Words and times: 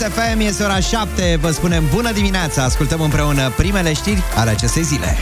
Kiss 0.00 0.12
FM, 0.12 0.40
este 0.40 0.62
ora 0.62 0.80
7, 0.80 1.38
vă 1.40 1.50
spunem 1.50 1.84
bună 1.94 2.12
dimineața, 2.12 2.62
ascultăm 2.62 3.00
împreună 3.00 3.52
primele 3.56 3.92
știri 3.92 4.22
ale 4.34 4.50
acestei 4.50 4.82
zile. 4.82 5.16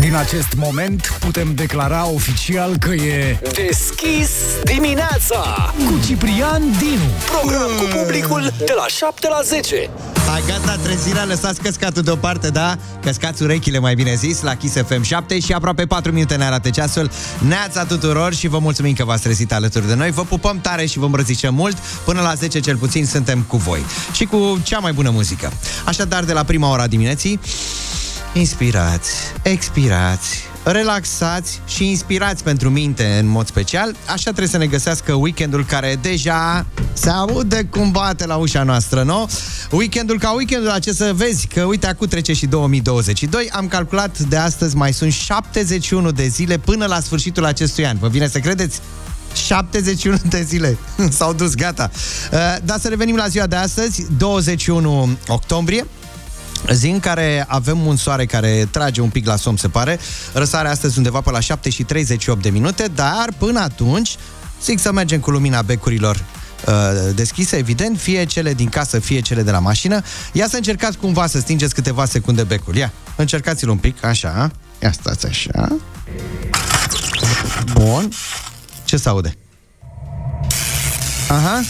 Din 0.00 0.14
acest 0.14 0.54
moment 0.56 1.16
putem 1.20 1.54
declara 1.54 2.06
oficial 2.08 2.76
că 2.78 2.90
e 2.90 3.38
deschis 3.66 4.30
dimineața 4.64 5.72
cu 5.76 6.00
Ciprian 6.06 6.62
Dinu. 6.78 7.10
Program 7.30 7.70
cu 7.78 7.98
publicul 7.98 8.52
de 8.58 8.72
la 8.76 8.86
7 8.86 9.28
la 9.28 9.40
10. 9.42 9.90
Hai, 10.32 10.42
gata, 10.46 10.76
trezirea, 10.76 11.24
lăsați 11.24 11.60
căscatul 11.60 12.02
deoparte, 12.02 12.48
da? 12.48 12.76
Căscați 13.02 13.42
urechile, 13.42 13.78
mai 13.78 13.94
bine 13.94 14.14
zis, 14.14 14.40
la 14.40 14.54
Kiss 14.54 14.74
FM 14.86 15.02
7 15.02 15.40
și 15.40 15.52
aproape 15.52 15.86
4 15.86 16.12
minute 16.12 16.36
ne 16.36 16.44
arată 16.44 16.70
ceasul. 16.70 17.10
Neața 17.48 17.84
tuturor 17.84 18.34
și 18.34 18.48
vă 18.48 18.58
mulțumim 18.58 18.94
că 18.94 19.04
v-ați 19.04 19.22
trezit 19.22 19.52
alături 19.52 19.86
de 19.86 19.94
noi. 19.94 20.10
Vă 20.10 20.24
pupăm 20.24 20.60
tare 20.60 20.86
și 20.86 20.98
vă 20.98 21.04
îmbrățișăm 21.04 21.54
mult. 21.54 21.76
Până 22.04 22.20
la 22.20 22.34
10 22.34 22.60
cel 22.60 22.76
puțin 22.76 23.06
suntem 23.06 23.42
cu 23.42 23.56
voi. 23.56 23.84
Și 24.12 24.24
cu 24.24 24.60
cea 24.62 24.78
mai 24.78 24.92
bună 24.92 25.10
muzică. 25.10 25.52
Așadar, 25.84 26.24
de 26.24 26.32
la 26.32 26.42
prima 26.42 26.70
ora 26.70 26.86
dimineții, 26.86 27.40
inspirați, 28.32 29.10
expirați, 29.42 30.44
relaxați 30.64 31.60
și 31.66 31.88
inspirați 31.88 32.42
pentru 32.42 32.70
minte 32.70 33.04
în 33.20 33.26
mod 33.26 33.46
special. 33.46 33.94
Așa 34.06 34.22
trebuie 34.22 34.46
să 34.46 34.56
ne 34.56 34.66
găsească 34.66 35.12
weekendul 35.12 35.64
care 35.64 35.98
deja 36.02 36.66
se 36.92 37.10
aude 37.10 37.64
cum 37.70 37.90
bate 37.90 38.26
la 38.26 38.36
ușa 38.36 38.62
noastră, 38.62 39.02
nu? 39.02 39.30
Weekendul 39.70 40.18
ca 40.18 40.30
weekendul 40.30 40.70
acesta, 40.70 41.04
să 41.04 41.12
vezi 41.12 41.46
că 41.46 41.62
uite, 41.62 41.86
acum 41.86 42.06
trece 42.06 42.32
și 42.32 42.46
2022. 42.46 43.48
Am 43.52 43.68
calculat 43.68 44.18
de 44.18 44.36
astăzi 44.36 44.76
mai 44.76 44.92
sunt 44.92 45.12
71 45.12 46.10
de 46.10 46.26
zile 46.26 46.58
până 46.58 46.86
la 46.86 47.00
sfârșitul 47.00 47.44
acestui 47.44 47.86
an. 47.86 47.98
Vă 47.98 48.08
vine 48.08 48.28
să 48.28 48.38
credeți? 48.38 48.80
71 49.34 50.16
de 50.28 50.42
zile. 50.42 50.78
S-au 51.18 51.32
dus, 51.32 51.54
gata. 51.54 51.90
Uh, 52.32 52.38
dar 52.64 52.78
să 52.80 52.88
revenim 52.88 53.16
la 53.16 53.28
ziua 53.28 53.46
de 53.46 53.56
astăzi, 53.56 54.06
21 54.18 55.18
octombrie. 55.28 55.86
Zi 56.72 56.88
în 56.88 57.00
care 57.00 57.44
avem 57.48 57.86
un 57.86 57.96
soare 57.96 58.26
care 58.26 58.68
trage 58.70 59.00
un 59.00 59.08
pic 59.08 59.26
la 59.26 59.36
somn, 59.36 59.56
se 59.56 59.68
pare. 59.68 59.98
Răsare 60.32 60.68
astăzi 60.68 60.96
undeva 60.96 61.20
pe 61.20 61.30
la 61.30 61.40
7 61.40 61.70
și 61.70 61.82
38 61.82 62.42
de 62.42 62.50
minute, 62.50 62.90
dar 62.94 63.28
până 63.38 63.60
atunci, 63.60 64.16
zic 64.62 64.78
să 64.78 64.92
mergem 64.92 65.20
cu 65.20 65.30
lumina 65.30 65.62
becurilor 65.62 66.24
uh, 66.66 66.72
deschise, 67.14 67.56
evident, 67.56 67.98
fie 67.98 68.24
cele 68.24 68.54
din 68.54 68.68
casă, 68.68 68.98
fie 68.98 69.20
cele 69.20 69.42
de 69.42 69.50
la 69.50 69.58
mașină. 69.58 70.02
Ia 70.32 70.48
să 70.48 70.56
încercați 70.56 70.98
cumva 70.98 71.26
să 71.26 71.38
stingeți 71.38 71.74
câteva 71.74 72.04
secunde 72.04 72.42
becul. 72.42 72.76
Ia, 72.76 72.92
încercați-l 73.16 73.68
un 73.68 73.76
pic, 73.76 74.04
așa. 74.04 74.50
Ia 74.82 74.92
stați 74.92 75.26
așa. 75.26 75.76
Bun. 77.72 78.08
Ce 78.84 78.96
se 78.96 79.08
aude? 79.08 79.36
Aha. 81.28 81.60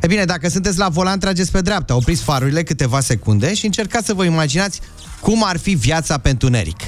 E 0.00 0.06
bine, 0.06 0.24
dacă 0.24 0.48
sunteți 0.48 0.78
la 0.78 0.88
volan, 0.88 1.18
trageți 1.18 1.50
pe 1.50 1.60
dreapta, 1.60 1.96
opriți 1.96 2.22
farurile 2.22 2.62
câteva 2.62 3.00
secunde 3.00 3.54
și 3.54 3.64
încercați 3.64 4.06
să 4.06 4.14
vă 4.14 4.24
imaginați 4.24 4.80
cum 5.20 5.44
ar 5.44 5.58
fi 5.58 5.74
viața 5.74 6.18
pe 6.18 6.30
întuneric. 6.30 6.80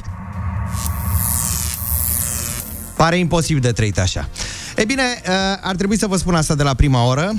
Pare 2.96 3.18
imposibil 3.18 3.62
de 3.62 3.72
trăit 3.72 3.98
așa. 3.98 4.28
E 4.76 4.84
bine, 4.84 5.02
uh, 5.02 5.34
ar 5.60 5.74
trebui 5.76 5.98
să 5.98 6.06
vă 6.06 6.16
spun 6.16 6.34
asta 6.34 6.54
de 6.54 6.62
la 6.62 6.74
prima 6.74 7.06
oră. 7.06 7.32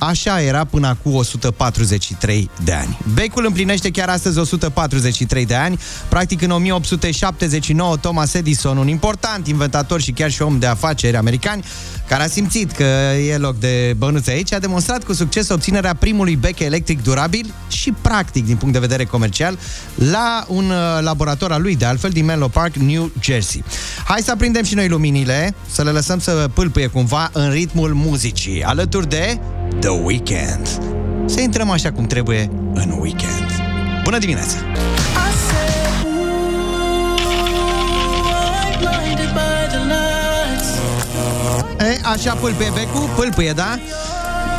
Așa 0.00 0.42
era 0.42 0.64
până 0.64 0.86
acum 0.86 1.14
143 1.14 2.50
de 2.64 2.72
ani. 2.72 2.98
Becul 3.14 3.44
împlinește 3.46 3.90
chiar 3.90 4.08
astăzi 4.08 4.38
143 4.38 5.46
de 5.46 5.54
ani. 5.54 5.78
Practic 6.08 6.42
în 6.42 6.50
1879 6.50 7.96
Thomas 7.96 8.34
Edison, 8.34 8.76
un 8.76 8.88
important 8.88 9.46
inventator 9.46 10.00
și 10.00 10.12
chiar 10.12 10.30
și 10.30 10.42
om 10.42 10.58
de 10.58 10.66
afaceri 10.66 11.16
american, 11.16 11.62
care 12.08 12.22
a 12.22 12.26
simțit 12.26 12.72
că 12.72 12.84
e 13.28 13.36
loc 13.36 13.58
de 13.58 13.94
bănuți 13.96 14.30
aici, 14.30 14.52
a 14.52 14.58
demonstrat 14.58 15.04
cu 15.04 15.12
succes 15.12 15.48
obținerea 15.48 15.94
primului 15.94 16.36
bec 16.36 16.58
electric 16.58 17.02
durabil 17.02 17.54
și 17.68 17.92
practic 17.92 18.44
din 18.44 18.56
punct 18.56 18.74
de 18.74 18.80
vedere 18.80 19.04
comercial 19.04 19.58
la 19.94 20.44
un 20.48 20.70
uh, 20.70 20.98
laborator 21.00 21.52
al 21.52 21.62
lui, 21.62 21.76
de 21.76 21.84
altfel, 21.84 22.10
din 22.10 22.24
Menlo 22.24 22.48
Park, 22.48 22.74
New 22.74 23.12
Jersey. 23.22 23.64
Hai 24.04 24.20
să 24.20 24.30
aprindem 24.30 24.64
și 24.64 24.74
noi 24.74 24.88
luminile, 24.88 25.54
să 25.70 25.82
le 25.82 25.90
lăsăm 25.90 26.18
să 26.18 26.50
pâlpâie 26.54 26.86
cumva 26.86 27.30
în 27.32 27.50
ritmul 27.50 27.94
muzicii, 27.94 28.62
alături 28.62 29.08
de 29.08 29.40
The 29.80 29.88
Weeknd. 29.88 30.66
Să 31.24 31.40
intrăm 31.40 31.70
așa 31.70 31.92
cum 31.92 32.04
trebuie 32.04 32.50
în 32.74 32.96
weekend. 33.00 33.50
Bună 34.04 34.18
dimineața! 34.18 34.56
E, 41.78 42.00
așa 42.04 42.34
pâlpâie 42.34 42.70
becul, 42.74 43.08
pâlpâie, 43.16 43.52
da? 43.52 43.78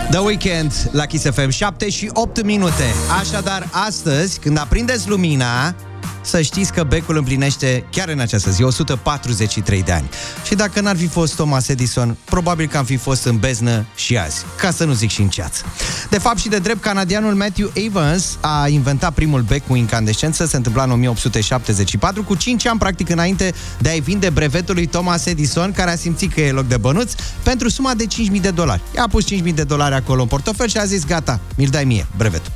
The 0.10 0.20
Weekend 0.20 0.90
la 0.92 1.06
Kiss 1.06 1.26
FM 1.30 1.50
7 1.50 1.90
și 1.90 2.10
8 2.14 2.44
minute. 2.44 2.84
Așadar, 3.20 3.68
astăzi, 3.72 4.40
când 4.40 4.58
aprindeți 4.58 5.10
lumina, 5.10 5.76
să 6.22 6.42
știți 6.42 6.74
că 6.74 6.84
becul 6.84 7.18
împlinește 7.18 7.86
chiar 7.90 8.10
în 8.10 8.20
această 8.20 8.52
zi 8.52 8.64
143 8.64 9.84
de 9.84 9.92
ani. 9.92 10.10
Și 10.46 10.56
dacă 10.56 10.82
n-ar 10.82 10.98
fi 10.98 11.08
fost 11.08 11.36
Thomas 11.36 11.68
Edison, 11.68 12.18
probabil 12.24 12.68
că 12.68 12.78
am 12.78 12.86
fi 12.86 12.98
fost 12.98 13.26
în 13.26 13.38
beznă 13.38 13.86
și 13.96 14.18
azi, 14.18 14.46
ca 14.58 14.72
să 14.72 14.86
nu 14.86 14.94
zic 14.94 15.10
și 15.10 15.22
în 15.22 15.28
ceață. 15.28 15.64
De 16.10 16.18
fapt 16.18 16.38
și 16.38 16.50
de 16.50 16.58
drept, 16.58 16.82
canadianul 16.82 17.34
Matthew 17.34 17.72
Evans 17.74 18.38
a 18.40 18.68
inventat 18.68 19.14
primul 19.14 19.42
bec 19.42 19.68
cu 19.68 19.76
incandescență, 19.76 20.46
se 20.46 20.56
întâmpla 20.56 20.84
în 20.84 20.92
1874, 20.92 22.24
cu 22.24 22.36
5 22.36 22.66
ani 22.66 22.80
practic 22.80 23.10
înainte 23.10 23.54
de 23.80 23.90
a-i 23.90 24.00
vinde 24.00 24.30
brevetul 24.30 24.76
lui 24.76 24.86
Thomas 24.86 25.26
Edison, 25.26 25.72
care 25.72 25.92
a 25.92 25.96
simțit 25.96 26.34
că 26.34 26.42
e 26.42 26.52
loc 26.52 26.68
de 26.68 26.78
bănuț, 26.78 27.12
pentru 27.44 27.70
suma 27.70 27.94
de 27.94 28.06
5.000 28.34 28.42
de 28.42 28.50
dolari. 28.50 28.82
I-a 28.96 29.08
pus 29.12 29.26
5.000 29.34 29.54
de 29.54 29.64
dolari 29.64 29.96
acolo 29.96 30.22
în 30.22 30.28
portofel 30.28 30.68
și 30.68 30.78
a 30.78 30.86
zis, 30.86 31.06
gata, 31.06 31.40
mi-l 31.56 31.70
dai 31.70 31.84
mie, 31.84 32.08
brevetul. 32.18 32.52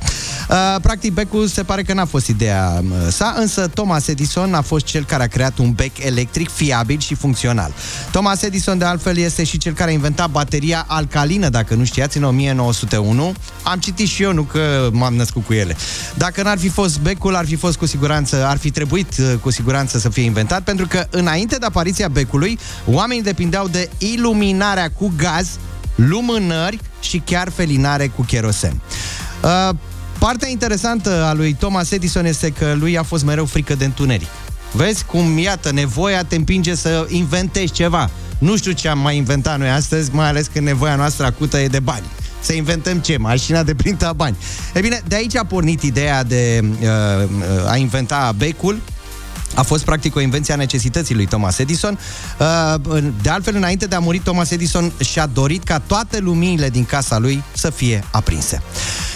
Uh, 0.50 0.80
practic, 0.82 1.12
becul 1.12 1.46
se 1.46 1.62
pare 1.62 1.82
că 1.82 1.92
n-a 1.92 2.04
fost 2.04 2.26
ideea 2.26 2.82
uh, 2.82 3.12
sa, 3.12 3.34
însă 3.38 3.55
Thomas 3.60 4.06
Edison 4.06 4.54
a 4.54 4.60
fost 4.60 4.84
cel 4.84 5.04
care 5.04 5.22
a 5.22 5.26
creat 5.26 5.58
un 5.58 5.72
bec 5.72 5.98
electric 5.98 6.50
fiabil 6.50 6.98
și 6.98 7.14
funcțional. 7.14 7.72
Thomas 8.10 8.42
Edison, 8.42 8.78
de 8.78 8.84
altfel, 8.84 9.16
este 9.16 9.44
și 9.44 9.58
cel 9.58 9.72
care 9.72 9.90
a 9.90 9.92
inventat 9.92 10.30
bateria 10.30 10.84
alcalină, 10.88 11.48
dacă 11.48 11.74
nu 11.74 11.84
știați, 11.84 12.16
în 12.16 12.24
1901. 12.24 13.34
Am 13.62 13.78
citit 13.78 14.08
și 14.08 14.22
eu, 14.22 14.32
nu 14.32 14.42
că 14.42 14.88
m-am 14.92 15.14
născut 15.14 15.44
cu 15.44 15.52
ele. 15.52 15.76
Dacă 16.14 16.42
n-ar 16.42 16.58
fi 16.58 16.68
fost 16.68 17.00
becul, 17.00 17.34
ar 17.34 17.46
fi 17.46 17.56
fost 17.56 17.76
cu 17.76 17.86
siguranță, 17.86 18.46
ar 18.46 18.58
fi 18.58 18.70
trebuit 18.70 19.14
uh, 19.18 19.34
cu 19.40 19.50
siguranță 19.50 19.98
să 19.98 20.08
fie 20.08 20.22
inventat, 20.22 20.62
pentru 20.62 20.86
că 20.86 21.06
înainte 21.10 21.56
de 21.56 21.66
apariția 21.66 22.08
becului, 22.08 22.58
oamenii 22.86 23.22
depindeau 23.22 23.68
de 23.68 23.90
iluminarea 23.98 24.90
cu 24.90 25.12
gaz, 25.16 25.48
lumânări 25.94 26.78
și 27.00 27.18
chiar 27.18 27.50
felinare 27.50 28.06
cu 28.06 28.22
cherosen. 28.22 28.80
Uh, 29.42 29.74
Partea 30.18 30.48
interesantă 30.48 31.24
a 31.24 31.32
lui 31.32 31.52
Thomas 31.52 31.90
Edison 31.90 32.24
este 32.24 32.50
că 32.50 32.74
lui 32.78 32.98
a 32.98 33.02
fost 33.02 33.24
mereu 33.24 33.44
frică 33.44 33.74
de 33.74 33.84
întuneric. 33.84 34.28
Vezi 34.72 35.04
cum, 35.04 35.38
iată, 35.38 35.72
nevoia 35.72 36.24
te 36.24 36.36
împinge 36.36 36.74
să 36.74 37.06
inventezi 37.08 37.72
ceva. 37.72 38.10
Nu 38.38 38.56
știu 38.56 38.72
ce 38.72 38.88
am 38.88 38.98
mai 38.98 39.16
inventat 39.16 39.58
noi 39.58 39.68
astăzi, 39.68 40.14
mai 40.14 40.28
ales 40.28 40.46
când 40.46 40.66
nevoia 40.66 40.96
noastră 40.96 41.24
acută 41.26 41.58
e 41.58 41.68
de 41.68 41.80
bani. 41.80 42.04
Să 42.40 42.52
inventăm 42.52 42.98
ce? 42.98 43.16
Mașina 43.16 43.62
de 43.62 43.74
printa 43.74 44.12
bani. 44.12 44.36
E 44.74 44.80
bine, 44.80 45.02
de 45.08 45.14
aici 45.14 45.36
a 45.36 45.44
pornit 45.44 45.82
ideea 45.82 46.24
de 46.24 46.60
uh, 46.80 46.88
uh 47.22 47.70
a 47.70 47.76
inventa 47.76 48.34
becul, 48.36 48.80
a 49.56 49.62
fost 49.62 49.84
practic 49.84 50.16
o 50.16 50.20
invenție 50.20 50.54
a 50.54 50.56
necesității 50.56 51.14
lui 51.14 51.26
Thomas 51.26 51.58
Edison. 51.58 51.98
Uh, 52.38 53.02
de 53.22 53.28
altfel, 53.28 53.54
înainte 53.56 53.86
de 53.86 53.94
a 53.94 53.98
muri, 53.98 54.18
Thomas 54.18 54.50
Edison 54.50 54.92
și-a 55.00 55.26
dorit 55.26 55.64
ca 55.64 55.78
toate 55.78 56.18
luminile 56.18 56.68
din 56.68 56.84
casa 56.84 57.18
lui 57.18 57.42
să 57.52 57.70
fie 57.70 58.04
aprinse. 58.10 58.62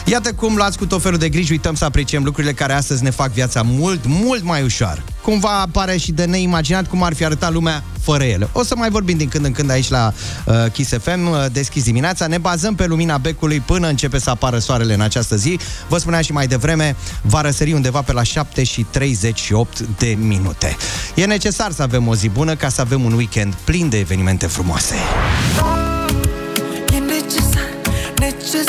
Iată 0.05 0.33
cum 0.33 0.56
luați 0.56 0.79
cu 0.79 0.87
tot 0.87 1.03
felul 1.03 1.19
de 1.19 1.29
griji, 1.29 1.53
uităm 1.53 1.75
să 1.75 1.84
apreciem 1.84 2.25
lucrurile 2.25 2.53
care 2.53 2.73
astăzi 2.73 3.03
ne 3.03 3.11
fac 3.11 3.33
viața 3.33 3.62
mult, 3.65 4.00
mult 4.06 4.45
mai 4.45 4.62
ușoară. 4.62 5.03
Cumva 5.23 5.61
apare 5.61 5.97
și 5.97 6.12
de 6.12 6.25
neimaginat 6.25 6.89
cum 6.89 7.03
ar 7.03 7.15
fi 7.15 7.25
arătat 7.25 7.53
lumea 7.53 7.83
fără 8.03 8.25
ele. 8.25 8.49
O 8.53 8.62
să 8.62 8.75
mai 8.76 8.91
vorbim 8.91 9.17
din 9.17 9.29
când 9.29 9.44
în 9.44 9.53
când 9.53 9.70
aici 9.70 9.88
la 9.88 10.12
uh, 10.44 10.55
Kiss 10.73 10.91
FM, 10.91 11.29
uh, 11.29 11.47
deschis 11.53 11.85
dimineața. 11.85 12.26
Ne 12.26 12.38
bazăm 12.38 12.75
pe 12.75 12.87
lumina 12.87 13.19
becului 13.19 13.61
până 13.61 13.88
începe 13.88 14.19
să 14.19 14.31
apară 14.31 14.59
soarele 14.59 14.94
în 14.94 15.00
această 15.00 15.37
zi. 15.37 15.59
Vă 15.88 15.99
spuneam 15.99 16.23
și 16.23 16.32
mai 16.32 16.47
devreme, 16.47 16.97
va 17.23 17.41
răsări 17.41 17.73
undeva 17.73 18.03
pe 18.03 18.12
la 18.12 18.23
7 18.23 18.62
și 18.62 18.87
38 18.91 19.81
de 19.99 20.17
minute. 20.31 20.77
E 21.15 21.25
necesar 21.25 21.73
să 21.73 21.82
avem 21.82 22.09
o 22.09 22.15
zi 22.15 22.29
bună 22.29 22.55
ca 22.55 22.69
să 22.69 22.81
avem 22.81 23.05
un 23.05 23.12
weekend 23.12 23.55
plin 23.55 23.88
de 23.88 23.99
evenimente 23.99 24.47
frumoase. 24.47 24.94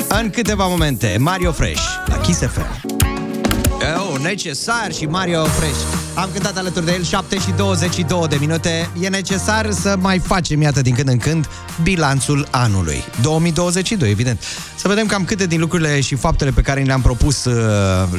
În 0.08 0.30
câteva 0.30 0.68
momente, 0.68 1.18
Mario 1.20 1.52
Fresh 1.52 1.82
la 2.06 2.18
Kiss 2.18 2.40
FM. 2.40 2.90
Oh, 3.98 4.20
necesar 4.20 4.92
și 4.94 5.06
Mario 5.06 5.44
Fresh. 5.44 6.01
Am 6.14 6.30
cântat 6.34 6.58
alături 6.58 6.86
de 6.86 6.92
el 6.92 7.04
7 7.04 7.40
și 7.40 7.52
22 7.52 8.28
de 8.28 8.38
minute. 8.40 8.90
E 9.00 9.08
necesar 9.08 9.72
să 9.72 9.96
mai 10.00 10.20
facem, 10.20 10.62
iată, 10.62 10.82
din 10.82 10.96
când 10.96 11.08
în 11.08 11.18
când, 11.18 11.50
bilanțul 11.84 12.48
anului. 12.52 13.04
2022, 13.22 14.10
evident. 14.10 14.44
Să 14.76 14.88
vedem 14.88 15.06
cam 15.06 15.24
câte 15.24 15.46
din 15.46 15.60
lucrurile 15.60 16.02
și 16.02 16.16
faptele 16.16 16.52
pe 16.52 16.62
care 16.62 16.82
le-am 16.82 17.02
propus 17.02 17.46
uh, 17.46 17.54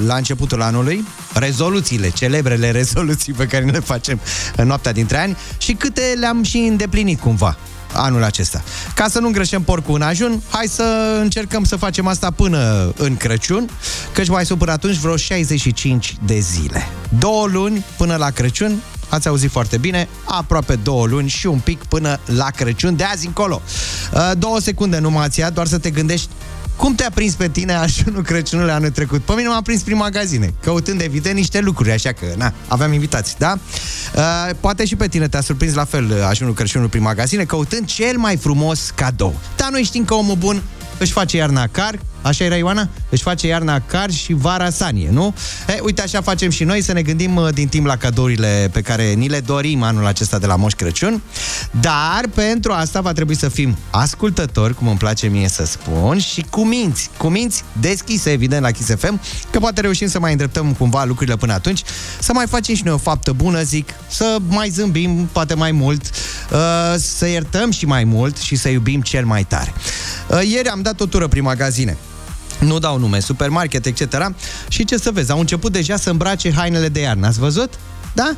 la 0.07 0.15
începutul 0.15 0.63
anului, 0.63 1.05
rezoluțiile, 1.35 2.11
celebrele 2.11 2.71
rezoluții 2.81 3.33
pe 3.33 3.47
care 3.47 3.65
le 3.65 3.81
facem 3.81 4.21
în 4.57 4.67
noaptea 4.67 4.93
dintre 4.93 5.19
ani 5.19 5.37
și 5.59 5.73
câte 5.73 6.15
le-am 6.19 6.43
și 6.43 6.57
îndeplinit 6.57 7.21
cumva 7.21 7.57
anul 7.93 8.23
acesta. 8.25 8.63
Ca 8.95 9.09
să 9.09 9.19
nu 9.19 9.27
îngreșăm 9.27 9.63
porcul 9.63 9.95
în 9.95 10.03
ajun, 10.03 10.43
hai 10.51 10.67
să 10.67 11.19
încercăm 11.21 11.65
să 11.65 11.77
facem 11.77 12.07
asta 12.07 12.31
până 12.31 12.93
în 12.97 13.17
Crăciun, 13.17 13.71
căci 14.13 14.29
mai 14.29 14.47
sunt 14.47 14.59
până 14.59 14.73
atunci 14.73 14.97
vreo 14.97 15.17
65 15.17 16.17
de 16.25 16.39
zile. 16.39 16.89
Două 17.19 17.47
luni 17.47 17.85
până 17.97 18.17
la 18.17 18.31
Crăciun, 18.31 18.83
ați 19.09 19.29
auzit 19.29 19.51
foarte 19.51 19.77
bine, 19.77 20.09
aproape 20.25 20.75
două 20.75 21.07
luni 21.07 21.29
și 21.29 21.47
un 21.47 21.59
pic 21.59 21.85
până 21.85 22.21
la 22.25 22.51
Crăciun, 22.51 22.97
de 22.97 23.05
azi 23.05 23.27
încolo. 23.27 23.63
Uh, 24.13 24.31
două 24.39 24.61
secunde 24.61 24.99
nu 24.99 25.11
m-ați 25.11 25.31
ția, 25.31 25.51
doar 25.51 25.67
să 25.67 25.79
te 25.79 25.91
gândești 25.91 26.29
cum 26.83 26.95
te-a 26.95 27.11
prins 27.11 27.35
pe 27.35 27.49
tine 27.49 27.73
ajunul 27.73 28.23
Crăciunului 28.23 28.73
anul 28.73 28.91
trecut? 28.91 29.23
Pe 29.23 29.33
mine 29.37 29.49
m-a 29.49 29.63
prins 29.63 29.83
prin 29.83 29.97
magazine, 29.97 30.55
căutând 30.63 31.01
evident 31.01 31.35
niște 31.35 31.61
lucruri, 31.61 31.91
așa 31.91 32.13
că, 32.13 32.27
na, 32.37 32.53
aveam 32.69 32.93
invitații, 32.93 33.35
da? 33.39 33.59
Uh, 34.17 34.55
poate 34.61 34.85
și 34.85 34.97
pe 34.97 35.09
tine 35.09 35.29
te-a 35.29 35.41
surprins 35.41 35.75
la 35.75 35.85
fel 35.85 36.05
uh, 36.11 36.27
ajunul 36.29 36.55
Crăciunului 36.55 36.91
prin 36.91 37.03
magazine, 37.03 37.45
căutând 37.45 37.87
cel 37.87 38.17
mai 38.17 38.37
frumos 38.37 38.93
cadou. 38.95 39.35
Dar 39.57 39.71
noi 39.71 39.83
știm 39.83 40.05
că 40.05 40.15
omul 40.15 40.37
bun 40.37 40.63
își 40.99 41.13
face 41.13 41.37
iarna 41.37 41.67
car, 41.67 41.99
Așa 42.23 42.45
era 42.45 42.57
Ioana? 42.57 42.89
Își 43.09 43.23
face 43.23 43.47
iarna 43.47 43.81
car 43.81 44.11
și 44.11 44.33
vara 44.33 44.71
sanie, 44.71 45.09
nu? 45.11 45.35
E, 45.69 45.79
uite, 45.83 46.03
așa 46.03 46.21
facem 46.21 46.51
și 46.51 46.65
noi, 46.65 46.83
să 46.83 46.93
ne 46.93 47.03
gândim 47.03 47.37
uh, 47.37 47.49
din 47.55 47.69
timp 47.69 47.87
la 47.87 47.97
cadourile 47.97 48.69
pe 48.73 48.81
care 48.81 49.13
ni 49.13 49.29
le 49.29 49.41
dorim 49.41 49.83
anul 49.83 50.07
acesta 50.07 50.39
de 50.39 50.47
la 50.47 50.57
Moș 50.57 50.73
Crăciun. 50.73 51.23
Dar 51.81 52.23
pentru 52.35 52.73
asta 52.73 53.01
va 53.01 53.13
trebui 53.13 53.37
să 53.37 53.49
fim 53.49 53.77
ascultători, 53.91 54.75
cum 54.75 54.89
îmi 54.89 54.97
place 54.97 55.27
mie 55.27 55.49
să 55.49 55.65
spun, 55.65 56.19
și 56.19 56.45
cu 56.51 56.65
minți. 56.65 57.11
Cu 57.17 57.29
minți 57.29 57.65
deschise, 57.81 58.31
evident, 58.31 58.63
la 58.63 58.71
Kiss 58.71 58.95
FM, 58.99 59.21
că 59.51 59.59
poate 59.59 59.81
reușim 59.81 60.09
să 60.09 60.19
mai 60.19 60.31
îndreptăm 60.31 60.73
cumva 60.73 61.05
lucrurile 61.05 61.37
până 61.37 61.53
atunci, 61.53 61.83
să 62.21 62.33
mai 62.33 62.47
facem 62.47 62.75
și 62.75 62.83
noi 62.85 62.95
o 62.95 62.99
faptă 62.99 63.33
bună, 63.33 63.63
zic, 63.63 63.89
să 64.09 64.37
mai 64.47 64.69
zâmbim, 64.69 65.29
poate 65.33 65.55
mai 65.55 65.73
mult, 65.73 66.11
uh, 66.53 66.59
să 66.97 67.29
iertăm 67.29 67.71
și 67.71 67.87
mai 67.87 68.05
mult 68.05 68.37
și 68.37 68.57
să 68.57 68.69
iubim 68.69 69.01
cel 69.01 69.25
mai 69.25 69.45
tare. 69.45 69.73
Uh, 70.29 70.41
ieri 70.49 70.69
am 70.69 70.83
dat 70.83 71.01
o 71.01 71.07
tură 71.07 71.29
prin 71.29 71.43
magazine 71.43 71.97
nu 72.63 72.79
dau 72.79 72.99
nume, 72.99 73.21
supermarket, 73.21 73.87
etc. 73.87 74.33
Și 74.69 74.85
ce 74.85 74.97
să 74.97 75.11
vezi, 75.11 75.31
au 75.31 75.39
început 75.39 75.73
deja 75.73 75.97
să 75.97 76.11
îmbrace 76.11 76.53
hainele 76.53 76.89
de 76.89 77.01
iarnă. 77.01 77.27
Ați 77.27 77.39
văzut? 77.39 77.75
Da? 78.13 78.37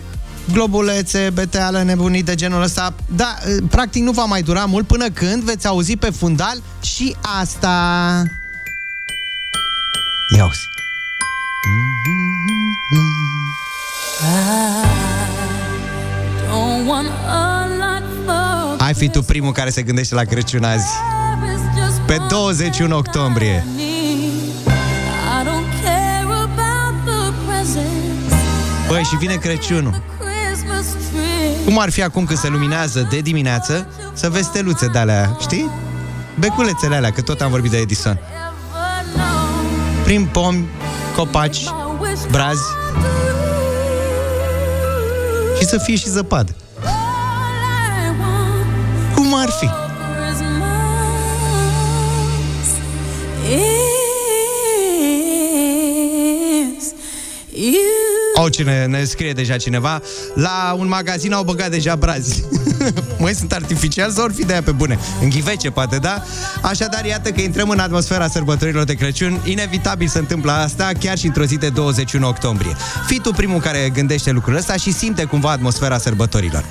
globulețe, 0.52 1.30
beteală, 1.32 1.82
nebunii 1.82 2.22
de 2.22 2.34
genul 2.34 2.62
ăsta. 2.62 2.94
Da, 3.06 3.34
practic 3.70 4.02
nu 4.02 4.10
va 4.10 4.24
mai 4.24 4.42
dura 4.42 4.64
mult 4.64 4.86
până 4.86 5.08
când 5.10 5.42
veți 5.42 5.66
auzi 5.66 5.96
pe 5.96 6.10
fundal 6.10 6.62
și 6.80 7.16
asta. 7.40 8.22
Ia 10.36 10.44
uzi. 10.44 10.72
Ai 18.78 18.94
fi 18.94 19.08
tu 19.08 19.22
primul 19.22 19.52
care 19.52 19.70
se 19.70 19.82
gândește 19.82 20.14
la 20.14 20.22
Crăciun 20.22 20.64
azi. 20.64 20.86
Pe 22.06 22.16
21 22.28 22.96
octombrie. 22.96 23.66
Băi, 28.94 29.02
și 29.02 29.16
vine 29.16 29.34
Crăciunul. 29.34 30.02
Cum 31.64 31.78
ar 31.78 31.90
fi 31.90 32.02
acum 32.02 32.24
când 32.24 32.38
se 32.38 32.48
luminează 32.48 33.06
de 33.10 33.18
dimineață 33.18 33.88
să 34.12 34.28
vezi 34.28 34.44
steluțe 34.44 34.86
de 34.86 34.98
alea, 34.98 35.36
știi? 35.40 35.70
Beculețele 36.38 36.96
alea, 36.96 37.10
că 37.10 37.22
tot 37.22 37.40
am 37.40 37.50
vorbit 37.50 37.70
de 37.70 37.76
Edison. 37.76 38.18
Prin 40.04 40.28
pomi, 40.32 40.68
copaci, 41.16 41.64
brazi 42.30 42.62
și 45.58 45.64
să 45.64 45.78
fie 45.78 45.96
și 45.96 46.08
zăpadă. 46.08 46.54
Cum 49.14 49.34
ar 49.34 49.48
fi? 49.48 49.68
Au 58.36 58.48
cine 58.48 58.84
ne 58.86 59.04
scrie 59.04 59.32
deja 59.32 59.56
cineva. 59.56 60.00
La 60.34 60.74
un 60.78 60.88
magazin 60.88 61.32
au 61.32 61.42
băgat 61.42 61.70
deja 61.70 61.96
brazi. 61.96 62.44
Măi, 63.18 63.34
sunt 63.34 63.52
artificial 63.52 64.10
sau 64.10 64.24
or 64.24 64.32
fi 64.32 64.44
de 64.44 64.52
aia 64.52 64.62
pe 64.62 64.70
bune? 64.70 64.98
În 65.20 65.28
ghivece, 65.28 65.70
poate, 65.70 65.96
da? 65.96 66.22
Așadar, 66.62 67.04
iată 67.04 67.30
că 67.30 67.40
intrăm 67.40 67.68
în 67.68 67.78
atmosfera 67.78 68.28
sărbătorilor 68.28 68.84
de 68.84 68.94
Crăciun. 68.94 69.40
Inevitabil 69.44 70.08
se 70.08 70.18
întâmplă 70.18 70.52
asta 70.52 70.90
Chiar 71.00 71.18
și 71.18 71.26
într-o 71.26 71.44
zi 71.44 71.56
de 71.56 71.68
21 71.68 72.28
octombrie. 72.28 72.76
Fii 73.06 73.20
tu 73.20 73.30
primul 73.30 73.60
care 73.60 73.90
gândește 73.94 74.30
lucrul 74.30 74.56
ăsta 74.56 74.76
Și 74.76 74.92
simte 74.92 75.24
cumva 75.24 75.50
atmosfera 75.50 75.98
sărbătorilor. 75.98 76.64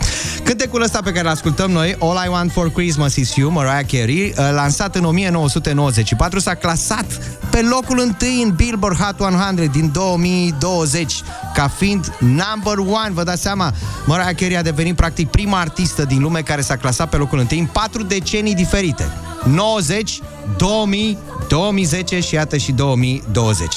Cântecul 0.44 0.82
ăsta 0.82 1.00
pe 1.04 1.12
care 1.12 1.26
îl 1.26 1.32
ascultăm 1.34 1.72
noi 1.72 1.96
All 2.00 2.22
I 2.26 2.30
Want 2.30 2.52
For 2.52 2.72
Christmas 2.72 3.16
Is 3.16 3.36
You, 3.36 3.52
Mariah 3.52 3.86
Carey 3.92 4.34
Lansat 4.54 4.96
în 4.96 5.04
1994 5.04 6.40
S-a 6.40 6.54
clasat 6.54 7.06
pe 7.50 7.62
locul 7.62 8.00
întâi 8.00 8.42
în 8.44 8.54
Billboard 8.56 8.98
Hot 8.98 9.20
100 9.20 9.66
din 9.72 9.92
2020 9.92 11.14
ca 11.54 11.68
fiind 11.68 12.18
number 12.20 12.78
one. 12.78 13.10
Vă 13.12 13.24
dați 13.24 13.42
seama, 13.42 13.74
Mariah 14.06 14.36
Carey 14.36 14.58
a 14.58 14.62
devenit 14.62 14.96
practic 14.96 15.30
prima 15.30 15.60
artistă 15.60 16.06
din 16.06 16.22
lume 16.22 16.42
care 16.42 16.62
s-a 16.62 16.78
clasat 16.78 17.10
pe 17.10 17.18
locul 17.18 17.40
întâi 17.40 17.60
în 17.60 17.66
patru 17.66 18.04
decenii 18.04 18.56
diferite. 18.56 19.12
90, 19.44 20.22
2000, 20.58 21.18
2010 21.54 22.20
și 22.20 22.34
iată 22.34 22.58
și 22.58 22.72
2020. 22.72 23.68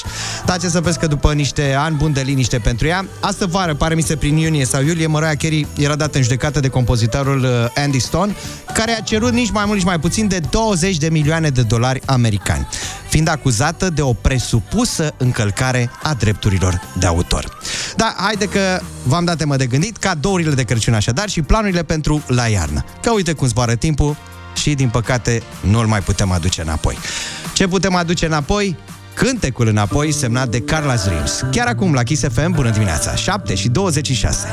Dați 0.46 0.70
să 0.70 0.80
vezi 0.80 0.98
că 0.98 1.06
după 1.06 1.32
niște 1.32 1.74
ani 1.78 1.96
buni 1.96 2.14
de 2.14 2.20
liniște 2.20 2.58
pentru 2.58 2.86
ea, 2.86 3.06
astă 3.20 3.46
vară, 3.46 3.74
pare 3.74 3.94
mi 3.94 4.02
se 4.02 4.16
prin 4.16 4.36
iunie 4.36 4.64
sau 4.64 4.82
iulie, 4.82 5.06
Mariah 5.06 5.36
Carey 5.38 5.66
era 5.76 5.96
dată 5.96 6.16
în 6.16 6.22
judecată 6.22 6.60
de 6.60 6.68
compozitorul 6.68 7.44
uh, 7.44 7.82
Andy 7.82 7.98
Stone, 7.98 8.34
care 8.72 8.92
a 8.98 9.00
cerut 9.00 9.32
nici 9.32 9.50
mai 9.50 9.64
mult, 9.64 9.76
nici 9.76 9.86
mai 9.86 9.98
puțin 9.98 10.28
de 10.28 10.40
20 10.50 10.96
de 10.96 11.08
milioane 11.08 11.48
de 11.48 11.62
dolari 11.62 12.00
americani, 12.06 12.66
fiind 13.08 13.28
acuzată 13.28 13.90
de 13.90 14.02
o 14.02 14.12
presupusă 14.12 15.14
încălcare 15.16 15.90
a 16.02 16.14
drepturilor 16.14 16.80
de 16.98 17.06
autor. 17.06 17.58
Da, 17.96 18.14
haide 18.18 18.44
că 18.44 18.80
v-am 19.02 19.24
dat 19.24 19.36
temă 19.36 19.56
de 19.56 19.66
gândit, 19.66 19.96
cadourile 19.96 20.54
de 20.54 20.62
Crăciun 20.62 20.94
așadar 20.94 21.28
și 21.28 21.42
planurile 21.42 21.82
pentru 21.82 22.22
la 22.26 22.46
iarnă. 22.46 22.84
Că 23.02 23.10
uite 23.10 23.32
cum 23.32 23.46
zboară 23.46 23.74
timpul, 23.74 24.16
și, 24.56 24.74
din 24.74 24.88
păcate, 24.88 25.42
nu-l 25.60 25.86
mai 25.86 26.00
putem 26.00 26.30
aduce 26.30 26.60
înapoi. 26.60 26.98
Ce 27.52 27.66
putem 27.66 27.94
aduce 27.94 28.26
înapoi? 28.26 28.76
Cântecul 29.14 29.66
înapoi 29.68 30.12
semnat 30.12 30.48
de 30.48 30.60
Carla 30.60 30.94
Dreams. 30.94 31.44
Chiar 31.50 31.66
acum 31.66 31.94
la 31.94 32.02
Kiss 32.02 32.24
FM, 32.32 32.52
bună 32.52 32.70
dimineața, 32.70 33.14
7 33.14 33.54
și 33.54 33.68
26. 33.68 34.46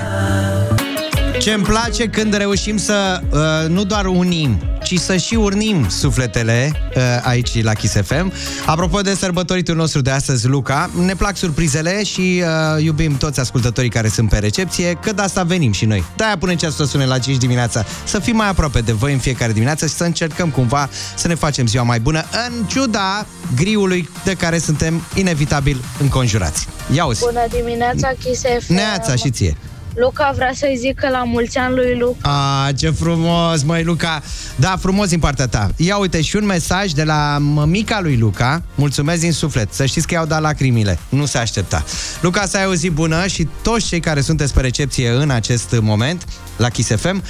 Ce 1.43 1.51
îmi 1.51 1.63
place 1.63 2.07
când 2.07 2.33
reușim 2.33 2.77
să 2.77 3.21
uh, 3.29 3.69
nu 3.69 3.83
doar 3.83 4.05
unim, 4.05 4.61
ci 4.83 4.97
să 4.99 5.17
și 5.17 5.35
urnim 5.35 5.89
sufletele 5.89 6.71
uh, 6.95 7.01
aici 7.23 7.63
la 7.63 7.73
Kiss 7.73 7.93
FM. 7.93 8.33
Apropo 8.65 9.01
de 9.01 9.15
sărbătoritul 9.15 9.75
nostru 9.75 10.01
de 10.01 10.09
astăzi, 10.09 10.47
Luca, 10.47 10.89
ne 11.05 11.15
plac 11.15 11.37
surprizele 11.37 12.03
și 12.03 12.43
uh, 12.75 12.83
iubim 12.83 13.17
toți 13.17 13.39
ascultătorii 13.39 13.89
care 13.89 14.07
sunt 14.07 14.29
pe 14.29 14.37
recepție, 14.37 14.93
că 14.93 15.11
de 15.11 15.21
asta 15.21 15.43
venim 15.43 15.71
și 15.71 15.85
noi. 15.85 16.03
De-aia 16.15 16.37
punem 16.37 16.55
ceasul 16.55 16.85
să 16.85 16.91
sune 16.91 17.05
la 17.05 17.19
5 17.19 17.37
dimineața, 17.37 17.85
să 18.03 18.19
fim 18.19 18.35
mai 18.35 18.49
aproape 18.49 18.79
de 18.79 18.91
voi 18.91 19.13
în 19.13 19.19
fiecare 19.19 19.51
dimineață 19.51 19.85
și 19.85 19.93
să 19.93 20.03
încercăm 20.03 20.49
cumva 20.49 20.89
să 21.15 21.27
ne 21.27 21.35
facem 21.35 21.67
ziua 21.67 21.83
mai 21.83 21.99
bună, 21.99 22.23
în 22.47 22.65
ciuda 22.65 23.25
griului 23.55 24.09
de 24.23 24.33
care 24.33 24.57
suntem 24.57 25.03
inevitabil 25.15 25.83
înconjurați. 25.99 26.67
Ia 26.93 27.05
uzi! 27.05 27.19
Bună 27.25 27.45
dimineața, 27.49 28.11
Kiss 28.23 28.41
FM! 28.41 28.73
Neața 28.73 29.15
și 29.15 29.29
ție! 29.29 29.57
Luca 29.95 30.31
vrea 30.35 30.51
să-i 30.55 30.75
zică 30.79 31.09
la 31.09 31.23
mulți 31.23 31.57
ani 31.57 31.75
lui 31.75 31.97
Luca. 31.99 32.29
A, 32.65 32.71
ce 32.71 32.89
frumos, 32.89 33.63
măi, 33.63 33.83
Luca. 33.83 34.21
Da, 34.55 34.77
frumos 34.79 35.09
din 35.09 35.19
partea 35.19 35.47
ta. 35.47 35.69
Ia 35.75 35.97
uite 35.97 36.21
și 36.21 36.35
un 36.35 36.45
mesaj 36.45 36.91
de 36.91 37.03
la 37.03 37.37
mămica 37.39 37.99
lui 38.01 38.17
Luca. 38.17 38.61
Mulțumesc 38.75 39.19
din 39.19 39.31
suflet. 39.31 39.73
Să 39.73 39.85
știți 39.85 40.07
că 40.07 40.13
i-au 40.13 40.25
dat 40.25 40.41
lacrimile. 40.41 40.99
Nu 41.09 41.25
se 41.25 41.37
aștepta. 41.37 41.83
Luca, 42.21 42.45
să 42.45 42.57
ai 42.57 42.65
o 42.65 42.73
zi 42.73 42.89
bună 42.89 43.27
și 43.27 43.47
toți 43.61 43.85
cei 43.85 43.99
care 43.99 44.21
sunteți 44.21 44.53
pe 44.53 44.61
recepție 44.61 45.09
în 45.09 45.29
acest 45.29 45.75
moment 45.79 46.25
la 46.57 46.69
Kiss 46.69 46.89
FM. 46.95 47.23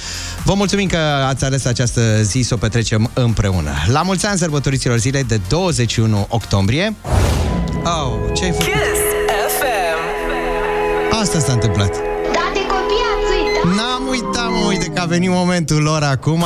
Vă 0.44 0.54
mulțumim 0.54 0.88
că 0.88 0.98
ați 1.28 1.44
ales 1.44 1.64
această 1.64 2.22
zi 2.22 2.40
să 2.40 2.54
o 2.54 2.56
petrecem 2.56 3.10
împreună. 3.14 3.70
La 3.86 4.02
mulți 4.02 4.26
ani 4.26 4.38
sărbătoriților 4.38 4.98
zilei 4.98 5.24
de 5.24 5.40
21 5.48 6.26
octombrie. 6.28 6.94
Oh, 7.84 8.12
ce-ai 8.34 8.50
făcut? 8.50 8.64
Kiss 8.64 9.00
FM. 9.58 11.20
Asta 11.20 11.38
s-a 11.38 11.52
întâmplat. 11.52 12.13
N-am 13.76 14.06
uitat, 14.08 14.50
mă, 14.50 14.66
uite 14.68 14.86
că 14.86 15.00
a 15.00 15.04
venit 15.04 15.30
momentul 15.30 15.82
lor 15.82 16.02
acum. 16.02 16.44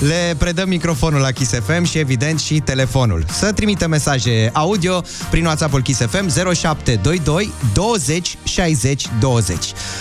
Le 0.00 0.34
predăm 0.38 0.68
microfonul 0.68 1.20
la 1.20 1.30
Kiss 1.30 1.52
FM 1.66 1.84
și 1.84 1.98
evident 1.98 2.40
și 2.40 2.60
telefonul. 2.60 3.24
Să 3.30 3.52
trimită 3.52 3.88
mesaje 3.88 4.50
audio 4.52 5.02
prin 5.30 5.44
WhatsApp-ul 5.44 5.82
Kiss 5.82 6.00
FM 6.00 6.52
0722 6.54 7.52
20 7.74 8.38
60 8.42 9.06
20. 9.20 9.56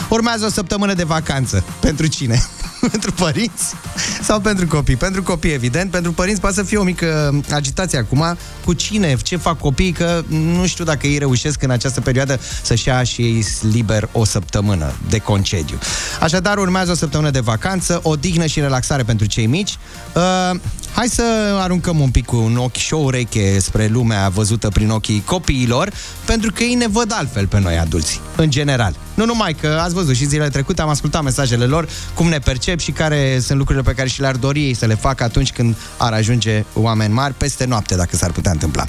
Urmează 0.09 0.45
o 0.45 0.49
săptămână 0.49 0.93
de 0.93 1.03
vacanță. 1.03 1.63
Pentru 1.79 2.07
cine? 2.07 2.41
pentru 2.91 3.11
părinți 3.11 3.73
sau 4.21 4.39
pentru 4.39 4.67
copii? 4.67 4.95
Pentru 4.95 5.23
copii, 5.23 5.51
evident. 5.51 5.91
Pentru 5.91 6.11
părinți 6.11 6.41
poate 6.41 6.55
să 6.55 6.63
fie 6.63 6.77
o 6.77 6.83
mică 6.83 7.41
agitație 7.51 7.97
acum. 7.97 8.37
Cu 8.65 8.73
cine? 8.73 9.15
Ce 9.23 9.37
fac 9.37 9.59
copiii? 9.59 9.91
Că 9.91 10.23
nu 10.27 10.65
știu 10.65 10.83
dacă 10.83 11.07
ei 11.07 11.17
reușesc 11.17 11.63
în 11.63 11.69
această 11.69 12.01
perioadă 12.01 12.39
să-și 12.61 12.87
ia 12.87 13.03
și 13.03 13.21
ei 13.21 13.45
liber 13.71 14.09
o 14.11 14.25
săptămână 14.25 14.93
de 15.09 15.17
concediu. 15.17 15.77
Așadar, 16.21 16.57
urmează 16.57 16.91
o 16.91 16.95
săptămână 16.95 17.29
de 17.29 17.39
vacanță, 17.39 17.99
odihnă 18.03 18.45
și 18.45 18.59
relaxare 18.59 19.03
pentru 19.03 19.25
cei 19.25 19.45
mici. 19.45 19.77
Uh, 20.13 20.59
hai 20.93 21.07
să 21.07 21.23
aruncăm 21.59 21.99
un 21.99 22.09
pic 22.09 22.25
cu 22.25 22.35
un 22.35 22.57
ochi 22.57 22.75
și 22.75 22.93
o 22.93 22.97
ureche 22.97 23.59
spre 23.59 23.87
lumea 23.87 24.29
văzută 24.29 24.69
prin 24.69 24.89
ochii 24.89 25.23
copiilor, 25.25 25.91
pentru 26.25 26.51
că 26.51 26.63
ei 26.63 26.73
ne 26.73 26.87
văd 26.87 27.13
altfel 27.13 27.47
pe 27.47 27.59
noi 27.59 27.77
adulți, 27.77 28.21
în 28.35 28.49
general. 28.49 28.95
Nu 29.17 29.25
numai 29.25 29.53
că 29.53 29.79
ați 29.83 29.93
văzut 29.93 30.15
și 30.15 30.25
zilele 30.25 30.49
trecute 30.49 30.81
am 30.81 30.89
ascultat 30.89 31.23
mesajele 31.23 31.65
lor, 31.65 31.87
cum 32.13 32.27
ne 32.27 32.39
percep 32.39 32.79
și 32.79 32.91
care 32.91 33.39
sunt 33.39 33.57
lucrurile 33.57 33.83
pe 33.83 33.93
care 33.93 34.07
și 34.07 34.21
le-ar 34.21 34.35
dori 34.35 34.65
ei 34.65 34.73
să 34.73 34.85
le 34.85 34.95
facă 34.95 35.23
atunci 35.23 35.51
când 35.51 35.75
ar 35.97 36.13
ajunge 36.13 36.63
oameni 36.73 37.13
mari 37.13 37.33
peste 37.33 37.65
noapte, 37.65 37.95
dacă 37.95 38.15
s-ar 38.15 38.31
putea 38.31 38.51
întâmpla. 38.51 38.85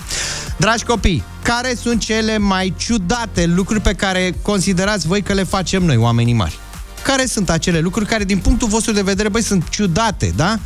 Dragi 0.57 0.85
copii, 0.85 1.25
care 1.43 1.75
sunt 1.75 2.01
cele 2.01 2.39
mai 2.39 2.75
ciudate 2.77 3.47
lucruri 3.47 3.81
pe 3.81 3.95
care 3.95 4.35
considerați 4.43 5.07
voi 5.07 5.23
că 5.23 5.33
le 5.33 5.43
facem 5.43 5.83
noi, 5.83 5.97
oamenii 5.97 6.35
mari? 6.35 6.59
Care 7.03 7.27
sunt 7.27 7.51
acele 7.51 7.81
lucruri 7.81 8.07
care, 8.07 8.25
din 8.25 8.39
punctul 8.39 8.69
vostru 8.69 8.93
de 8.93 9.03
vedere, 9.03 9.29
băi, 9.29 9.43
sunt 9.43 9.69
ciudate, 9.69 10.33
da? 10.37 10.59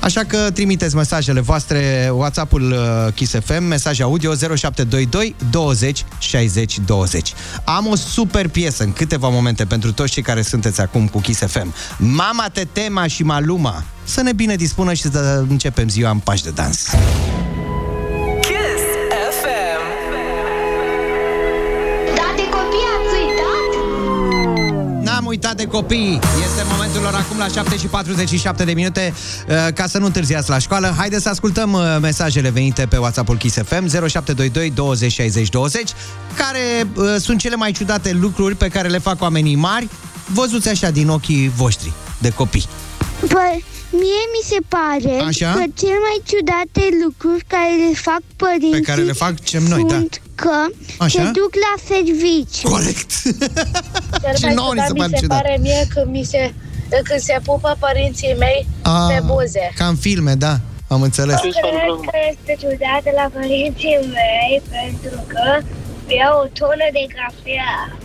Așa 0.00 0.24
că 0.24 0.50
trimiteți 0.54 0.96
mesajele 0.96 1.40
voastre, 1.40 2.10
WhatsApp-ul 2.12 2.72
uh, 2.72 3.12
Kiss 3.14 3.34
FM, 3.44 3.62
mesaj 3.62 4.00
audio 4.00 4.34
0722 4.34 5.36
20 5.50 6.04
60 6.18 6.78
20. 6.78 7.32
Am 7.64 7.86
o 7.86 7.96
super 7.96 8.48
piesă 8.48 8.82
în 8.82 8.92
câteva 8.92 9.28
momente 9.28 9.64
pentru 9.64 9.92
toți 9.92 10.12
cei 10.12 10.22
care 10.22 10.42
sunteți 10.42 10.80
acum 10.80 11.08
cu 11.08 11.20
Kiss 11.20 11.40
FM. 11.40 11.74
Mama 11.98 12.46
Tetema 12.52 13.06
și 13.06 13.22
Maluma. 13.22 13.84
Să 14.04 14.22
ne 14.22 14.32
bine 14.32 14.56
dispună 14.56 14.92
și 14.92 15.02
să 15.02 15.44
începem 15.48 15.88
ziua 15.88 16.10
în 16.10 16.18
pași 16.18 16.42
de 16.42 16.50
dans. 16.50 16.86
Uitat 25.42 25.56
de 25.56 25.66
copii. 25.66 26.18
Este 26.44 26.62
momentul 26.70 27.00
lor 27.00 27.14
acum 27.14 27.38
la 27.38 27.48
7 27.48 27.76
și 27.76 27.86
47 27.86 28.64
de 28.64 28.72
minute 28.72 29.14
uh, 29.48 29.72
ca 29.74 29.86
să 29.86 29.98
nu 29.98 30.06
întârziați 30.06 30.50
la 30.50 30.58
școală. 30.58 30.94
Haideți 30.96 31.22
să 31.22 31.28
ascultăm 31.28 31.72
uh, 31.72 31.82
mesajele 32.00 32.50
venite 32.50 32.86
pe 32.86 32.96
WhatsApp-ul 32.96 33.36
Kiss 33.36 33.56
FM 33.56 33.86
0722 33.88 34.70
20 34.70 35.12
60 35.12 35.48
20 35.48 35.90
care 36.36 36.86
uh, 36.96 37.14
sunt 37.18 37.38
cele 37.38 37.54
mai 37.54 37.72
ciudate 37.72 38.12
lucruri 38.12 38.54
pe 38.54 38.68
care 38.68 38.88
le 38.88 38.98
fac 38.98 39.22
oamenii 39.22 39.54
mari 39.54 39.88
văzuți 40.26 40.68
așa 40.68 40.90
din 40.90 41.08
ochii 41.08 41.52
voștri 41.56 41.92
de 42.18 42.30
copii. 42.30 42.66
Păi, 43.20 43.64
mie 43.90 44.22
mi 44.34 44.42
se 44.44 44.56
pare 44.68 45.20
Așa? 45.26 45.52
că 45.52 45.64
cele 45.74 45.98
mai 46.06 46.22
ciudate 46.24 46.88
lucruri 47.04 47.44
care 47.46 47.70
le 47.88 47.94
fac 47.94 48.20
părinții 48.36 48.70
Pe 48.70 48.80
care 48.80 49.02
le 49.02 49.12
facem 49.12 49.62
noi, 49.62 49.84
da. 49.88 50.02
Sunt 50.42 50.76
că 50.98 51.04
Așa? 51.04 51.22
se 51.24 51.30
duc 51.40 51.52
la 51.66 51.72
serviciu. 51.94 52.68
Corect. 52.68 53.10
Cel 54.22 54.36
Și 54.36 54.44
mai 54.44 54.54
nouă 54.54 54.74
ni 54.74 54.80
ciudat 54.80 54.86
se 54.86 54.92
mi 54.92 54.98
pare 54.98 55.10
se 55.14 55.20
ciudat. 55.20 55.40
pare 55.42 55.56
mie 55.60 55.86
când, 55.94 56.06
mi 56.16 56.24
se, 56.24 56.52
când 57.08 57.20
se 57.20 57.36
pupă 57.44 57.76
părinții 57.78 58.34
mei 58.38 58.66
Ah, 58.82 59.06
pe 59.08 59.20
buze. 59.26 59.64
Ca 59.76 59.86
în 59.86 59.96
filme, 59.96 60.34
da. 60.34 60.54
Am 60.88 61.02
înțeles. 61.02 61.40
Cred 61.40 61.52
că 62.10 62.16
este 62.30 62.52
ciudat 62.60 63.04
la 63.20 63.26
părinții 63.32 63.98
mei 64.16 64.62
pentru 64.70 65.24
că 65.26 65.44
iau 66.18 66.34
o 66.44 66.46
tonă 66.58 66.86
de 66.92 67.04
cafea. 67.18 67.98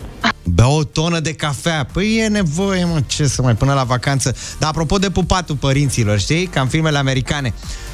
Bea 0.54 0.68
o 0.68 0.84
tonă 0.84 1.20
de 1.20 1.32
cafea. 1.34 1.86
Păi 1.92 2.16
e 2.18 2.26
nevoie, 2.28 2.84
mă, 2.84 3.00
ce 3.06 3.26
să 3.26 3.42
mai 3.42 3.54
până 3.54 3.74
la 3.74 3.84
vacanță. 3.84 4.36
Dar 4.58 4.68
apropo 4.68 4.98
de 4.98 5.10
pupatul 5.10 5.56
părinților, 5.56 6.18
știi? 6.18 6.46
Ca 6.46 6.60
în 6.60 6.68
filmele 6.68 6.98
americane. 6.98 7.52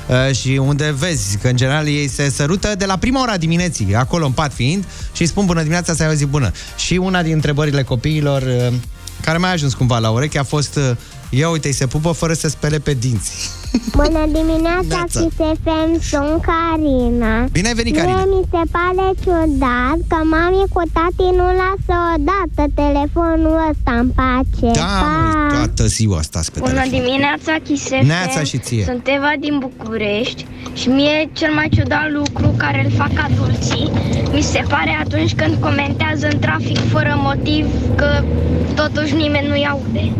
Uh, 0.09 0.35
și 0.35 0.49
unde 0.49 0.95
vezi 0.99 1.37
că 1.37 1.49
în 1.49 1.57
general 1.57 1.87
ei 1.87 2.09
se 2.09 2.31
sărută 2.31 2.75
de 2.75 2.85
la 2.85 2.97
prima 2.97 3.23
ora 3.23 3.37
dimineții, 3.37 3.95
acolo 3.95 4.27
în 4.27 4.33
pat 4.33 4.53
fiind, 4.53 4.85
și 5.13 5.21
îi 5.23 5.27
spun 5.29 5.47
bună 5.47 5.61
dimineața, 5.61 5.95
să 5.95 6.03
ai 6.03 6.09
o 6.09 6.13
zi 6.13 6.27
bună. 6.27 6.51
Și 6.77 6.95
una 6.95 7.23
din 7.23 7.33
întrebările 7.33 7.83
copiilor 7.83 8.43
uh, 8.43 8.73
care 9.21 9.39
mai 9.39 9.49
a 9.49 9.53
ajuns 9.53 9.75
cumva 9.75 9.99
la 9.99 10.11
ureche 10.11 10.39
a 10.39 10.43
fost 10.43 10.77
uh, 10.77 10.91
ia 11.35 11.49
uite, 11.49 11.67
îi 11.67 11.73
se 11.75 11.87
pupă 11.87 12.13
fără 12.13 12.33
să 12.33 12.49
spele 12.49 12.79
pe 12.79 12.93
dinți. 12.95 13.51
Bună 13.97 14.23
dimineața, 14.33 14.85
Neața. 14.89 15.29
FM, 15.65 16.01
sunt 16.01 16.41
Carina. 16.51 17.45
Bine 17.53 17.69
ai 17.69 17.75
venit, 17.75 17.93
Mie 17.93 18.03
Carina! 18.03 18.25
mi 18.25 18.45
se 18.51 18.61
pare 18.77 19.07
ciudat 19.23 19.99
că 20.09 20.17
mami 20.35 20.65
cu 20.73 20.83
tati 20.93 21.29
nu 21.39 21.47
lasă 21.63 21.95
odată 22.17 22.63
telefonul 22.75 23.57
ăsta 23.71 23.93
în 24.03 24.09
pace. 24.09 24.71
Da, 24.79 25.01
măi, 25.03 25.57
toată 25.57 25.87
ziua 25.87 26.19
asta 26.19 26.41
pe 26.53 26.59
Bună 26.59 26.73
telefon. 26.73 26.91
dimineața, 26.99 27.53
Chisefem. 27.65 28.07
Neața 28.07 28.43
și 28.43 28.59
ție. 28.59 28.85
Sunt 28.85 29.07
Eva 29.17 29.33
din 29.41 29.59
București 29.67 30.47
și 30.75 30.89
mie 30.89 31.31
cel 31.33 31.53
mai 31.55 31.69
ciudat 31.75 32.11
lucru 32.13 32.55
care 32.57 32.85
îl 32.85 32.91
fac 33.01 33.13
adulții 33.31 33.91
mi 34.33 34.43
se 34.43 34.63
pare 34.69 34.99
atunci 35.05 35.35
când 35.35 35.55
comentează 35.61 36.29
în 36.33 36.39
trafic 36.39 36.79
fără 36.91 37.19
motiv 37.23 37.67
că 37.97 38.25
totuși 38.75 39.15
nimeni 39.15 39.49
nu-i 39.49 39.67
aude. 39.71 40.13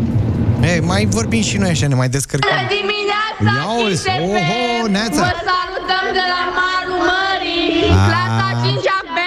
Ei, 0.71 0.79
mai 0.79 1.05
vorbim 1.05 1.41
și 1.41 1.57
noi 1.57 1.69
așa, 1.69 1.87
ne 1.87 1.95
mai 1.95 2.09
descărcăm. 2.09 2.49
dimineața, 2.77 3.59
Ia 3.59 3.83
uzi, 3.83 3.91
Kiss 3.91 4.03
FM. 4.03 4.21
oho, 4.21 4.87
Neața. 4.95 5.21
Vă 5.27 5.33
salutăm 5.51 6.05
de 6.17 6.23
la 6.33 6.41
Malul 6.59 6.99
Mării, 7.09 7.91
Ah. 7.91 8.05
clasa 8.09 8.47
5-a 8.63 8.99
B. 9.15 9.17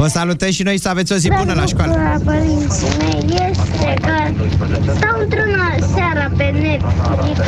Vă 0.00 0.06
salutăm 0.06 0.50
și 0.50 0.62
noi 0.62 0.78
să 0.78 0.88
aveți 0.88 1.12
o 1.12 1.16
zi 1.16 1.28
bună 1.38 1.52
la 1.52 1.64
școală. 1.66 1.92
La 1.92 2.16
părinții 2.32 2.88
mei 2.98 3.22
este 3.50 3.94
că 4.06 4.16
stau 4.96 5.14
într-una 5.24 5.68
seara 5.94 6.26
pe 6.36 6.44
Netflix 6.44 7.38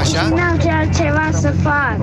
Așa? 0.00 0.22
N-am 0.36 0.56
ce 0.62 0.70
altceva 0.70 1.28
să 1.40 1.52
fac. 1.62 1.98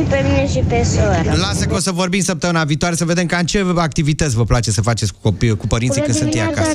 Și 0.00 0.06
pe 0.06 0.20
mine 0.24 0.48
și 0.48 0.58
pe 0.68 0.86
soră. 0.94 1.36
Lasă 1.36 1.64
că 1.64 1.74
o 1.74 1.78
să 1.78 1.92
vorbim 1.92 2.20
săptămâna 2.20 2.64
viitoare 2.64 2.94
să 2.94 3.04
vedem 3.04 3.26
cam 3.26 3.42
ce 3.42 3.64
activități 3.76 4.34
vă 4.34 4.44
place 4.44 4.70
să 4.70 4.82
faceți 4.82 5.12
cu 5.12 5.18
copii, 5.22 5.56
cu 5.56 5.66
părinții 5.66 6.02
când 6.02 6.16
sunt 6.16 6.34
ei 6.34 6.40
acasă. 6.40 6.70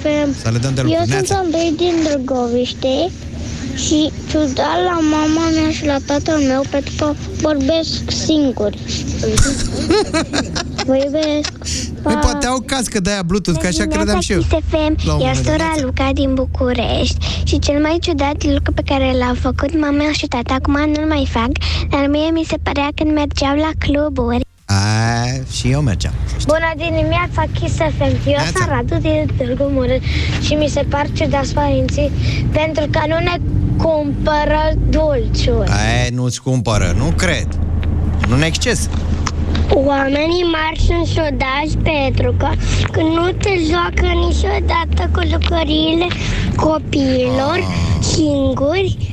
FM. 0.00 0.40
Să 0.42 0.50
le 0.50 0.58
dăm 0.58 0.74
de 0.74 0.80
Eu 0.80 0.86
lucru. 0.86 0.98
sunt 0.98 1.08
Neața. 1.08 1.36
Andrei 1.36 1.72
din 1.76 1.94
Drăgoviște 2.04 3.10
și 3.74 4.10
ciudat 4.30 4.76
la 4.84 4.98
mama 5.10 5.48
mea 5.54 5.70
și 5.70 5.86
la 5.86 5.96
tatăl 6.06 6.38
meu 6.38 6.64
pentru 6.70 6.92
că 6.96 7.12
vorbesc 7.40 8.10
singuri. 8.24 8.78
Vă 10.86 10.96
iubesc. 10.96 11.52
Păi 12.02 12.14
poate 12.14 12.46
au 12.46 12.60
cască 12.66 13.00
de 13.00 13.10
aia 13.10 13.22
Bluetooth, 13.22 13.60
că 13.60 13.66
așa 13.66 13.84
credeam 13.86 14.20
și 14.20 14.32
eu. 14.32 14.40
FM. 14.40 14.96
La 15.04 15.14
un 15.14 15.20
Eu 15.20 15.26
moment 15.26 15.34
sunt 15.34 15.46
dat. 15.46 15.56
Dora 15.56 15.72
Luca 15.82 16.10
din 16.12 16.34
București 16.34 17.16
și 17.44 17.58
cel 17.58 17.80
mai 17.80 17.96
ciudat 18.00 18.44
lucru 18.44 18.72
pe 18.72 18.82
care 18.84 19.12
l-au 19.18 19.34
făcut 19.34 19.80
mama 19.80 20.12
și 20.12 20.26
tata, 20.26 20.54
acum 20.54 20.72
nu-l 20.74 21.06
mai 21.08 21.28
fac, 21.30 21.50
dar 21.90 22.06
mie 22.06 22.30
mi 22.30 22.44
se 22.48 22.56
părea 22.62 22.88
când 22.94 23.12
mergeau 23.12 23.54
la 23.56 23.70
cluburi. 23.78 24.40
A, 24.64 24.74
și 25.52 25.70
eu 25.70 25.80
mergeam. 25.80 26.12
Bună 26.46 26.72
dimineața, 26.76 27.42
Kiss 27.60 27.74
FM. 27.74 28.02
Eu 28.02 28.16
Neața. 28.26 28.50
sunt 28.54 28.68
Radu 28.68 28.96
din 29.00 29.30
Târgu 29.36 29.64
Mureș 29.72 30.02
și 30.40 30.54
mi 30.54 30.68
se 30.68 30.82
par 30.88 31.06
ciudați 31.12 31.54
părinții 31.54 32.10
pentru 32.52 32.84
că 32.90 33.00
nu 33.08 33.18
ne 33.18 33.36
cumpără 33.76 34.72
dulciuri. 34.90 35.70
Aia 35.70 36.06
nu-ți 36.12 36.42
cumpără, 36.42 36.94
nu 36.96 37.12
cred. 37.16 37.48
Nu 38.28 38.34
în 38.34 38.42
exces. 38.42 38.88
Oamenii 39.74 40.42
mari 40.42 40.80
sunt 40.80 41.06
ciudați 41.06 41.76
pentru 41.82 42.34
că 42.38 42.48
când 42.92 43.08
nu 43.14 43.30
te 43.30 43.50
joacă 43.70 44.06
niciodată 44.06 45.10
cu 45.12 45.20
lucrările 45.32 46.06
copiilor 46.56 47.58
singuri 48.00 49.11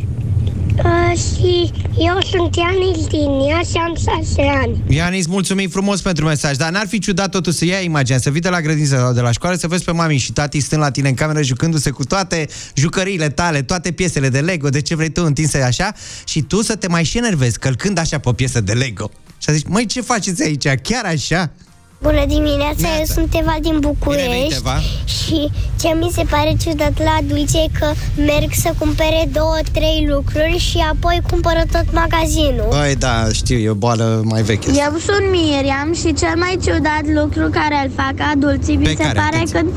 uh, 0.84 1.18
și 1.18 1.72
eu 1.98 2.18
sunt 2.32 2.56
Ianis 2.56 3.08
din 3.08 3.30
ea 3.50 3.60
și 3.60 3.78
am 3.78 3.96
șase 3.96 4.42
ani. 4.42 4.82
Ianis, 4.88 5.26
mulțumim 5.28 5.70
frumos 5.70 6.02
pentru 6.02 6.26
mesaj, 6.26 6.56
dar 6.56 6.72
n-ar 6.72 6.88
fi 6.88 7.00
ciudat 7.00 7.30
totul 7.30 7.52
să 7.52 7.66
iei 7.66 7.86
imaginea, 7.86 8.20
să 8.20 8.30
vii 8.30 8.42
de 8.42 8.50
la 8.50 8.62
grădină 8.62 8.88
sau 8.88 9.14
de 9.14 9.22
la 9.22 9.32
școală, 9.32 9.56
să 9.56 9.68
vezi 9.68 9.84
pe 9.84 9.92
mami 9.92 10.18
și 10.18 10.32
tati 10.32 10.60
stând 10.60 10.82
la 10.82 10.92
tine 10.92 11.10
în 11.10 11.16
cameră 11.16 11.42
jucându-se 11.42 11.90
cu 11.90 12.04
toate 12.04 12.48
jucăriile 12.76 13.30
tale, 13.30 13.62
toate 13.62 13.92
piesele 13.92 14.30
de 14.30 14.40
Lego, 14.40 14.70
de 14.70 14.82
ce 14.82 14.96
vrei 14.96 15.10
tu 15.10 15.26
întinse 15.26 15.62
așa, 15.62 15.94
și 16.26 16.42
tu 16.42 16.62
să 16.62 16.76
te 16.76 16.88
mai 16.88 17.04
și 17.04 17.18
enervezi 17.18 17.60
călcând 17.60 17.98
așa 17.98 18.18
pe 18.20 18.30
o 18.30 18.34
piesă 18.34 18.62
de 18.62 18.74
Lego. 18.74 19.12
Și 19.38 19.50
a 19.50 19.54
zis, 19.54 19.64
măi, 19.64 19.86
ce 19.86 20.02
faceți 20.02 20.44
aici? 20.44 20.68
Chiar 20.82 21.06
așa? 21.06 21.52
Bună 22.02 22.26
dimineața, 22.28 22.76
Neața. 22.82 22.98
eu 22.98 23.06
sunt 23.06 23.34
Eva 23.42 23.56
din 23.62 23.72
Bine 23.80 23.88
București 23.88 24.28
venit, 24.30 24.52
Eva. 24.56 24.78
și 25.06 25.52
ce 25.80 25.88
mi 26.00 26.10
se 26.14 26.24
pare 26.30 26.56
ciudat 26.64 27.04
la 27.04 27.16
adulți 27.20 27.58
e 27.58 27.66
că 27.80 27.92
merg 28.22 28.52
să 28.54 28.74
cumpere 28.78 29.30
două, 29.34 29.58
trei 29.72 30.06
lucruri 30.10 30.58
și 30.58 30.78
apoi 30.92 31.22
cumpără 31.30 31.62
tot 31.72 31.86
magazinul. 31.94 32.68
Băi, 32.70 32.96
da, 32.96 33.28
știu, 33.32 33.58
e 33.58 33.70
o 33.70 33.74
boală 33.74 34.22
mai 34.26 34.42
veche. 34.42 34.68
Eu 34.70 34.98
sunt 35.08 35.26
Miriam 35.32 35.94
și 35.94 36.14
cel 36.14 36.34
mai 36.38 36.58
ciudat 36.64 37.04
lucru 37.06 37.50
care 37.50 37.78
îl 37.84 37.92
fac 37.96 38.14
adulții 38.32 38.76
mi 38.76 38.84
Pe 38.84 38.90
se 38.90 38.96
care? 39.04 39.14
pare 39.20 39.36
Atenție. 39.36 39.60
când 39.60 39.72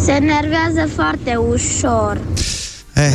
Se 0.00 0.12
enervează 0.12 0.88
foarte 0.94 1.34
ușor. 1.52 2.20
Eh, 2.98 3.12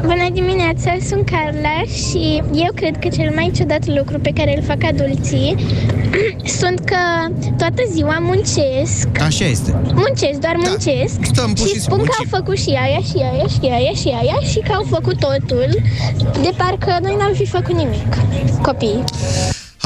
Bună 0.00 0.28
dimineața, 0.32 0.96
sunt 1.08 1.30
Carla 1.30 1.82
și 2.08 2.42
eu 2.54 2.72
cred 2.74 2.96
că 2.98 3.08
cel 3.08 3.32
mai 3.34 3.50
ciudat 3.56 3.86
lucru 3.86 4.18
pe 4.18 4.30
care 4.34 4.56
îl 4.56 4.62
fac 4.62 4.84
adulții 4.84 5.54
sunt 6.60 6.78
că 6.84 6.96
toată 7.58 7.82
ziua 7.90 8.18
muncesc 8.20 9.08
așa 9.20 9.44
este. 9.44 9.74
Muncesc, 9.94 10.38
doar 10.38 10.56
Da. 10.62 10.68
muncesc 10.68 11.18
Stăm 11.22 11.52
pur 11.52 11.66
și 11.66 11.72
și 11.74 11.80
spun 11.80 11.96
că 11.98 12.04
muncim. 12.04 12.28
au 12.32 12.38
făcut 12.38 12.58
și 12.58 12.70
aia, 12.70 12.98
și 13.10 13.16
aia, 13.32 13.46
și 13.46 13.68
aia, 13.72 13.92
și 13.92 14.08
aia 14.08 14.38
și 14.50 14.58
că 14.58 14.72
au 14.72 14.86
făcut 14.90 15.18
totul 15.18 15.68
de 16.42 16.50
parcă 16.56 16.98
noi 17.02 17.16
n-am 17.18 17.32
fi 17.34 17.46
făcut 17.46 17.74
nimic, 17.76 18.14
copiii. 18.62 19.04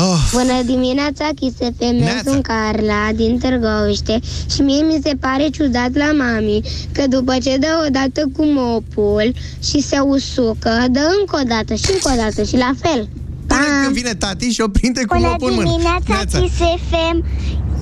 Oh, 0.00 0.18
Bună 0.32 0.62
dimineața, 0.64 1.28
Chisefem, 1.34 1.96
Neața. 1.96 2.30
sunt 2.30 2.42
Carla 2.46 3.08
din 3.14 3.38
Târgoviște 3.38 4.20
și 4.54 4.60
mie 4.60 4.82
mi 4.82 5.00
se 5.02 5.12
pare 5.20 5.48
ciudat 5.48 5.90
la 5.94 6.12
mami 6.12 6.60
că 6.92 7.06
după 7.08 7.36
ce 7.42 7.56
dă 7.56 7.82
o 7.86 7.90
dată 7.90 8.22
cu 8.36 8.44
mopul 8.44 9.32
și 9.68 9.80
se 9.82 9.98
usucă, 9.98 10.84
dă 10.90 11.00
încă 11.20 11.38
o 11.42 11.46
dată 11.48 11.74
și 11.74 11.84
încă 11.92 12.10
o 12.12 12.22
dată 12.22 12.42
și 12.42 12.56
la 12.56 12.70
fel. 12.82 13.08
până 13.46 13.60
când 13.82 13.94
vine 13.94 14.14
tati 14.14 14.48
și 14.48 14.60
o 14.60 14.68
prinde 14.68 15.00
cu 15.06 15.14
Bună 15.16 15.28
mopul 15.28 15.48
în 15.50 15.54
mână. 15.54 15.68
dimineața, 15.70 16.02
Neața. 16.06 16.38
Chisefem, 16.38 17.24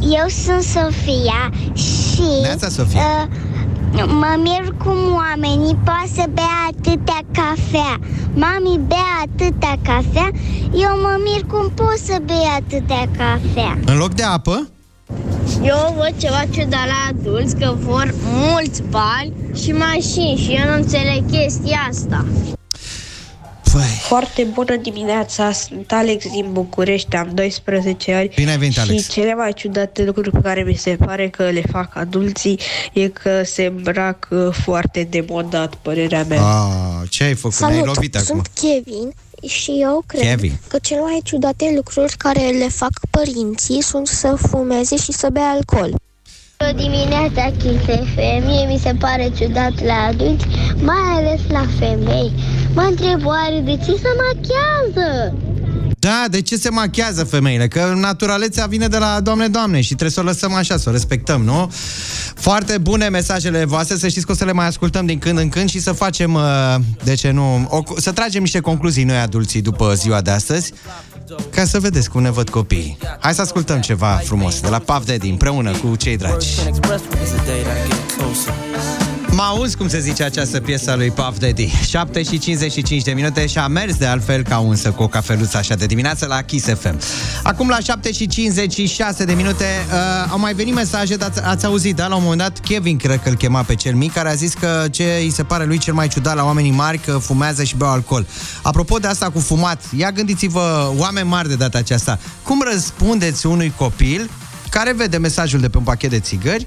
eu 0.01 0.27
sunt 0.45 0.63
Sofia 0.63 1.51
și... 1.75 2.23
Neața, 2.43 2.69
Sofia. 2.69 3.01
Uh, 3.01 3.46
Mă 4.05 4.37
mir 4.43 4.75
cum 4.85 5.15
oamenii 5.15 5.77
poate 5.85 6.11
să 6.15 6.25
bea 6.33 6.71
atâtea 6.71 7.21
cafea. 7.33 7.99
Mami 8.35 8.81
bea 8.87 9.25
atâtea 9.25 9.77
cafea 9.83 10.31
Eu 10.73 11.01
mă 11.01 11.21
mir 11.25 11.45
cum 11.47 11.71
pot 11.75 11.97
să 12.05 12.17
bea 12.25 12.55
atâtea 12.57 13.09
cafea. 13.17 13.79
În 13.87 13.97
loc 13.97 14.15
de 14.15 14.23
apă, 14.23 14.69
Eu 15.63 15.95
văd 15.97 16.15
ceva 16.19 16.43
ciudat 16.51 16.87
la 16.87 17.09
adulți 17.09 17.57
că 17.57 17.75
vor 17.79 18.15
mulți 18.33 18.83
bani 18.91 19.33
și 19.55 19.73
mașini 19.73 20.37
și 20.37 20.51
eu 20.51 20.71
nu 20.71 20.77
înțeleg 20.77 21.31
chestia 21.31 21.79
asta. 21.89 22.25
Păi, 23.77 23.85
Foarte 24.01 24.43
bună 24.43 24.77
dimineața, 24.77 25.53
sunt 25.53 25.93
Alex 25.93 26.31
din 26.31 26.47
București, 26.53 27.17
am 27.17 27.31
12 27.35 28.13
ani 28.15 28.31
Bine 28.35 28.51
ai 28.51 28.57
venit, 28.59 28.73
și 28.75 28.81
Alex. 28.81 29.09
cele 29.09 29.35
mai 29.35 29.53
ciudate 29.53 30.05
lucruri 30.05 30.31
pe 30.31 30.41
care 30.43 30.63
mi 30.63 30.75
se 30.75 30.97
pare 31.05 31.29
că 31.29 31.51
le 31.51 31.63
fac 31.71 31.97
adulții 31.97 32.61
e 32.93 33.09
că 33.09 33.43
se 33.45 33.65
îmbracă 33.65 34.53
foarte 34.65 35.07
demodat, 35.11 35.75
părerea 35.75 36.25
mea. 36.29 36.43
a, 36.43 37.03
ce 37.11 37.25
ai 37.25 37.35
făcut? 37.35 37.59
Ne-ai 37.59 37.83
lovit 37.85 38.15
acum. 38.15 38.27
sunt 38.27 38.47
Kevin 38.55 39.13
și 39.47 39.71
eu 39.81 40.03
cred 40.07 40.23
Kevin. 40.23 40.53
că 40.69 40.79
cele 40.79 41.01
mai 41.01 41.21
ciudate 41.25 41.73
lucruri 41.75 42.15
care 42.17 42.41
le 42.41 42.69
fac 42.69 42.91
părinții 43.11 43.83
sunt 43.83 44.07
să 44.07 44.35
fumeze 44.49 44.97
și 44.97 45.13
să 45.13 45.29
bea 45.33 45.49
alcool. 45.49 45.95
O 46.59 46.73
dimineața, 46.77 47.51
Chisefe, 47.59 48.43
mie 48.45 48.67
mi 48.67 48.81
se 48.83 48.95
pare 48.99 49.33
ciudat 49.39 49.85
la 49.85 49.95
adulți, 50.09 50.47
mai 50.81 51.07
ales 51.15 51.41
la 51.49 51.67
femei. 51.79 52.33
Mă 52.75 52.83
întreb 52.83 53.25
oare 53.25 53.61
de 53.65 53.77
ce 53.77 53.93
se 53.93 54.09
machează? 54.23 55.35
Da, 55.99 56.25
de 56.31 56.41
ce 56.41 56.57
se 56.57 56.71
machează 56.71 57.25
femeile? 57.25 57.69
Că 57.69 57.93
naturalețea 57.97 58.67
vine 58.67 58.87
de 58.87 58.99
la 58.99 59.21
Doamne, 59.21 59.49
Doamne 59.49 59.81
și 59.81 59.87
trebuie 59.87 60.11
să 60.11 60.21
o 60.21 60.23
lăsăm 60.23 60.55
așa, 60.55 60.77
să 60.77 60.89
o 60.89 60.93
respectăm, 60.93 61.43
nu? 61.43 61.73
Foarte 62.35 62.79
bune 62.79 63.09
mesajele 63.09 63.65
voastre, 63.65 63.97
să 63.97 64.09
știți 64.09 64.27
că 64.27 64.33
o 64.33 64.35
să 64.35 64.45
le 64.45 64.53
mai 64.53 64.67
ascultăm 64.67 65.07
din 65.07 65.19
când 65.19 65.39
în 65.39 65.49
când 65.49 65.69
și 65.69 65.81
să 65.81 65.93
facem, 65.93 66.35
uh, 66.35 66.75
de 67.05 67.15
ce 67.15 67.31
nu, 67.31 67.67
o, 67.71 67.83
să 67.97 68.13
tragem 68.13 68.43
niște 68.43 68.61
concluzii 68.61 69.05
noi 69.05 69.19
adulții 69.19 69.63
după 69.63 69.95
ziua 69.95 70.21
de 70.21 70.31
astăzi, 70.31 70.73
ca 71.51 71.65
să 71.65 71.81
vedeți 71.81 72.11
cum 72.11 72.23
ne 72.23 72.31
văd 72.31 72.51
copiii. 72.51 72.99
Hai 73.21 73.35
să 73.35 73.41
ascultăm 73.41 73.81
ceva 73.81 74.21
frumos 74.25 74.61
de 74.61 74.69
la 74.69 74.79
Puff 74.79 75.07
Daddy 75.07 75.29
împreună 75.29 75.71
cu 75.71 75.97
cei 75.97 76.17
dragi. 76.17 76.49
Mă 79.37 79.43
auzi 79.43 79.77
cum 79.77 79.89
se 79.89 80.01
zice 80.01 80.23
această 80.23 80.61
piesă 80.61 80.91
a 80.91 80.97
lui 80.97 81.11
Puff 81.11 81.39
Daddy. 81.39 81.73
7 81.89 82.23
și 82.23 82.39
55 82.39 83.03
de 83.03 83.13
minute 83.13 83.47
și 83.47 83.59
a 83.59 83.67
mers 83.67 83.97
de 83.97 84.07
altfel 84.07 84.43
ca 84.43 84.59
unsă 84.59 84.91
cu 84.91 85.03
o 85.03 85.09
cafeluță 85.09 85.57
așa 85.57 85.75
de 85.75 85.87
dimineață 85.87 86.27
la 86.27 86.43
Kiss 86.43 86.67
FM 86.67 86.99
Acum 87.43 87.69
la 87.69 87.79
7 87.79 88.13
și 88.13 88.27
56 88.27 89.25
de 89.25 89.33
minute 89.33 89.65
uh, 89.65 90.31
Au 90.31 90.39
mai 90.39 90.55
venit 90.55 90.75
mesaje, 90.75 91.17
dar 91.17 91.29
ați, 91.29 91.43
ați 91.45 91.67
auzit, 91.67 91.97
da? 91.97 92.07
La 92.07 92.15
un 92.15 92.23
moment 92.23 92.41
dat 92.41 92.59
Kevin, 92.61 92.97
cred 92.97 93.23
că 93.23 93.29
îl 93.29 93.35
chema 93.35 93.63
pe 93.63 93.75
cel 93.75 93.95
mic 93.95 94.13
Care 94.13 94.29
a 94.29 94.35
zis 94.35 94.55
că 94.55 94.85
ce 94.91 95.19
îi 95.21 95.31
se 95.31 95.43
pare 95.43 95.65
lui 95.65 95.79
cel 95.79 95.95
mai 95.95 96.09
ciudat 96.09 96.35
la 96.35 96.45
oamenii 96.45 96.71
mari 96.71 96.99
Că 96.99 97.19
fumează 97.19 97.65
și 97.65 97.77
beau 97.77 97.91
alcool. 97.91 98.27
Apropo 98.63 98.99
de 98.99 99.07
asta 99.07 99.31
cu 99.31 99.39
fumat 99.39 99.83
Ia 99.97 100.11
gândiți-vă, 100.11 100.93
oameni 100.97 101.29
mari 101.29 101.49
de 101.49 101.55
data 101.55 101.79
aceasta 101.79 102.19
Cum 102.43 102.63
răspundeți 102.73 103.47
unui 103.47 103.73
copil 103.77 104.31
care 104.71 104.93
vede 104.93 105.17
mesajul 105.17 105.61
de 105.61 105.69
pe 105.69 105.79
un 105.79 105.85
pachet 105.85 106.11
de 106.11 106.21
țigări 106.21 106.67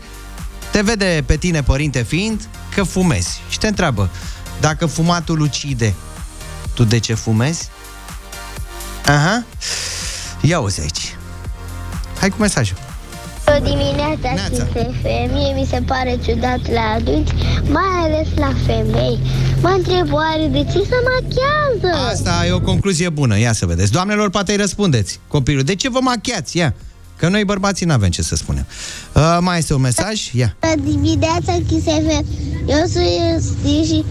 te 0.79 0.85
vede 0.85 1.23
pe 1.25 1.37
tine, 1.37 1.63
părinte 1.63 2.01
fiind, 2.01 2.47
că 2.75 2.83
fumezi 2.83 3.41
și 3.49 3.57
te 3.57 3.67
întreabă 3.67 4.09
dacă 4.59 4.85
fumatul 4.85 5.39
ucide, 5.39 5.93
tu 6.73 6.83
de 6.83 6.97
ce 6.99 7.13
fumezi? 7.13 7.69
Aha. 9.05 9.43
Ia 10.41 10.59
uzi 10.59 10.81
aici. 10.81 11.15
Hai 12.19 12.29
cu 12.29 12.35
mesajul. 12.39 12.77
O 13.47 13.59
dimineața, 13.63 14.33
Neața. 14.33 14.63
Chisefe, 14.63 15.29
mie 15.33 15.53
mi 15.53 15.67
se 15.69 15.81
pare 15.85 16.19
ciudat 16.25 16.71
la 16.71 16.81
adulți, 16.95 17.33
mai 17.69 18.03
ales 18.03 18.27
la 18.35 18.53
femei. 18.65 19.19
Mă 19.61 19.69
întreb 19.69 20.13
oare 20.13 20.47
de 20.47 20.63
ce 20.63 20.79
se 20.89 20.95
machează? 21.09 22.09
Asta 22.11 22.45
e 22.45 22.51
o 22.51 22.61
concluzie 22.61 23.09
bună, 23.09 23.39
ia 23.39 23.53
să 23.53 23.65
vedeți. 23.65 23.91
Doamnelor, 23.91 24.29
poate 24.29 24.51
îi 24.51 24.57
răspundeți 24.57 25.19
copilul. 25.27 25.63
De 25.63 25.75
ce 25.75 25.89
vă 25.89 25.99
machiați? 26.01 26.57
Ia. 26.57 26.75
Că 27.19 27.27
noi 27.29 27.45
bărbații 27.45 27.85
nu 27.85 27.93
avem 27.93 28.09
ce 28.09 28.21
să 28.21 28.35
spunem. 28.35 28.65
Uh, 29.13 29.37
mai 29.41 29.57
este 29.57 29.73
un 29.73 29.81
mesaj? 29.81 30.33
Ia. 30.33 30.55
Bună 30.59 30.89
dimineața, 30.89 31.53
Chisefe. 31.67 32.25
Eu 32.65 32.83
sunt 32.93 33.05
Iusti 33.33 33.87
și 33.89 34.03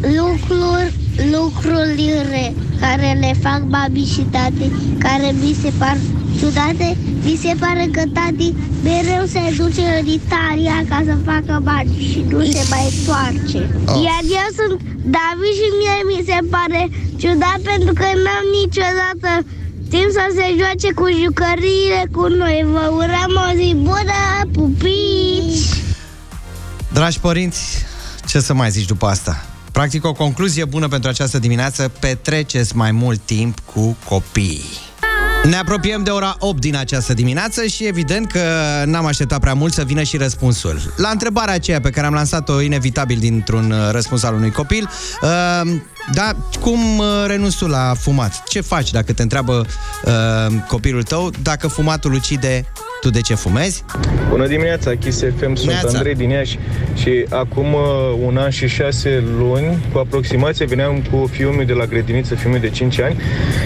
lucruri, 0.00 0.92
lucrurile 1.34 2.54
care 2.80 3.16
le 3.20 3.32
fac 3.42 3.60
babi 3.62 4.04
și 4.14 4.20
tati, 4.20 4.70
care 4.98 5.34
mi 5.40 5.56
se 5.62 5.72
par 5.78 5.96
ciudate, 6.38 6.96
mi 7.24 7.38
se 7.42 7.52
pare 7.58 7.88
că 7.92 8.02
tati 8.12 8.54
mereu 8.82 9.24
se 9.34 9.42
duce 9.56 9.84
în 10.00 10.06
Italia 10.20 10.76
ca 10.88 11.02
să 11.08 11.14
facă 11.24 11.60
bani 11.62 11.90
și 12.10 12.24
nu 12.28 12.40
se 12.44 12.62
mai 12.70 12.84
întoarce. 12.92 13.60
Oh. 13.88 14.02
Iar 14.06 14.22
eu 14.40 14.48
sunt 14.58 14.74
David 15.16 15.54
și 15.60 15.68
mie 15.80 15.98
mi 16.10 16.20
se 16.28 16.38
pare 16.54 16.82
ciudat 17.20 17.60
pentru 17.70 17.92
că 18.00 18.06
n-am 18.24 18.46
niciodată 18.60 19.30
timp 19.92 20.10
să 20.10 20.26
se 20.34 20.54
joace 20.58 20.92
cu 20.94 21.06
jucăriile 21.24 22.02
cu 22.12 22.26
noi. 22.26 22.64
Vă 22.72 22.90
urăm 22.92 23.32
o 23.50 23.54
zi 23.56 23.74
bună, 23.74 24.50
pupici! 24.52 25.82
Dragi 26.92 27.20
părinți, 27.20 27.84
ce 28.26 28.40
să 28.40 28.54
mai 28.54 28.70
zici 28.70 28.86
după 28.86 29.06
asta? 29.06 29.44
Practic, 29.72 30.04
o 30.04 30.12
concluzie 30.12 30.64
bună 30.64 30.88
pentru 30.88 31.08
această 31.08 31.38
dimineață, 31.38 31.90
petreceți 32.00 32.76
mai 32.76 32.92
mult 32.92 33.20
timp 33.24 33.58
cu 33.74 33.96
copiii. 34.08 34.64
Ne 35.44 35.56
apropiem 35.56 36.02
de 36.02 36.10
ora 36.10 36.36
8 36.38 36.60
din 36.60 36.76
această 36.76 37.14
dimineață 37.14 37.66
și 37.66 37.86
evident 37.86 38.30
că 38.30 38.40
n-am 38.84 39.06
așteptat 39.06 39.40
prea 39.40 39.54
mult 39.54 39.72
să 39.72 39.82
vină 39.82 40.02
și 40.02 40.16
răspunsul. 40.16 40.94
La 40.96 41.08
întrebarea 41.08 41.54
aceea 41.54 41.80
pe 41.80 41.90
care 41.90 42.06
am 42.06 42.14
lansat-o 42.14 42.60
inevitabil 42.60 43.18
dintr-un 43.18 43.70
uh, 43.70 43.90
răspuns 43.90 44.22
al 44.22 44.34
unui 44.34 44.50
copil, 44.50 44.88
uh, 45.22 45.72
da, 46.12 46.32
cum 46.60 46.98
uh, 46.98 47.06
renunți 47.26 47.56
tu 47.56 47.66
la 47.66 47.94
fumat? 47.98 48.42
Ce 48.48 48.60
faci 48.60 48.90
dacă 48.90 49.12
te 49.12 49.22
întreabă 49.22 49.66
uh, 50.04 50.54
copilul 50.68 51.02
tău 51.02 51.30
dacă 51.42 51.68
fumatul 51.68 52.12
ucide, 52.12 52.72
tu 53.02 53.10
de 53.10 53.20
ce 53.20 53.34
fumezi? 53.34 53.84
Bună 54.28 54.46
dimineața, 54.46 54.94
Kiss 54.94 55.18
FM, 55.38 55.54
sunt 55.54 55.70
Neața. 55.70 55.96
Andrei 55.96 56.14
din 56.14 56.30
Iași 56.30 56.58
și 56.94 57.24
acum 57.28 57.72
uh, 57.72 57.80
un 58.24 58.36
an 58.36 58.50
și 58.50 58.68
șase 58.68 59.24
luni, 59.38 59.78
cu 59.92 59.98
aproximație, 59.98 60.66
veneam 60.66 61.02
cu 61.10 61.26
fiul 61.32 61.52
meu 61.52 61.64
de 61.64 61.72
la 61.72 61.84
grădiniță, 61.84 62.34
fiul 62.34 62.52
meu 62.52 62.60
de 62.60 62.70
5 62.70 63.00
ani, 63.00 63.16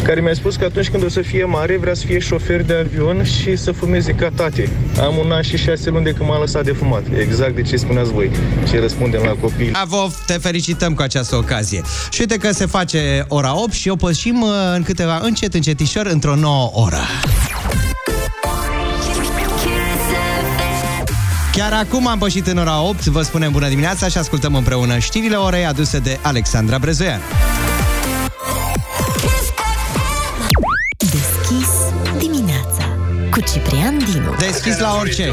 care 0.02 0.20
mi-a 0.20 0.34
spus 0.34 0.56
că 0.56 0.64
atunci 0.64 0.90
când 0.90 1.04
o 1.04 1.08
să 1.08 1.20
fie 1.20 1.44
mare, 1.44 1.76
vrea 1.76 1.94
să 1.94 2.06
fie 2.06 2.18
șofer 2.18 2.62
de 2.62 2.74
avion 2.74 3.24
și 3.24 3.56
să 3.56 3.72
fumeze 3.72 4.12
ca 4.12 4.30
tate. 4.34 4.68
Am 5.00 5.16
un 5.16 5.30
an 5.30 5.42
și 5.42 5.56
șase 5.56 5.90
luni 5.90 6.04
de 6.04 6.10
când 6.10 6.28
m-am 6.28 6.40
lăsat 6.40 6.64
de 6.64 6.72
fumat. 6.72 7.02
Exact 7.18 7.54
de 7.54 7.62
ce 7.62 7.76
spuneați 7.76 8.12
voi. 8.12 8.30
Ce 8.68 8.80
răspundem 8.80 9.22
la 9.22 9.32
copii. 9.40 9.70
Bravo, 9.70 10.10
te 10.26 10.32
felicităm 10.32 10.94
cu 10.94 11.02
această 11.02 11.36
ocazie. 11.36 11.82
Și 12.10 12.20
uite 12.20 12.36
că 12.36 12.52
se 12.52 12.66
face 12.66 13.24
ora 13.28 13.62
8 13.62 13.72
și 13.72 13.88
o 13.88 13.96
pășim 13.96 14.40
uh, 14.40 14.48
în 14.74 14.82
câteva 14.82 15.20
încet, 15.22 15.54
încetișor, 15.54 16.06
într-o 16.06 16.34
nouă 16.34 16.70
oră. 16.74 17.00
Chiar 21.56 21.72
acum 21.72 22.06
am 22.06 22.18
pășit 22.18 22.46
în 22.46 22.58
ora 22.58 22.82
8, 22.82 23.04
vă 23.04 23.22
spunem 23.22 23.52
bună 23.52 23.68
dimineața 23.68 24.08
și 24.08 24.18
ascultăm 24.18 24.54
împreună 24.54 24.98
știrile 24.98 25.36
orei 25.36 25.66
aduse 25.66 25.98
de 25.98 26.18
Alexandra 26.22 26.78
Brezoian. 26.78 27.20
Deschis 30.98 31.68
dimineața 32.18 32.84
cu 33.30 33.40
Ciprian 33.40 33.98
Dinu. 33.98 34.34
Deschis 34.38 34.78
la 34.78 34.96
orice. 35.00 35.32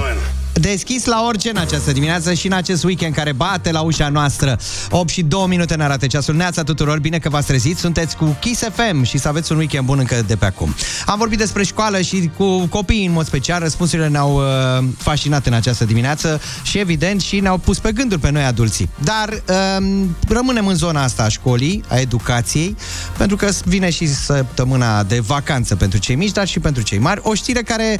Deschis 0.53 1.05
la 1.05 1.23
orice 1.27 1.49
în 1.49 1.57
această 1.57 1.91
dimineață 1.91 2.33
și 2.33 2.47
în 2.47 2.53
acest 2.53 2.83
weekend 2.83 3.15
care 3.15 3.31
bate 3.31 3.71
la 3.71 3.81
ușa 3.81 4.09
noastră. 4.09 4.59
8 4.89 5.09
și 5.09 5.21
2 5.21 5.45
minute 5.47 5.75
ne 5.75 5.83
arată 5.83 6.07
ceasul. 6.07 6.35
Neața 6.35 6.63
tuturor, 6.63 6.99
bine 6.99 7.19
că 7.19 7.29
v-ați 7.29 7.47
trezit. 7.47 7.77
Sunteți 7.77 8.15
cu 8.15 8.37
Kiss 8.39 8.63
FM 8.73 9.03
și 9.03 9.17
să 9.17 9.27
aveți 9.27 9.51
un 9.51 9.57
weekend 9.57 9.85
bun 9.85 9.99
încă 9.99 10.23
de 10.27 10.35
pe 10.35 10.45
acum. 10.45 10.75
Am 11.05 11.17
vorbit 11.17 11.37
despre 11.37 11.63
școală 11.63 12.01
și 12.01 12.31
cu 12.37 12.67
copiii 12.67 13.05
în 13.05 13.11
mod 13.11 13.25
special. 13.25 13.59
Răspunsurile 13.59 14.07
ne-au 14.07 14.35
uh, 14.35 14.85
fascinat 14.97 15.45
în 15.45 15.53
această 15.53 15.85
dimineață 15.85 16.41
și 16.63 16.77
evident 16.77 17.21
și 17.21 17.39
ne-au 17.39 17.57
pus 17.57 17.79
pe 17.79 17.91
gânduri 17.91 18.21
pe 18.21 18.29
noi 18.29 18.43
adulții. 18.43 18.89
Dar 19.03 19.29
uh, 19.29 20.03
rămânem 20.27 20.67
în 20.67 20.75
zona 20.75 21.03
asta 21.03 21.23
a 21.23 21.27
școlii, 21.27 21.83
a 21.87 21.97
educației, 21.97 22.75
pentru 23.17 23.35
că 23.35 23.49
vine 23.65 23.89
și 23.89 24.07
săptămâna 24.07 25.03
de 25.03 25.19
vacanță 25.19 25.75
pentru 25.75 25.99
cei 25.99 26.15
mici, 26.15 26.31
dar 26.31 26.47
și 26.47 26.59
pentru 26.59 26.81
cei 26.81 26.97
mari. 26.97 27.21
O 27.23 27.33
știre 27.33 27.61
care 27.61 27.99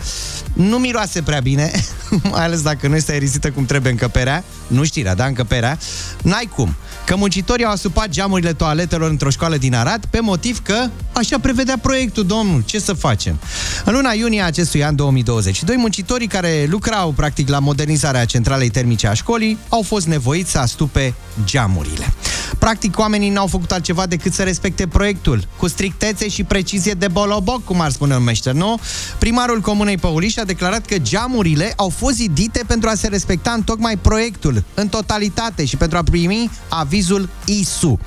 nu 0.54 0.78
miroase 0.78 1.22
prea 1.22 1.40
bine, 1.40 1.72
mai 2.44 2.52
ales 2.52 2.64
dacă 2.64 2.88
nu 2.88 2.96
este 2.96 3.12
aerisită 3.12 3.52
cum 3.52 3.66
trebuie 3.66 3.92
încăperea, 3.92 4.44
nu 4.68 4.84
știrea, 4.84 5.16
da, 5.16 5.26
încăperea, 5.26 5.78
n-ai 6.22 6.50
cum. 6.56 6.76
Că 7.06 7.16
muncitorii 7.16 7.66
au 7.66 7.72
asupat 7.72 8.10
geamurile 8.10 8.54
toaletelor 8.54 9.10
într-o 9.10 9.30
școală 9.30 9.58
din 9.58 9.76
Arad 9.76 10.06
pe 10.06 10.20
motiv 10.20 10.62
că 10.62 10.90
așa 11.14 11.40
prevedea 11.40 11.78
proiectul, 11.82 12.26
domnul, 12.26 12.64
ce 12.66 12.80
să 12.80 12.94
facem? 12.94 13.40
În 13.86 13.94
luna 13.94 14.12
iunie 14.12 14.42
a 14.42 14.46
acestui 14.46 14.84
an 14.84 14.96
2022, 14.96 15.76
muncitorii 15.76 16.28
care 16.28 16.68
lucrau 16.70 17.12
practic 17.12 17.50
la 17.50 17.60
modernizarea 17.60 18.26
centralei 18.26 18.70
termice 18.70 19.08
a 19.08 19.14
școlii 19.14 19.58
au 19.70 19.82
fost 19.82 20.08
nevoiți 20.08 20.52
să 20.52 20.58
astupe 20.58 21.14
geamurile. 21.46 22.14
Practic, 22.58 23.00
oamenii 23.00 23.30
n-au 23.30 23.48
făcut 23.48 23.72
altceva 23.72 24.06
decât 24.06 24.34
să 24.34 24.44
respecte 24.44 24.88
proiectul, 24.88 25.48
cu 25.58 25.68
strictețe 25.68 26.28
și 26.28 26.44
precizie 26.44 26.94
de 26.94 27.08
boloboc, 27.08 27.64
cum 27.64 27.82
ar 27.82 27.92
spune 27.92 28.16
un 28.16 28.24
meșter, 28.24 28.54
nu? 28.54 28.80
Primarul 29.18 29.62
Comunei 29.62 29.98
Păuliș 29.98 30.38
a 30.38 30.44
declarat 30.44 30.86
că 30.86 30.98
geamurile 30.98 31.74
au 31.76 31.90
fost 31.90 32.16
zidite 32.16 32.64
pentru 32.68 32.90
a 32.90 32.96
se 32.96 33.08
respecta 33.08 33.52
în 33.52 33.62
tocmai 33.62 33.98
proiectul, 33.98 34.64
în 34.74 34.88
totalitate 34.88 35.66
și 35.66 35.78
pentru 35.78 35.98
a 35.98 36.04
primi 36.04 36.50
avizul 36.94 37.30
ISU. 37.46 38.00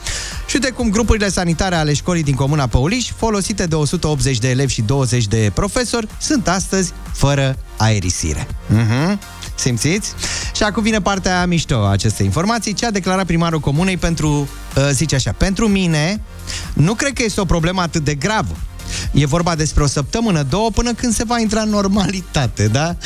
Și 0.47 0.59
de 0.59 0.71
cum 0.71 0.91
grupurile 0.91 1.29
sanitare 1.29 1.75
ale 1.75 1.95
școlii 1.95 2.23
din 2.23 2.35
Comuna 2.35 2.67
Păuliș, 2.67 3.11
folosite 3.17 3.67
de 3.67 3.75
180 3.75 4.39
de 4.39 4.51
elevi 4.51 4.73
și 4.73 4.83
20 4.83 5.27
de 5.27 5.51
profesori, 5.55 6.09
sunt 6.21 6.49
astăzi 6.49 6.93
fără 7.13 7.57
aerisire. 7.77 8.47
Mhm. 8.67 9.21
Simțiți? 9.55 10.13
Și 10.55 10.63
acum 10.63 10.83
vine 10.83 11.01
partea 11.01 11.47
mișto 11.47 11.75
a 11.75 11.91
acestei 11.91 12.27
informații. 12.27 12.73
Ce 12.73 12.87
a 12.87 12.91
declarat 12.91 13.27
primarul 13.27 13.61
comunei 13.61 13.97
pentru, 13.97 14.49
uh, 14.77 14.89
zice 14.93 15.15
așa, 15.15 15.35
pentru 15.37 15.69
mine, 15.69 16.21
nu 16.73 16.95
cred 16.95 17.13
că 17.13 17.23
este 17.25 17.41
o 17.41 17.45
problemă 17.45 17.81
atât 17.81 18.05
de 18.05 18.15
gravă. 18.15 18.57
E 19.13 19.27
vorba 19.27 19.55
despre 19.55 19.83
o 19.83 19.87
săptămână, 19.87 20.43
două, 20.43 20.71
până 20.71 20.93
când 20.93 21.15
se 21.15 21.25
va 21.25 21.39
intra 21.39 21.61
în 21.61 21.69
normalitate, 21.69 22.67
da? 22.69 22.97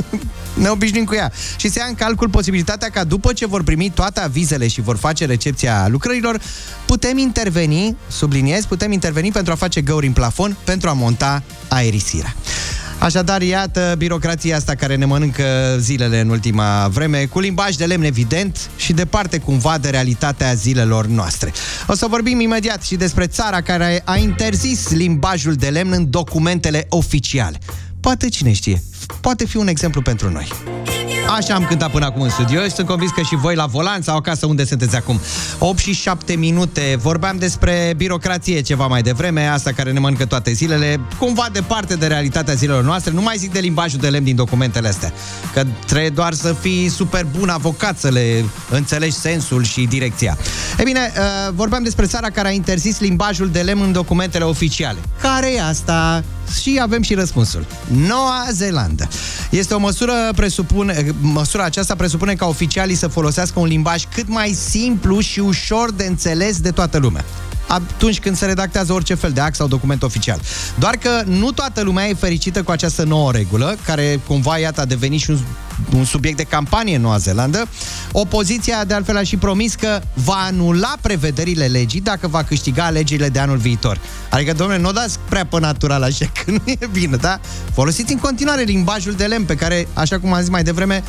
ne 0.62 0.68
obișnuim 0.68 1.04
cu 1.04 1.14
ea. 1.14 1.32
Și 1.56 1.68
se 1.68 1.78
ia 1.78 1.84
în 1.88 1.94
calcul 1.94 2.28
posibilitatea 2.28 2.88
ca 2.88 3.04
după 3.04 3.32
ce 3.32 3.46
vor 3.46 3.62
primi 3.62 3.90
toate 3.94 4.20
avizele 4.20 4.68
și 4.68 4.80
vor 4.80 4.96
face 4.96 5.26
recepția 5.26 5.88
lucrărilor, 5.88 6.40
putem 6.86 7.18
interveni, 7.18 7.96
subliniez, 8.08 8.64
putem 8.64 8.92
interveni 8.92 9.32
pentru 9.32 9.52
a 9.52 9.56
face 9.56 9.80
găuri 9.80 10.06
în 10.06 10.12
plafon, 10.12 10.56
pentru 10.64 10.88
a 10.88 10.92
monta 10.92 11.42
aerisirea. 11.68 12.34
Așadar, 13.02 13.42
iată 13.42 13.94
birocrația 13.98 14.56
asta 14.56 14.74
care 14.74 14.96
ne 14.96 15.04
mănâncă 15.04 15.76
zilele 15.78 16.20
în 16.20 16.28
ultima 16.28 16.88
vreme, 16.88 17.24
cu 17.24 17.40
limbaj 17.40 17.74
de 17.74 17.84
lemn 17.84 18.02
evident 18.04 18.70
și 18.76 18.92
departe 18.92 19.38
cumva 19.38 19.78
de 19.78 19.90
realitatea 19.90 20.54
zilelor 20.54 21.06
noastre. 21.06 21.52
O 21.86 21.94
să 21.94 22.06
vorbim 22.08 22.40
imediat 22.40 22.82
și 22.82 22.96
despre 22.96 23.26
țara 23.26 23.60
care 23.60 24.02
a 24.04 24.16
interzis 24.16 24.90
limbajul 24.90 25.54
de 25.54 25.68
lemn 25.68 25.92
în 25.92 26.10
documentele 26.10 26.86
oficiale. 26.88 27.58
Poate 28.00 28.28
cine 28.28 28.52
știe, 28.52 28.82
poate 29.20 29.46
fi 29.46 29.56
un 29.56 29.68
exemplu 29.68 30.02
pentru 30.02 30.30
noi. 30.30 30.48
Așa 31.36 31.54
am 31.54 31.64
cântat 31.64 31.90
până 31.90 32.04
acum 32.04 32.22
în 32.22 32.30
studio 32.30 32.62
și 32.62 32.70
sunt 32.70 32.86
convins 32.86 33.10
că 33.10 33.20
și 33.22 33.36
voi 33.36 33.54
la 33.54 33.66
volan 33.66 34.02
sau 34.02 34.16
acasă 34.16 34.46
unde 34.46 34.64
sunteți 34.64 34.96
acum. 34.96 35.20
8 35.58 35.78
și 35.78 35.92
7 35.92 36.34
minute. 36.34 36.98
Vorbeam 37.00 37.36
despre 37.36 37.94
birocrație 37.96 38.60
ceva 38.60 38.86
mai 38.86 39.02
devreme, 39.02 39.46
asta 39.46 39.72
care 39.72 39.92
ne 39.92 39.98
mănâncă 39.98 40.26
toate 40.26 40.52
zilele, 40.52 41.00
cumva 41.18 41.48
departe 41.52 41.94
de 41.94 42.06
realitatea 42.06 42.54
zilelor 42.54 42.84
noastre. 42.84 43.12
Nu 43.12 43.22
mai 43.22 43.36
zic 43.36 43.52
de 43.52 43.58
limbajul 43.58 44.00
de 44.00 44.08
lemn 44.08 44.24
din 44.24 44.36
documentele 44.36 44.88
astea, 44.88 45.12
că 45.52 45.64
trebuie 45.86 46.10
doar 46.10 46.32
să 46.32 46.52
fii 46.60 46.88
super 46.88 47.26
bun 47.38 47.48
avocat 47.48 47.98
să 47.98 48.08
le 48.08 48.44
înțelegi 48.70 49.16
sensul 49.16 49.64
și 49.64 49.86
direcția. 49.86 50.36
E 50.78 50.82
bine, 50.82 51.12
uh, 51.16 51.52
vorbeam 51.54 51.82
despre 51.82 52.06
țara 52.06 52.30
care 52.30 52.48
a 52.48 52.52
interzis 52.52 53.00
limbajul 53.00 53.48
de 53.48 53.60
lemn 53.60 53.82
în 53.82 53.92
documentele 53.92 54.44
oficiale. 54.44 54.98
Care 55.20 55.52
e 55.54 55.62
asta? 55.62 56.24
Și 56.60 56.78
avem 56.82 57.02
și 57.02 57.14
răspunsul. 57.14 57.66
Noua 57.86 58.46
Zeelandă. 58.50 58.91
Este 59.50 59.74
o 59.74 59.78
măsură 59.78 60.12
presupune, 60.36 61.14
măsura 61.20 61.64
aceasta 61.64 61.94
presupune 61.94 62.34
ca 62.34 62.46
oficialii 62.46 62.94
să 62.94 63.08
folosească 63.08 63.60
un 63.60 63.66
limbaj 63.66 64.04
cât 64.14 64.28
mai 64.28 64.48
simplu 64.48 65.20
și 65.20 65.40
ușor 65.40 65.92
de 65.92 66.04
înțeles 66.04 66.60
de 66.60 66.70
toată 66.70 66.98
lumea 66.98 67.24
atunci 67.66 68.20
când 68.20 68.36
se 68.36 68.46
redactează 68.46 68.92
orice 68.92 69.14
fel 69.14 69.30
de 69.30 69.40
act 69.40 69.54
sau 69.54 69.66
document 69.66 70.02
oficial. 70.02 70.40
Doar 70.78 70.96
că 70.96 71.22
nu 71.26 71.50
toată 71.50 71.82
lumea 71.82 72.08
e 72.08 72.14
fericită 72.14 72.62
cu 72.62 72.70
această 72.70 73.02
nouă 73.02 73.32
regulă, 73.32 73.76
care 73.84 74.20
cumva, 74.26 74.58
iată, 74.58 74.80
a 74.80 74.84
devenit 74.84 75.20
și 75.20 75.30
un, 75.30 75.38
un 75.94 76.04
subiect 76.04 76.36
de 76.36 76.42
campanie 76.42 76.96
în 76.96 77.02
Noua 77.02 77.16
Zeelandă. 77.16 77.68
Opoziția, 78.12 78.84
de 78.84 78.94
altfel, 78.94 79.16
a 79.16 79.22
și 79.22 79.36
promis 79.36 79.74
că 79.74 80.00
va 80.14 80.44
anula 80.46 80.94
prevederile 81.00 81.66
legii 81.66 82.00
dacă 82.00 82.28
va 82.28 82.42
câștiga 82.42 82.84
alegerile 82.84 83.28
de 83.28 83.38
anul 83.38 83.56
viitor. 83.56 84.00
Adică, 84.30 84.52
domnule, 84.52 84.78
nu 84.78 84.88
o 84.88 84.92
dați 84.92 85.18
prea 85.28 85.46
pe 85.46 85.60
natural 85.60 86.02
așa, 86.02 86.26
că 86.44 86.50
nu 86.50 86.62
e 86.64 86.78
bine, 86.92 87.16
da? 87.16 87.40
Folosiți 87.74 88.12
în 88.12 88.18
continuare 88.18 88.62
limbajul 88.62 89.12
de 89.12 89.24
lemn 89.24 89.44
pe 89.44 89.54
care, 89.54 89.88
așa 89.94 90.18
cum 90.18 90.32
am 90.32 90.40
zis 90.40 90.48
mai 90.48 90.62
devreme, 90.62 91.02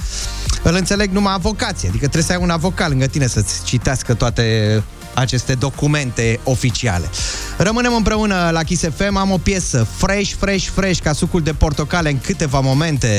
îl 0.63 0.75
înțeleg 0.75 1.11
numai 1.11 1.33
avocație. 1.33 1.87
Adică 1.87 2.03
trebuie 2.03 2.23
să 2.23 2.31
ai 2.31 2.39
un 2.41 2.49
avocat 2.49 2.89
lângă 2.89 3.05
tine 3.05 3.27
să-ți 3.27 3.63
citească 3.63 4.13
toate 4.13 4.83
aceste 5.13 5.53
documente 5.53 6.39
oficiale. 6.43 7.09
Rămânem 7.57 7.93
împreună 7.93 8.49
la 8.51 8.63
Kiss 8.63 8.83
FM, 8.95 9.15
am 9.15 9.31
o 9.31 9.37
piesă 9.37 9.87
fresh, 9.97 10.31
fresh, 10.39 10.67
fresh, 10.73 10.99
ca 11.01 11.13
sucul 11.13 11.41
de 11.41 11.53
portocale 11.53 12.09
în 12.09 12.19
câteva 12.19 12.59
momente 12.59 13.09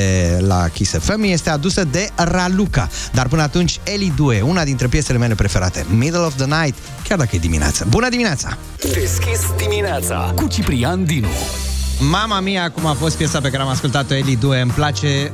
la 0.47 0.67
Kiss 0.67 0.91
FM, 0.91 1.23
este 1.23 1.49
adusă 1.49 1.83
de 1.83 2.09
Raluca. 2.15 2.89
Dar 3.13 3.27
până 3.27 3.41
atunci, 3.41 3.79
Eli 3.83 4.13
Due, 4.15 4.41
una 4.41 4.63
dintre 4.63 4.87
piesele 4.87 5.17
mele 5.17 5.35
preferate, 5.35 5.85
Middle 5.89 6.19
of 6.19 6.35
the 6.35 6.45
Night, 6.45 6.75
chiar 7.07 7.17
dacă 7.17 7.35
e 7.35 7.39
dimineața. 7.39 7.85
Bună 7.89 8.09
dimineața! 8.09 8.57
Deschis 8.81 9.39
dimineața 9.57 10.33
cu 10.35 10.47
Ciprian 10.47 11.05
Dinu. 11.05 11.27
Mama 11.99 12.39
mia, 12.39 12.71
cum 12.71 12.85
a 12.85 12.93
fost 12.93 13.15
piesa 13.15 13.39
pe 13.39 13.49
care 13.49 13.63
am 13.63 13.69
ascultat-o, 13.69 14.13
Eli 14.13 14.35
Due, 14.35 14.59
îmi 14.59 14.71
place... 14.71 15.31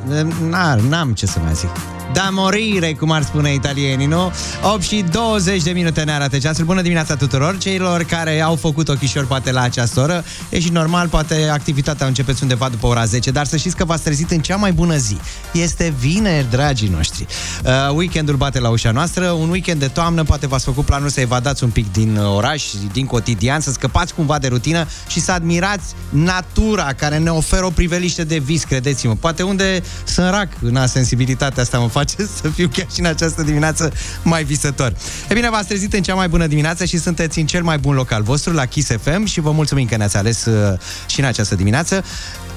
N-am 0.89 1.13
ce 1.13 1.25
să 1.25 1.39
mai 1.39 1.53
zic 1.53 2.00
da 2.13 2.29
morire, 2.31 2.93
cum 2.93 3.11
ar 3.11 3.23
spune 3.23 3.53
italienii, 3.53 4.05
nu? 4.05 4.31
8 4.73 4.81
și 4.81 5.05
20 5.11 5.61
de 5.61 5.71
minute 5.71 6.03
ne 6.03 6.11
arată 6.11 6.37
ceasul. 6.37 6.65
Bună 6.65 6.81
dimineața 6.81 7.15
tuturor 7.15 7.57
celor 7.57 8.03
care 8.03 8.41
au 8.41 8.55
făcut 8.55 8.89
ochișori 8.89 9.27
poate 9.27 9.51
la 9.51 9.61
această 9.61 9.99
oră. 9.99 10.23
E 10.49 10.59
și 10.59 10.69
normal, 10.69 11.07
poate 11.07 11.49
activitatea 11.51 12.07
începeți 12.07 12.43
undeva 12.43 12.69
după 12.69 12.87
ora 12.87 13.05
10, 13.05 13.31
dar 13.31 13.45
să 13.45 13.57
știți 13.57 13.75
că 13.75 13.85
v-ați 13.85 14.03
trezit 14.03 14.31
în 14.31 14.39
cea 14.39 14.55
mai 14.55 14.71
bună 14.71 14.95
zi. 14.95 15.17
Este 15.51 15.93
vineri, 15.99 16.49
dragii 16.49 16.87
noștri. 16.87 17.25
Uh, 17.65 17.71
weekendul 17.95 18.35
bate 18.35 18.59
la 18.59 18.69
ușa 18.69 18.91
noastră, 18.91 19.29
un 19.29 19.49
weekend 19.49 19.79
de 19.79 19.87
toamnă, 19.87 20.23
poate 20.23 20.47
v-ați 20.47 20.65
făcut 20.65 20.85
planul 20.85 21.09
să 21.09 21.19
evadați 21.19 21.63
un 21.63 21.69
pic 21.69 21.91
din 21.91 22.17
uh, 22.17 22.35
oraș, 22.35 22.63
din 22.91 23.05
cotidian, 23.05 23.59
să 23.59 23.71
scăpați 23.71 24.13
cumva 24.13 24.39
de 24.39 24.47
rutină 24.47 24.87
și 25.07 25.19
să 25.19 25.31
admirați 25.31 25.93
natura 26.09 26.93
care 26.93 27.17
ne 27.17 27.29
oferă 27.29 27.65
o 27.65 27.69
priveliște 27.69 28.23
de 28.23 28.37
vis, 28.37 28.63
credeți-mă. 28.63 29.15
Poate 29.15 29.43
unde 29.43 29.83
sunt 30.03 30.29
rac 30.29 30.47
în 30.61 30.87
sensibilitatea 30.87 31.63
asta 31.63 31.79
mă 31.79 31.87
face 32.01 32.29
să 32.41 32.49
fiu 32.49 32.67
chiar 32.67 32.87
și 32.93 32.99
în 32.99 33.05
această 33.05 33.43
dimineață 33.43 33.91
mai 34.23 34.43
visător. 34.43 34.93
E 35.29 35.33
bine, 35.33 35.49
v-ați 35.49 35.67
trezit 35.67 35.93
în 35.93 36.01
cea 36.01 36.15
mai 36.15 36.27
bună 36.27 36.47
dimineață 36.47 36.85
și 36.85 36.97
sunteți 36.97 37.39
în 37.39 37.45
cel 37.45 37.63
mai 37.63 37.77
bun 37.77 37.95
loc 37.95 38.11
al 38.11 38.23
vostru, 38.23 38.53
la 38.53 38.65
Kiss 38.65 38.89
FM 39.01 39.25
și 39.25 39.39
vă 39.39 39.51
mulțumim 39.51 39.87
că 39.87 39.97
ne-ați 39.97 40.17
ales 40.17 40.45
uh, 40.45 40.79
și 41.07 41.19
în 41.19 41.25
această 41.25 41.55
dimineață. 41.55 42.03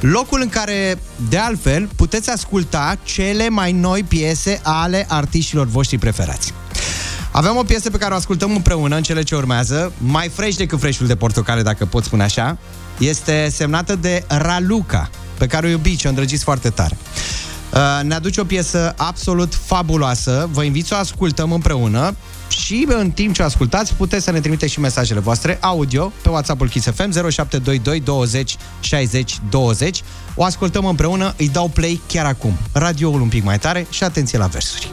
Locul 0.01 0.41
în 0.41 0.49
care, 0.49 0.99
de 1.29 1.37
altfel, 1.37 1.89
puteți 1.97 2.31
asculta 2.31 2.99
cele 3.03 3.49
mai 3.49 3.73
noi 3.73 4.03
piese 4.03 4.61
ale 4.63 5.07
artiștilor 5.09 5.67
voștri 5.67 5.99
preferați. 5.99 6.53
Avem 7.31 7.57
o 7.57 7.63
piesă 7.63 7.91
pe 7.91 7.99
care 7.99 8.13
o 8.13 8.17
ascultăm 8.17 8.51
împreună 8.51 8.97
în 8.97 9.03
cele 9.03 9.23
ce 9.23 9.35
urmează, 9.35 9.93
mai 9.99 10.29
fresh 10.35 10.57
decât 10.57 10.81
freșul 10.81 11.07
de 11.07 11.17
portocale, 11.17 11.63
dacă 11.63 11.87
pot 11.87 12.05
spune 12.05 12.23
așa. 12.23 12.59
Este 12.99 13.49
semnată 13.51 13.97
de 13.97 14.25
Raluca, 14.29 15.11
pe 15.39 15.47
care 15.47 15.67
o 15.67 15.71
iubiți 15.71 16.01
și 16.01 16.07
o 16.07 16.09
îndrăgiți 16.09 16.45
foarte 16.45 16.69
tare. 16.69 16.97
Uh, 17.75 17.81
ne 18.03 18.15
aduce 18.15 18.41
o 18.41 18.45
piesă 18.45 18.95
absolut 18.97 19.55
fabuloasă. 19.55 20.49
Vă 20.53 20.63
invit 20.63 20.87
să 20.87 20.95
o 20.95 20.99
ascultăm 20.99 21.53
împreună 21.53 22.17
și 22.49 22.87
în 22.89 23.11
timp 23.11 23.35
ce 23.35 23.43
o 23.43 23.45
ascultați 23.45 23.95
puteți 23.95 24.25
să 24.25 24.31
ne 24.31 24.41
trimiteți 24.41 24.73
și 24.73 24.81
mesajele 24.81 25.21
voastre 25.21 25.59
audio 25.61 26.13
pe 26.23 26.29
WhatsApp-ul 26.29 26.69
Kiss 26.69 26.87
FM 26.87 27.11
0722 27.11 28.01
20 28.01 28.57
60 28.81 29.39
20. 29.51 30.03
O 30.35 30.45
ascultăm 30.45 30.85
împreună, 30.85 31.35
îi 31.37 31.49
dau 31.49 31.69
play 31.69 32.01
chiar 32.07 32.27
acum. 32.27 32.53
Radioul 32.73 33.21
un 33.21 33.29
pic 33.29 33.45
mai 33.45 33.59
tare 33.59 33.87
și 33.91 34.05
atenție 34.05 34.39
la 34.39 34.47
versuri. 34.47 34.93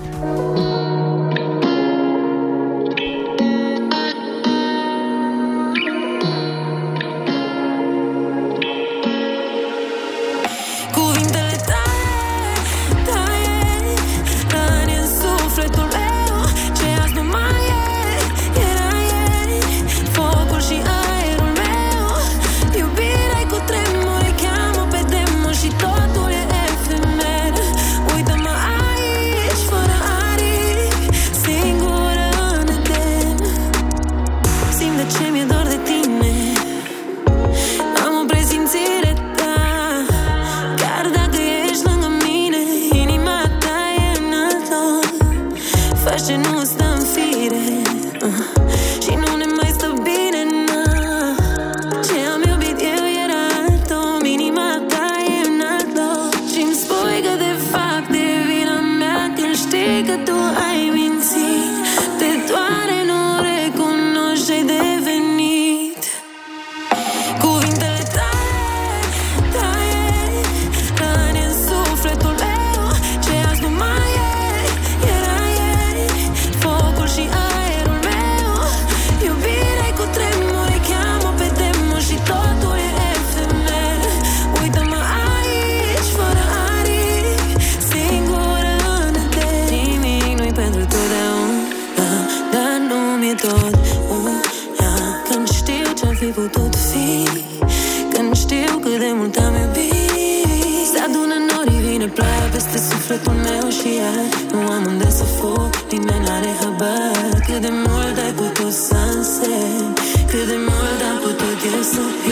Peste 102.52 102.78
sufletul 102.78 103.34
meu 103.48 103.70
și 103.78 103.90
ea 104.02 104.16
Nu 104.52 104.60
am 104.76 104.84
unde 104.88 105.10
să 105.10 105.24
fug, 105.24 105.70
nimeni 105.92 106.26
n-are 106.26 106.52
habar. 106.62 107.30
Cât 107.46 107.62
de 107.62 107.72
mult 107.86 108.18
ai 108.26 108.32
putut 108.42 108.74
să 108.74 108.98
însemn 109.16 109.94
Cât 110.32 110.46
de 110.52 110.58
mult 110.68 111.00
am 111.12 111.18
putut 111.26 111.58
eu 111.74 111.82
să 111.94 112.02
pierd 112.22 112.31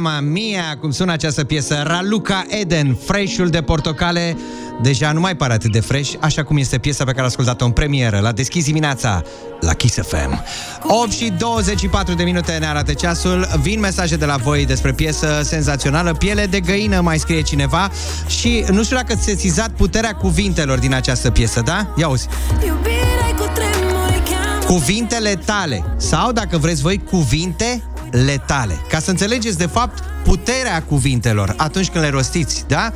Mama 0.00 0.20
mia, 0.20 0.76
cum 0.80 0.90
sună 0.90 1.12
această 1.12 1.44
piesă 1.44 1.82
Raluca 1.86 2.44
Eden, 2.48 2.96
freșul 3.04 3.48
de 3.48 3.62
portocale 3.62 4.36
Deja 4.82 5.12
nu 5.12 5.20
mai 5.20 5.36
pare 5.36 5.52
atât 5.52 5.72
de 5.72 5.80
fresh 5.80 6.12
Așa 6.20 6.44
cum 6.44 6.56
este 6.56 6.78
piesa 6.78 7.04
pe 7.04 7.10
care 7.10 7.22
a 7.22 7.24
ascultat-o 7.24 7.64
în 7.64 7.70
premieră 7.70 8.18
La 8.18 8.32
deschis 8.32 8.64
dimineața 8.64 9.22
la 9.60 9.74
Kiss 9.74 9.94
FM 9.94 10.44
8 10.82 11.10
și 11.10 11.32
24 11.38 12.14
de 12.14 12.22
minute 12.22 12.52
ne 12.52 12.66
arată 12.66 12.92
ceasul. 12.92 13.48
Vin 13.60 13.80
mesaje 13.80 14.16
de 14.16 14.24
la 14.24 14.36
voi 14.36 14.66
despre 14.66 14.92
piesă 14.92 15.40
senzațională 15.42 16.12
Piele 16.12 16.46
de 16.46 16.60
găină, 16.60 17.00
mai 17.00 17.18
scrie 17.18 17.42
cineva. 17.42 17.90
Și 18.26 18.64
nu 18.70 18.84
știu 18.84 18.96
dacă 18.96 19.12
ați 19.12 19.24
sesizat 19.24 19.70
puterea 19.70 20.12
cuvintelor 20.12 20.78
din 20.78 20.94
această 20.94 21.30
piesă, 21.30 21.60
da? 21.60 21.86
Ia 21.96 22.08
uzi 22.08 22.28
Iubirea 22.66 23.34
cu 23.36 23.50
tremure 23.54 24.22
Cheamă. 24.24 24.64
Cuvintele 24.66 25.34
tale. 25.44 25.84
Sau, 25.96 26.32
dacă 26.32 26.58
vreți 26.58 26.82
voi, 26.82 27.02
cuvinte 27.10 27.82
letale. 28.10 28.80
Ca 28.88 28.98
să 28.98 29.10
înțelegeți, 29.10 29.58
de 29.58 29.66
fapt, 29.66 29.98
puterea 30.24 30.82
cuvintelor 30.82 31.54
atunci 31.56 31.88
când 31.88 32.04
le 32.04 32.10
rostiți, 32.10 32.64
da? 32.68 32.92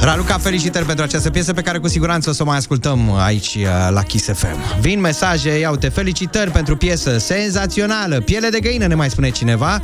Raluca, 0.00 0.38
felicitări 0.38 0.84
pentru 0.84 1.04
această 1.04 1.30
piesă 1.30 1.52
pe 1.52 1.62
care 1.62 1.78
cu 1.78 1.88
siguranță 1.88 2.30
o 2.30 2.32
să 2.32 2.42
o 2.42 2.46
mai 2.46 2.56
ascultăm 2.56 3.14
aici 3.14 3.54
uh, 3.54 3.64
la 3.90 4.02
Kiss 4.02 4.28
FM. 4.32 4.80
Vin 4.80 5.00
mesaje, 5.00 5.58
iau 5.58 5.76
te 5.76 5.88
felicitări 5.88 6.50
pentru 6.50 6.76
piesă 6.76 7.18
senzațională, 7.18 8.20
piele 8.20 8.48
de 8.48 8.60
găină, 8.60 8.86
ne 8.86 8.94
mai 8.94 9.10
spune 9.10 9.30
cineva. 9.30 9.80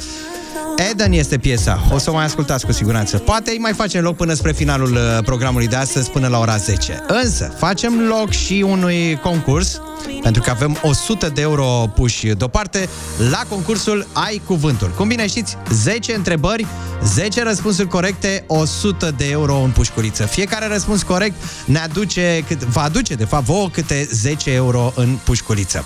Eden 0.91 1.13
este 1.13 1.39
piesa, 1.39 1.83
o 1.93 1.99
să 1.99 2.11
o 2.11 2.15
mai 2.15 2.25
ascultați 2.25 2.67
cu 2.67 2.73
siguranță. 2.73 3.19
Poate 3.19 3.51
îi 3.51 3.59
mai 3.59 3.73
facem 3.73 4.03
loc 4.03 4.17
până 4.17 4.33
spre 4.33 4.53
finalul 4.53 4.93
uh, 4.93 5.19
programului 5.25 5.69
de 5.69 5.77
astăzi, 5.77 6.11
până 6.11 6.29
la 6.29 6.39
ora 6.39 6.57
10. 6.57 7.05
Însă, 7.07 7.55
facem 7.59 8.07
loc 8.09 8.31
și 8.31 8.65
unui 8.69 9.19
concurs, 9.23 9.81
pentru 10.23 10.43
că 10.43 10.51
avem 10.51 10.79
100 10.83 11.29
de 11.29 11.41
euro 11.41 11.91
puși 11.95 12.27
deoparte 12.27 12.89
la 13.31 13.43
concursul 13.49 14.07
Ai 14.13 14.43
Cuvântul. 14.47 14.91
Cum 14.97 15.09
bine 15.09 15.27
știți, 15.27 15.57
10 15.71 16.15
întrebări, 16.15 16.67
10 17.07 17.43
răspunsuri 17.43 17.89
corecte, 17.89 18.45
100 18.47 19.15
de 19.17 19.29
euro 19.31 19.57
în 19.57 19.71
pușculiță. 19.71 20.27
Fiecare 20.27 20.67
răspuns 20.67 21.03
corect 21.03 21.35
ne 21.65 21.79
aduce, 21.79 22.45
cât, 22.47 22.63
va 22.63 22.83
aduce, 22.83 23.15
de 23.15 23.25
fapt, 23.25 23.45
vouă 23.45 23.69
câte 23.69 24.09
10 24.13 24.51
euro 24.51 24.93
în 24.97 25.19
pușculiță. 25.25 25.85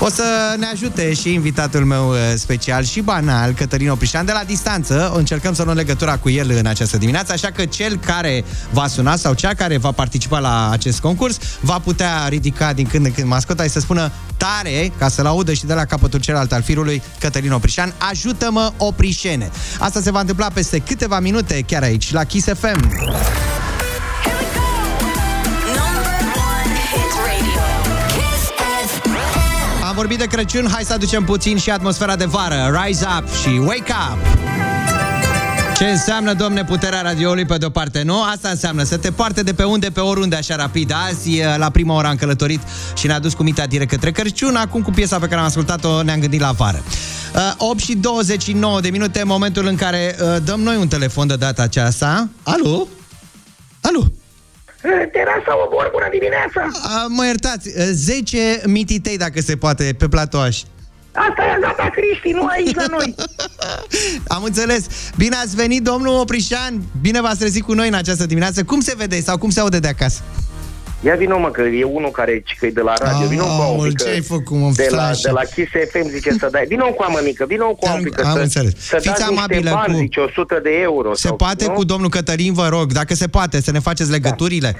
O 0.00 0.08
să 0.08 0.24
ne 0.58 0.66
ajute 0.66 1.14
și 1.14 1.32
invitatul 1.32 1.84
meu 1.84 2.08
uh, 2.08 2.16
special 2.36 2.84
și 2.84 3.00
banal, 3.00 3.52
Cătălin 3.52 3.90
Oprișan, 3.90 4.24
de 4.24 4.32
la 4.32 4.42
distanță. 4.46 5.12
Încercăm 5.16 5.54
să 5.54 5.62
luăm 5.62 5.76
legătura 5.76 6.16
cu 6.16 6.30
el 6.30 6.50
în 6.50 6.66
această 6.66 6.96
dimineață, 6.96 7.32
așa 7.32 7.50
că 7.50 7.64
cel 7.64 7.98
care 7.98 8.44
va 8.70 8.86
suna 8.86 9.16
sau 9.16 9.34
cea 9.34 9.54
care 9.54 9.76
va 9.76 9.90
participa 9.90 10.38
la 10.38 10.70
acest 10.70 11.00
concurs 11.00 11.38
va 11.60 11.78
putea 11.78 12.26
ridica 12.28 12.72
din 12.72 12.86
când 12.86 13.04
în 13.04 13.12
când 13.12 13.26
mascota 13.26 13.62
și 13.62 13.70
să 13.70 13.80
spună 13.80 14.12
tare, 14.36 14.92
ca 14.98 15.08
să-l 15.08 15.26
audă 15.26 15.52
și 15.52 15.66
de 15.66 15.74
la 15.74 15.84
capătul 15.84 16.20
celălalt 16.20 16.52
al 16.52 16.62
firului, 16.62 17.02
Cătălin 17.20 17.52
Oprișan, 17.52 17.94
ajută-mă 18.10 18.72
Oprișene. 18.76 19.50
Asta 19.78 20.00
se 20.00 20.10
va 20.10 20.20
întâmpla 20.20 20.48
peste 20.58 20.78
câteva 20.78 21.20
minute 21.20 21.62
chiar 21.66 21.82
aici, 21.82 22.12
la 22.12 22.24
Kiss 22.24 22.46
FM. 22.46 22.90
Am 29.88 29.94
vorbit 29.94 30.18
de 30.18 30.24
Crăciun, 30.24 30.68
hai 30.72 30.82
să 30.84 30.92
aducem 30.92 31.24
puțin 31.24 31.58
și 31.58 31.70
atmosfera 31.70 32.16
de 32.16 32.24
vară. 32.24 32.80
Rise 32.82 33.06
up 33.18 33.34
și 33.34 33.48
wake 33.48 33.92
up! 34.12 34.77
Ce 35.78 35.84
înseamnă, 35.84 36.32
domne, 36.32 36.64
puterea 36.64 37.00
radioului 37.00 37.44
pe 37.44 37.56
de-o 37.56 37.68
parte, 37.68 38.02
nu? 38.02 38.22
Asta 38.22 38.48
înseamnă 38.48 38.82
să 38.82 38.96
te 38.96 39.10
poarte 39.10 39.42
de 39.42 39.52
pe 39.52 39.62
unde, 39.62 39.90
pe 39.90 40.00
oriunde, 40.00 40.36
așa 40.36 40.56
rapid. 40.56 40.92
Azi, 41.08 41.42
la 41.56 41.70
prima 41.70 41.94
oră 41.94 42.06
am 42.06 42.16
călătorit 42.16 42.60
și 42.96 43.06
ne-a 43.06 43.18
dus 43.18 43.34
cu 43.34 43.42
mintea 43.42 43.66
direct 43.66 43.90
către 43.90 44.10
Crăciun. 44.10 44.56
Acum, 44.56 44.82
cu 44.82 44.90
piesa 44.90 45.18
pe 45.18 45.26
care 45.26 45.40
am 45.40 45.46
ascultat-o, 45.46 46.02
ne-am 46.02 46.20
gândit 46.20 46.40
la 46.40 46.50
vară. 46.52 46.82
Uh, 47.34 47.54
8 47.56 47.78
și 47.78 47.96
29 47.96 48.80
de 48.80 48.90
minute, 48.90 49.22
momentul 49.22 49.66
în 49.66 49.76
care 49.76 50.16
uh, 50.20 50.36
dăm 50.44 50.60
noi 50.60 50.76
un 50.76 50.88
telefon 50.88 51.26
de 51.26 51.36
data 51.36 51.62
aceasta. 51.62 52.28
Alo? 52.42 52.88
Alo? 53.80 54.04
Terasa 55.12 55.52
Obor, 55.66 55.88
bună 55.92 56.08
dimineața! 56.10 56.62
Uh, 56.64 57.04
mă 57.08 57.24
iertați, 57.24 57.68
uh, 57.68 57.88
10 57.92 58.60
mititei, 58.66 59.16
dacă 59.16 59.40
se 59.40 59.56
poate, 59.56 59.94
pe 59.98 60.08
platoaș. 60.08 60.58
Asta 61.26 61.42
e 61.42 61.50
Agata 61.50 61.90
Cristi, 61.90 62.30
nu 62.30 62.46
aici 62.46 62.74
la 62.74 62.84
noi. 62.90 63.14
Am 64.36 64.42
înțeles. 64.42 64.86
Bine 65.16 65.36
ați 65.36 65.56
venit, 65.56 65.82
domnul 65.82 66.18
Oprișan. 66.18 66.82
Bine 67.00 67.20
v-ați 67.20 67.38
trezit 67.38 67.62
cu 67.62 67.72
noi 67.72 67.88
în 67.88 67.94
această 67.94 68.26
dimineață. 68.26 68.64
Cum 68.64 68.80
se 68.80 68.94
vede 68.96 69.20
sau 69.20 69.38
cum 69.38 69.50
se 69.50 69.60
aude 69.60 69.78
de 69.78 69.88
acasă? 69.88 70.20
Ia 71.00 71.14
vino 71.14 71.38
mă, 71.38 71.50
că 71.50 71.62
e 71.62 71.84
unul 71.84 72.10
care 72.10 72.42
că 72.58 72.66
e 72.66 72.70
de 72.70 72.80
la 72.80 72.94
radio. 73.00 73.26
Vino 73.26 73.44
cu 73.44 73.50
o 73.50 73.62
Aoleu, 73.62 73.82
mică. 73.86 74.02
ce 74.04 74.10
ai 74.10 74.20
făcut, 74.20 74.56
mă, 74.56 74.70
de 74.74 74.86
la, 74.90 74.96
Flașă? 74.96 75.20
de 75.22 75.30
la 75.30 75.40
Kiss 75.54 75.70
FM 75.90 76.08
zice 76.10 76.30
să 76.38 76.48
dai. 76.50 76.64
Vino 76.68 76.84
cu 76.86 77.02
amă 77.02 77.20
mică, 77.24 77.44
vino 77.48 77.64
cu 77.74 77.86
amă 77.86 78.00
mică. 78.02 78.22
am 78.24 78.34
să, 78.34 78.40
înțeles. 78.40 78.72
Să 78.78 78.94
Fiți 78.96 79.06
dați 79.06 79.20
niște 79.20 79.34
amabilă 79.38 79.70
bani, 79.70 79.92
cu- 79.94 79.98
zice 80.00 80.20
100 80.20 80.60
de 80.62 80.70
euro. 80.82 81.14
Se 81.14 81.26
sau, 81.26 81.36
poate 81.36 81.64
nu? 81.66 81.72
cu 81.72 81.84
domnul 81.84 82.08
Cătălin, 82.10 82.52
vă 82.52 82.68
rog, 82.68 82.92
dacă 82.92 83.14
se 83.14 83.26
poate, 83.28 83.60
să 83.60 83.70
ne 83.70 83.78
faceți 83.78 84.10
legăturile. 84.10 84.76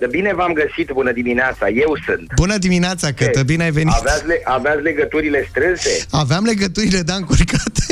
Uh, 0.00 0.08
bine 0.08 0.32
v-am 0.34 0.52
găsit, 0.52 0.90
bună 0.92 1.12
dimineața, 1.12 1.68
eu 1.68 1.96
sunt. 2.06 2.26
Bună 2.36 2.56
dimineața, 2.58 3.12
Cătă, 3.12 3.42
bine 3.42 3.62
ai 3.64 3.70
venit. 3.70 3.92
Aveați, 3.98 4.26
le, 4.26 4.40
aveați 4.44 4.82
legăturile 4.82 5.46
strânse? 5.50 5.90
Aveam 6.10 6.44
legăturile, 6.44 7.00
da, 7.00 7.14
încurcate. 7.14 7.86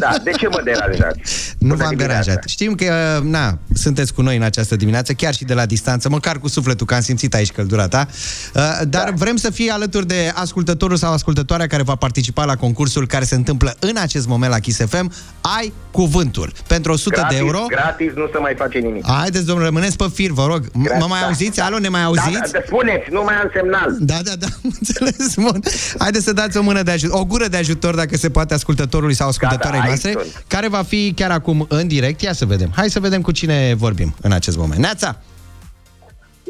Da, 0.00 0.10
de 0.24 0.30
ce 0.30 0.48
mă 0.48 0.60
deranjați? 0.64 1.54
Nu 1.58 1.68
Bună 1.68 1.74
v-am 1.82 1.88
dimineața. 1.88 2.22
deranjat. 2.24 2.48
Știm 2.48 2.74
că, 2.74 3.20
na, 3.22 3.58
sunteți 3.74 4.14
cu 4.14 4.22
noi 4.22 4.36
în 4.36 4.42
această 4.42 4.76
dimineață, 4.76 5.12
chiar 5.12 5.34
și 5.34 5.44
de 5.44 5.54
la 5.54 5.66
distanță, 5.66 6.08
măcar 6.08 6.38
cu 6.38 6.48
sufletul, 6.48 6.86
că 6.86 6.94
am 6.94 7.00
simțit 7.02 7.34
aici 7.34 7.50
căldura 7.52 7.88
ta. 7.88 8.06
Uh, 8.54 8.62
Dar 8.88 9.04
da. 9.04 9.10
vrem 9.14 9.36
să 9.36 9.50
fie 9.50 9.70
alături 9.72 10.06
de 10.06 10.32
ascultătorul 10.34 10.96
sau 10.96 11.12
ascultătoarea 11.12 11.66
care 11.66 11.82
va 11.82 11.94
participa 11.94 12.44
la 12.44 12.56
concursul 12.56 13.06
care 13.06 13.24
se 13.24 13.34
întâmplă 13.34 13.74
în 13.78 13.96
acest 14.00 14.26
moment 14.26 14.52
la 14.52 14.58
Kiss 14.58 14.80
FM. 14.88 15.12
Ai 15.58 15.72
cuvântul. 15.90 16.52
Pentru 16.66 16.92
100 16.92 17.14
gratis, 17.16 17.36
de 17.36 17.42
euro. 17.44 17.58
Gratis, 17.68 18.12
nu 18.14 18.28
se 18.32 18.38
mai 18.38 18.54
face 18.58 18.78
nimic. 18.78 19.06
Haideți, 19.06 19.44
domnule, 19.46 19.66
rămâneți 19.68 19.96
pe 19.96 20.06
fir, 20.14 20.30
vă 20.30 20.46
rog. 20.46 20.66
M- 20.66 20.70
Mă 20.72 20.82
Gratis, 20.82 21.06
mai 21.08 21.20
da. 21.20 21.26
auziți? 21.26 21.60
Alo, 21.60 21.78
ne 21.78 21.88
mai 21.88 22.00
Da, 22.00 22.06
auziți? 22.06 22.30
da, 22.52 22.58
da, 22.58 22.58
spuneți, 22.66 23.06
nu 23.10 23.22
mai 23.22 23.34
am 23.34 23.50
semnal. 23.54 23.96
Da, 24.00 24.18
da, 24.24 24.32
da, 24.38 24.46
am 24.64 24.74
înțeles, 24.80 25.34
bun. 25.34 25.60
Haideți 25.98 26.24
să 26.24 26.32
dați 26.32 26.56
o 26.56 26.62
mână 26.62 26.82
de 26.82 26.90
ajutor, 26.90 27.20
o 27.20 27.24
gură 27.24 27.46
de 27.48 27.56
ajutor, 27.56 27.94
dacă 27.94 28.16
se 28.16 28.30
poate, 28.30 28.54
ascultătorului 28.54 29.14
sau 29.14 29.28
ascultătoarei 29.28 29.78
Gata, 29.78 29.88
noastre, 29.90 30.08
aici 30.08 30.18
sunt. 30.20 30.44
care 30.46 30.68
va 30.68 30.82
fi 30.82 31.12
chiar 31.16 31.30
acum 31.30 31.66
în 31.68 31.86
direct. 31.86 32.20
Ia 32.20 32.32
să 32.32 32.44
vedem. 32.44 32.72
Hai 32.76 32.90
să 32.90 33.00
vedem 33.00 33.20
cu 33.20 33.30
cine 33.30 33.74
vorbim 33.76 34.14
în 34.20 34.32
acest 34.32 34.56
moment. 34.56 34.80
Neața! 34.80 35.16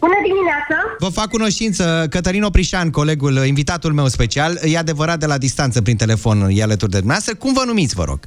Bună 0.04 0.18
dimineața! 0.28 0.76
Vă 0.98 1.08
fac 1.08 1.28
cunoștință, 1.28 2.06
Cătălin 2.10 2.42
Oprișan, 2.42 2.90
colegul, 2.90 3.44
invitatul 3.46 3.92
meu 3.92 4.06
special, 4.08 4.58
e 4.62 4.78
adevărat 4.78 5.18
de 5.18 5.26
la 5.26 5.38
distanță 5.38 5.82
prin 5.82 5.96
telefon, 5.96 6.48
e 6.50 6.62
alături 6.62 6.90
de 6.90 6.98
dumneavoastră. 6.98 7.34
Cum 7.34 7.52
vă 7.52 7.62
numiți, 7.66 7.94
vă 7.94 8.04
rog? 8.04 8.18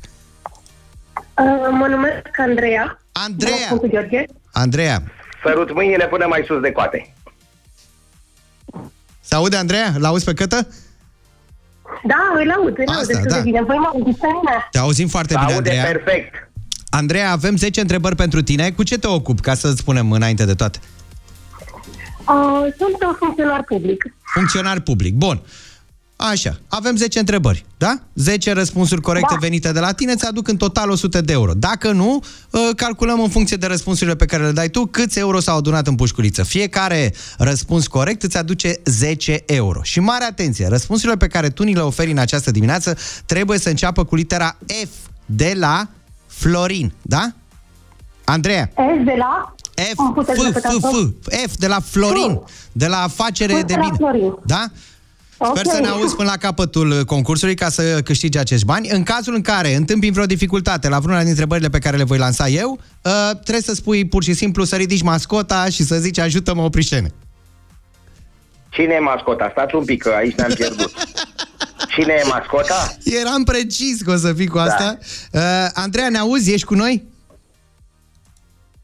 Uh, 1.17 1.45
mă 1.71 1.87
numesc 1.89 2.39
Andreea. 2.47 2.99
Andreea! 3.11 3.55
Mă 3.59 3.65
spun 3.65 3.77
cu 3.77 3.87
George. 3.87 4.23
Andreea. 4.51 5.03
Sărut 5.43 5.73
mâinile 5.73 6.05
până 6.07 6.25
mai 6.29 6.43
sus 6.47 6.61
de 6.61 6.71
coate. 6.71 7.13
Se 9.21 9.35
aude, 9.35 9.55
Andreea? 9.55 9.93
L-auzi 9.97 10.25
pe 10.25 10.33
Cătă? 10.33 10.67
Da, 12.03 12.21
îl 12.43 12.51
aud, 12.51 12.77
îl 12.77 12.87
aud 12.87 12.89
Asta, 12.89 13.05
destul 13.05 13.29
da. 13.29 13.35
de 13.35 13.41
bine. 13.41 13.61
Voi 13.63 13.77
mă 13.77 13.89
auziți 13.93 14.19
pe 14.19 14.27
mine? 14.27 14.67
Te 14.71 14.77
auzim 14.77 15.07
foarte 15.07 15.33
Se 15.33 15.39
bine, 15.39 15.53
aude 15.53 15.69
Andreea. 15.69 15.91
perfect. 15.91 16.49
Andreea, 16.89 17.31
avem 17.31 17.57
10 17.57 17.81
întrebări 17.81 18.15
pentru 18.15 18.41
tine. 18.41 18.71
Cu 18.71 18.83
ce 18.83 18.97
te 18.97 19.07
ocupi, 19.07 19.41
ca 19.41 19.53
să-ți 19.53 19.79
spunem 19.79 20.11
înainte 20.11 20.45
de 20.45 20.53
toate? 20.53 20.79
Uh, 20.81 20.94
sunt 22.77 23.03
un 23.07 23.15
funcționar 23.19 23.63
public. 23.63 24.13
Funcționar 24.33 24.79
public. 24.79 25.13
Bun. 25.13 25.41
Așa, 26.17 26.59
avem 26.67 26.95
10 26.95 27.19
întrebări, 27.19 27.65
da? 27.77 27.99
10 28.13 28.53
răspunsuri 28.53 29.01
corecte 29.01 29.33
Da. 29.33 29.39
venite 29.39 29.71
de 29.71 29.79
la 29.79 29.91
tine 29.91 30.11
îți 30.11 30.25
aduc 30.25 30.47
în 30.47 30.57
total 30.57 30.89
100 30.89 31.21
de 31.21 31.31
euro. 31.31 31.51
Dacă 31.53 31.91
nu, 31.91 32.23
uh, 32.51 32.59
calculăm 32.75 33.21
în 33.21 33.29
funcție 33.29 33.57
de 33.57 33.65
răspunsurile 33.65 34.15
pe 34.15 34.25
care 34.25 34.43
le 34.43 34.51
dai 34.51 34.69
tu 34.69 34.85
câți 34.85 35.19
euro 35.19 35.39
s-au 35.39 35.57
adunat 35.57 35.87
în 35.87 35.95
pușculiță. 35.95 36.43
Fiecare 36.43 37.13
răspuns 37.37 37.87
corect 37.87 38.23
îți 38.23 38.37
aduce 38.37 38.75
10 38.85 39.43
euro. 39.45 39.79
Și 39.83 39.99
mare 39.99 40.23
atenție, 40.23 40.67
răspunsurile 40.67 41.17
pe 41.17 41.27
care 41.27 41.49
tu 41.49 41.63
ni 41.63 41.73
le 41.73 41.81
oferi 41.81 42.11
în 42.11 42.17
această 42.17 42.51
dimineață 42.51 42.97
trebuie 43.25 43.57
să 43.57 43.69
înceapă 43.69 44.03
cu 44.03 44.15
litera 44.15 44.57
F 44.65 45.09
de 45.25 45.53
la 45.57 45.87
Florin, 46.27 46.93
da? 47.01 47.31
Andreea, 48.23 48.71
S 48.75 49.03
de 49.05 49.13
la... 49.17 49.54
F, 49.75 49.93
Îmi 49.97 50.13
puteți 50.13 50.39
F, 50.39 50.43
repeta 50.43 50.69
F, 50.69 50.79
tot? 50.79 50.91
F, 51.21 51.51
F 51.51 51.55
de 51.57 51.67
la 51.67 51.79
Florin, 51.79 52.41
de 52.71 52.87
la 52.87 53.01
afacere 53.03 53.53
F 53.53 53.57
de 53.57 53.63
de 53.63 53.73
la 53.73 53.79
bine. 53.79 53.95
Florin. 53.97 54.33
Da? 54.45 54.65
Sper 55.35 55.65
Ok. 55.65 55.71
să 55.73 55.79
ne 55.81 55.87
auzi 55.87 56.15
până 56.15 56.29
la 56.29 56.37
capătul 56.37 56.89
uh, 56.91 56.99
concursului 57.05 57.55
ca 57.55 57.69
să 57.69 58.01
câștigi 58.03 58.37
acești 58.37 58.65
bani. 58.65 58.89
În 58.89 59.03
cazul 59.03 59.33
în 59.35 59.41
care 59.41 59.75
întâmpini 59.75 60.13
vreo 60.13 60.25
dificultate 60.25 60.87
la 60.89 60.99
vreuna 60.99 61.15
dintre 61.23 61.31
întrebările 61.31 61.69
pe 61.69 61.79
care 61.79 61.97
le 61.97 62.03
voi 62.03 62.17
lansa 62.17 62.47
eu, 62.47 62.79
uh, 63.01 63.11
trebuie 63.31 63.61
să 63.63 63.73
spui 63.73 64.05
pur 64.07 64.23
și 64.23 64.33
simplu 64.33 64.63
să 64.63 64.75
ridici 64.75 65.01
mascota 65.01 65.65
și 65.69 65.83
să 65.83 65.95
zici 65.95 66.17
ajută-mă 66.19 66.61
oprișene. 66.61 67.11
Cine 68.69 68.93
e 68.93 68.99
mascota? 68.99 69.47
Stați 69.51 69.75
un 69.75 69.85
pic, 69.85 70.01
că 70.03 70.13
aici 70.17 70.35
ne-am 70.35 70.51
pierdut. 70.53 70.91
Cine 71.89 72.13
e 72.23 72.27
mascota? 72.27 72.95
Eram 73.03 73.43
precis 73.43 74.01
că 74.01 74.11
o 74.11 74.15
să 74.15 74.33
fii 74.33 74.47
cu 74.47 74.57
asta. 74.57 74.97
Uh, 75.31 75.41
Andreea, 75.73 76.09
ne 76.09 76.17
auzi? 76.17 76.51
Ești 76.53 76.65
cu 76.65 76.73
noi? 76.73 77.03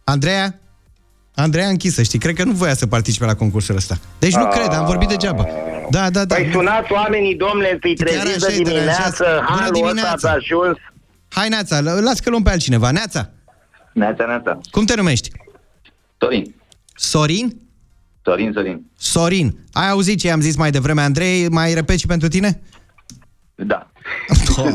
Andreea? 0.04 0.60
Andreea 1.42 1.68
închisă, 1.68 2.04
știi? 2.04 2.20
Cred 2.20 2.36
că 2.36 2.44
nu 2.44 2.52
voia 2.52 2.74
să 2.74 2.88
participe 2.88 3.26
la 3.26 3.36
concursul 3.36 3.76
ăsta. 3.76 3.98
Deci 4.20 4.36
nu 4.36 4.48
cred, 4.48 4.74
am 4.74 4.86
vorbit 4.86 5.08
degeaba. 5.08 5.46
Da, 5.90 6.10
da, 6.10 6.26
da. 6.26 6.36
Păi 6.36 6.50
sunați 6.54 6.92
oamenii, 6.92 7.36
domnule, 7.36 7.78
să-i 7.82 7.96
Chiar 7.96 8.08
treziți 8.08 8.46
așa 8.46 8.48
de 8.48 8.58
îi 8.58 8.64
deranjează. 8.64 9.00
dimineață, 9.18 9.24
Bună 9.24 9.60
halul 9.60 9.64
ăsta 9.76 9.88
dimineața. 9.88 10.12
ați 10.12 10.28
ajuns. 10.28 10.78
Hai, 11.30 11.50
Neața, 11.50 11.80
l- 11.82 12.04
las 12.04 12.20
că 12.20 12.30
luăm 12.30 12.44
pe 12.44 12.50
altcineva. 12.50 12.92
Neața, 12.92 13.30
Neața, 13.94 14.26
neața. 14.26 14.60
cum 14.72 14.86
te 14.86 14.96
numești? 14.96 15.30
Sorin. 16.18 16.56
Sorin? 16.96 17.58
Sorin, 18.24 18.52
Sorin. 18.54 18.86
Sorin. 18.98 19.58
Ai 19.72 19.90
auzit 19.90 20.20
ce 20.20 20.32
am 20.32 20.42
zis 20.42 20.56
mai 20.56 20.72
devreme, 20.72 21.02
Andrei? 21.02 21.50
Mai 21.50 21.74
repet 21.74 22.00
și 22.00 22.06
pentru 22.08 22.28
tine? 22.28 22.62
Da. 23.66 23.88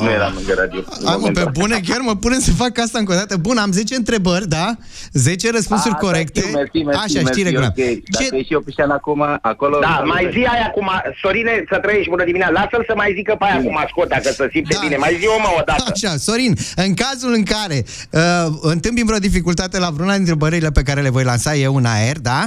nu 0.01 0.11
eram 0.11 0.33
lângă 0.35 0.55
radio. 0.59 0.79
în 0.79 0.85
Hai 0.91 1.01
mă, 1.05 1.11
momentul 1.19 1.45
pe 1.45 1.51
bune, 1.61 1.81
chiar 1.89 2.01
mă 2.01 2.17
punem 2.17 2.41
să 2.41 2.51
fac 2.53 2.79
asta 2.79 2.99
încă 2.99 3.13
o 3.13 3.15
dată. 3.15 3.37
Bun, 3.37 3.57
am 3.57 3.73
10 3.73 3.95
întrebări, 3.95 4.49
da? 4.49 4.77
10 5.13 5.51
răspunsuri 5.51 5.95
Ah, 5.95 6.01
corecte. 6.01 6.41
Da, 6.41 6.59
mersi, 6.59 6.77
mersi, 6.83 7.01
Așa, 7.05 7.13
mersi, 7.23 7.31
știi 7.31 7.43
regulat. 7.43 7.69
ok. 7.79 7.85
Dacă 8.19 8.37
e 8.37 8.43
și 8.43 8.55
Opișan 8.55 8.91
acum, 8.91 9.39
acolo... 9.43 9.79
Da, 9.81 10.03
mai 10.07 10.29
zi 10.33 10.39
aia 10.39 10.71
cu 10.75 10.83
ma... 10.85 11.03
Sorine, 11.23 11.65
să 11.71 11.79
trăiești 11.83 12.11
bună 12.11 12.25
dimineața. 12.25 12.53
Lasă-l 12.53 12.85
să 12.89 12.93
mai 12.97 13.13
zică 13.17 13.35
pe 13.39 13.45
aia 13.45 13.61
cu 13.63 13.73
mascota, 13.73 14.17
că 14.23 14.31
să 14.33 14.49
simte 14.53 14.75
Da. 14.75 14.81
bine. 14.83 14.97
Mai 14.97 15.17
zi 15.21 15.27
o 15.27 15.39
mă 15.41 15.51
odată. 15.61 15.85
Așa, 15.93 16.17
Sorin, 16.17 16.55
în 16.77 16.95
cazul 16.95 17.33
în 17.33 17.43
care 17.45 17.85
uh, 18.11 18.23
întâmpin 18.61 19.05
vreo 19.07 19.19
dificultate 19.19 19.79
la 19.79 19.91
vreuna 19.91 20.15
dintre 20.17 20.33
întrebările 20.33 20.71
pe 20.71 20.83
care 20.83 21.01
le 21.01 21.09
voi 21.09 21.25
lansa 21.25 21.55
eu 21.55 21.77
în 21.77 21.85
aer, 21.85 22.19
da? 22.19 22.41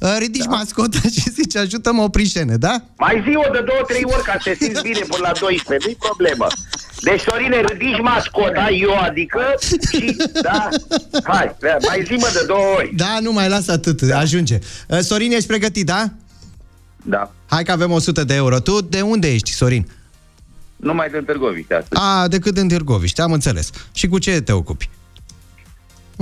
Uh, 0.00 0.16
ridici 0.18 0.44
da. 0.44 0.50
mascota 0.56 0.98
și 1.20 1.30
zici, 1.30 1.56
ajută-mă 1.56 2.02
oprișene, 2.02 2.56
da? 2.56 2.82
Mai 2.96 3.24
zi 3.28 3.36
o 3.36 3.52
de 3.52 3.62
două, 3.66 3.80
trei 3.86 4.02
ori 4.04 4.22
ca 4.22 4.36
să 4.40 4.50
te 4.50 4.64
simți 4.64 4.82
bine 4.82 4.98
până 5.08 5.22
la 5.28 5.32
12. 5.40 5.88
Nu-i 5.88 5.96
problemă. 6.00 6.46
Deci, 7.00 7.20
Sorine, 7.20 7.60
ridici 7.60 8.00
mascota, 8.00 8.68
eu 8.70 8.98
adică, 8.98 9.40
și, 9.92 10.16
da, 10.42 10.68
hai, 11.24 11.56
mai 11.62 12.02
zi 12.06 12.12
mă 12.12 12.30
de 12.32 12.44
două 12.46 12.66
ori. 12.76 12.92
Da, 12.96 13.18
nu 13.20 13.32
mai 13.32 13.48
las 13.48 13.68
atât, 13.68 14.02
da. 14.02 14.18
ajunge. 14.18 14.58
Uh, 14.88 14.98
Sorin, 14.98 15.32
ești 15.32 15.46
pregătit, 15.46 15.86
da? 15.86 16.10
Da. 17.02 17.32
Hai 17.46 17.64
că 17.64 17.72
avem 17.72 17.90
100 17.90 18.24
de 18.24 18.34
euro. 18.34 18.60
Tu 18.60 18.80
de 18.80 19.00
unde 19.00 19.32
ești, 19.32 19.50
Sorin? 19.52 19.86
Numai 20.76 21.08
de 21.10 21.18
Târgoviște 21.18 21.74
astăzi. 21.74 22.02
A, 22.02 22.28
decât 22.28 22.56
în 22.56 22.68
Târgoviște, 22.68 23.22
am 23.22 23.32
înțeles. 23.32 23.70
Și 23.92 24.08
cu 24.08 24.18
ce 24.18 24.40
te 24.40 24.52
ocupi? 24.52 24.88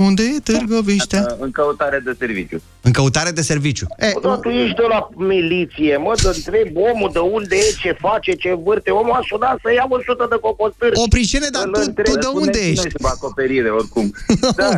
Unde 0.07 0.23
e 0.23 0.39
Târgoviștea? 0.39 1.35
În 1.39 1.51
căutare 1.51 1.99
de 2.05 2.15
serviciu. 2.19 2.61
În 2.81 2.91
căutare 2.91 3.31
de 3.31 3.41
serviciu. 3.41 3.85
E, 3.97 4.11
Bă, 4.13 4.19
dar 4.27 4.37
tu 4.37 4.49
ești 4.49 4.75
de 4.75 4.85
la 4.89 5.09
miliție, 5.15 5.97
mă, 5.97 6.13
te 6.21 6.27
întreb 6.27 6.67
omul 6.75 7.09
de 7.13 7.19
unde 7.19 7.55
e, 7.55 7.75
ce 7.81 7.91
face, 7.99 8.31
ce 8.33 8.53
vârte. 8.65 8.89
Omul 8.91 9.11
a 9.11 9.19
sunat 9.29 9.57
să 9.63 9.73
ia 9.73 9.85
100 9.89 10.27
de 10.29 10.37
cocostâri. 10.41 10.91
Oprișene, 11.05 11.47
dar 11.51 11.63
Îl 11.65 11.71
tu, 11.71 11.79
întreb. 11.85 12.05
tu 12.05 12.11
de 12.19 12.25
unde 12.25 12.39
Spuneți 12.51 12.59
ești? 12.69 12.81
Noi 12.81 12.91
sub 12.97 13.05
acoperire, 13.05 13.69
oricum. 13.69 14.13
Da. 14.55 14.77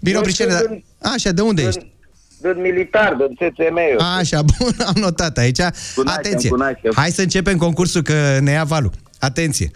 Bine, 0.00 0.14
Eu 0.14 0.18
Oprișene, 0.18 0.50
dar... 0.50 0.58
sunt 0.60 0.70
în- 1.00 1.10
Așa, 1.10 1.30
de 1.30 1.40
unde 1.40 1.62
ești? 1.62 1.86
Din 2.40 2.60
militar, 2.60 3.14
din 3.14 3.34
CCM. 3.48 3.76
eu. 3.92 3.98
Așa, 4.18 4.42
bun, 4.58 4.74
am 4.86 4.94
notat 5.00 5.38
aici. 5.38 5.58
Cunoaștem, 5.94 6.04
Atenție, 6.06 6.48
cunoaștem. 6.50 6.92
hai 6.94 7.10
să 7.10 7.20
începem 7.22 7.56
concursul 7.56 8.02
că 8.02 8.38
ne 8.40 8.50
ia 8.50 8.64
valul. 8.64 8.90
Atenție. 9.18 9.70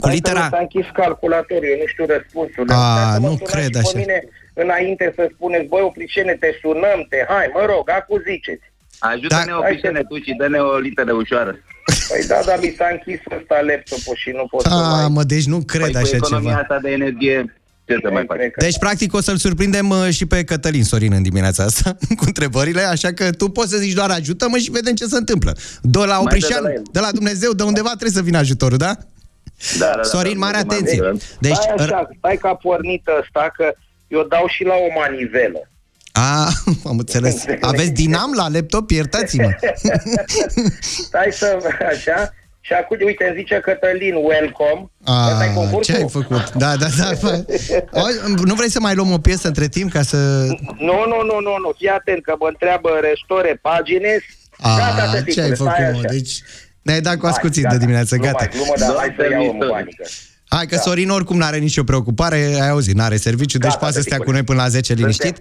Cu 0.00 0.06
Hai 0.06 0.14
litera... 0.14 0.42
să 0.42 0.48
S-a 0.56 0.62
închis 0.66 0.86
calculatorul, 1.02 1.68
eu 1.72 1.78
nu 1.82 1.88
știu 1.92 2.06
răspunsul. 2.14 2.64
A, 2.70 2.74
Hai 2.74 3.14
să 3.14 3.20
mă 3.24 3.28
nu 3.28 3.34
sunați 3.36 3.52
cred 3.52 3.72
și 3.74 3.80
așa. 3.82 3.90
Pe 3.92 3.98
mine 4.02 4.18
înainte 4.64 5.04
să 5.16 5.22
spuneți, 5.34 5.66
băi, 5.72 5.82
Oprișene, 5.88 6.34
te 6.42 6.50
sunăm, 6.62 6.98
te 7.12 7.18
hai, 7.32 7.46
mă 7.56 7.62
rog, 7.72 7.84
acu 7.98 8.14
ziceți. 8.28 8.64
Ajută-ne, 9.10 9.52
Da. 9.52 9.58
Opișene, 9.62 10.00
tu 10.08 10.14
și 10.24 10.32
dă-ne 10.40 10.58
o 10.70 10.72
literă 10.86 11.12
ușoară. 11.22 11.52
Păi 12.10 12.22
da, 12.30 12.38
dar 12.48 12.58
mi 12.64 12.70
s-a 12.78 12.88
închis 12.94 13.20
ăsta 13.38 13.56
laptopul 13.68 14.16
și 14.22 14.30
nu 14.38 14.44
pot 14.50 14.60
să 14.62 14.68
A, 14.74 14.80
mai... 14.96 15.08
mă, 15.16 15.22
deci 15.34 15.46
nu 15.54 15.58
cred 15.72 15.82
Păi 15.90 15.92
cu 15.92 15.98
așa 16.04 16.16
economia 16.20 16.48
ceva. 16.50 16.60
asta 16.62 16.78
de 16.84 16.90
energie, 17.00 17.36
ce 17.88 17.94
să 18.02 18.08
mai 18.16 18.24
faci? 18.30 18.38
Deci, 18.66 18.78
practic, 18.78 19.10
o 19.14 19.20
să-l 19.26 19.36
surprindem 19.46 19.86
uh, 19.90 20.08
și 20.16 20.24
pe 20.26 20.44
Cătălin 20.44 20.84
Sorin 20.84 21.12
în 21.12 21.22
dimineața 21.22 21.62
asta 21.70 21.96
cu 22.18 22.24
întrebările, 22.26 22.82
așa 22.82 23.10
că 23.12 23.24
tu 23.30 23.48
poți 23.48 23.70
să 23.70 23.76
zici 23.76 23.92
doar 24.00 24.10
ajută-mă 24.10 24.56
și 24.58 24.70
vedem 24.70 24.94
ce 24.94 25.04
se 25.04 25.16
întâmplă. 25.16 25.56
De 25.82 25.98
la 25.98 26.04
Mai 26.06 26.18
Oprișan, 26.24 26.62
dă 26.62 26.68
de 26.68 26.68
la 26.68 26.72
el. 26.74 26.82
de 26.92 27.00
la 27.00 27.10
Dumnezeu, 27.18 27.52
de 27.52 27.62
undeva 27.62 27.88
trebuie 27.88 28.10
să 28.18 28.22
vină 28.22 28.38
ajutorul, 28.38 28.76
da? 28.78 28.96
Da, 29.78 29.86
da, 29.86 29.92
da, 29.96 30.02
Sorin, 30.02 30.38
da, 30.38 30.46
mare 30.46 30.56
da, 30.56 30.62
da, 30.62 30.74
atenție. 30.74 31.00
da. 31.02 31.10
Deci, 31.38 31.54
stai 31.54 31.74
așa, 31.78 32.08
stai 32.18 32.36
că 32.36 32.46
a 32.46 32.54
pornit 32.54 33.08
ăsta, 33.20 33.50
că 33.56 33.72
eu 34.08 34.22
dau 34.22 34.44
și 34.48 34.64
la 34.64 34.74
o 34.74 35.00
manivelă. 35.00 35.60
a, 36.12 36.48
am 36.90 36.98
înțeles. 36.98 37.44
Aveți 37.60 37.90
dinam 37.90 38.32
la 38.36 38.48
laptop? 38.48 38.90
Iertați-mă. 38.90 39.50
Stai 41.06 41.28
să, 41.30 41.58
așa, 41.90 42.32
și 42.60 42.72
acum, 42.72 42.96
uite, 43.04 43.24
îmi 43.24 43.36
zice 43.36 43.54
Cătălin, 43.54 44.14
welcome. 44.14 44.90
Ăsta 45.30 45.44
e 45.44 45.48
A, 45.48 45.52
concursul? 45.54 45.94
ce 45.94 46.00
ai 46.02 46.08
făcut? 46.08 46.52
Da, 46.52 46.76
da, 46.76 46.86
da. 46.98 47.14
fă. 47.14 47.44
O, 47.90 48.00
nu 48.44 48.54
vrei 48.54 48.70
să 48.70 48.80
mai 48.80 48.94
luăm 48.94 49.12
o 49.12 49.18
piesă 49.18 49.46
între 49.46 49.68
timp 49.68 49.92
ca 49.92 50.02
să... 50.02 50.16
Nu, 50.78 50.98
nu, 51.12 51.18
nu, 51.30 51.36
nu, 51.40 51.54
nu, 51.64 51.72
fii 51.76 51.88
atent 51.88 52.22
că 52.22 52.34
mă 52.38 52.46
întreabă 52.48 52.90
restore 53.00 53.58
pagine. 53.62 54.18
A, 54.58 54.76
Gata, 54.78 55.02
ce 55.02 55.06
ai 55.06 55.12
tăticule, 55.22 55.54
făcut, 55.54 55.72
stai 55.72 55.90
mă? 55.92 55.98
așa. 55.98 56.08
Deci 56.08 56.42
ne-ai 56.82 57.00
dat 57.00 57.16
cu 57.16 57.26
ascuțit 57.26 57.64
Hai, 57.66 57.72
de 57.72 57.78
dimineață, 57.84 58.16
glumă, 58.16 58.30
gata. 58.32 58.46
Glumă, 58.46 58.72
dar 58.78 58.94
hai 58.96 59.14
să 59.16 59.26
iau 59.30 59.42
o 59.44 59.46
Doamne, 59.46 59.66
panică. 59.66 60.04
Hai 60.48 60.66
că 60.66 60.76
Sorin 60.76 61.10
oricum 61.10 61.36
n-are 61.36 61.58
nicio 61.58 61.84
preocupare, 61.84 62.36
ai 62.36 62.68
auzit, 62.68 62.94
n-are 62.94 63.16
serviciu, 63.16 63.58
deci 63.58 63.66
Gata, 63.68 63.78
poate 63.78 63.94
să 63.94 64.00
stea 64.00 64.16
tăticule. 64.16 64.36
cu 64.42 64.46
noi 64.46 64.56
până 64.56 64.62
la 64.62 64.68
10 64.68 64.94
liniștit. 64.94 65.38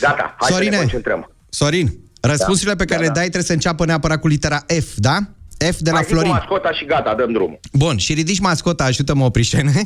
Gata, 0.00 0.34
hai 0.38 0.50
Sorine. 0.50 0.70
să 0.70 0.76
ne 0.76 0.80
concentrăm. 0.82 1.32
Sorin, 1.48 1.98
răspunsurile 2.20 2.76
pe 2.76 2.84
care 2.84 2.96
Da, 2.98 3.02
le 3.02 3.06
da. 3.08 3.12
dai 3.14 3.22
trebuie 3.22 3.42
să 3.44 3.52
înceapă 3.52 3.84
neapărat 3.84 4.20
cu 4.20 4.28
litera 4.28 4.64
F, 4.66 4.88
da? 4.96 5.18
F 5.58 5.76
de 5.78 5.90
la 5.90 5.96
Mai 5.96 6.02
zi 6.02 6.08
cu 6.08 6.12
Florin. 6.14 6.30
mascota 6.30 6.72
și 6.72 6.84
gata, 6.84 7.14
dăm 7.14 7.32
drumul. 7.32 7.60
Bun, 7.72 7.96
și 7.96 8.12
ridici 8.12 8.38
mascota, 8.40 8.84
ajută-mă 8.84 9.24
oprișene. 9.24 9.72
La 9.74 9.82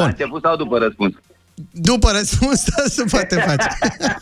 Bun, 0.00 0.08
început 0.08 0.42
sau 0.42 0.56
după 0.56 0.78
răspuns? 0.78 1.14
După 1.72 2.10
răspuns, 2.10 2.64
da, 2.64 2.82
se 2.96 3.02
poate 3.10 3.34
face. 3.46 3.68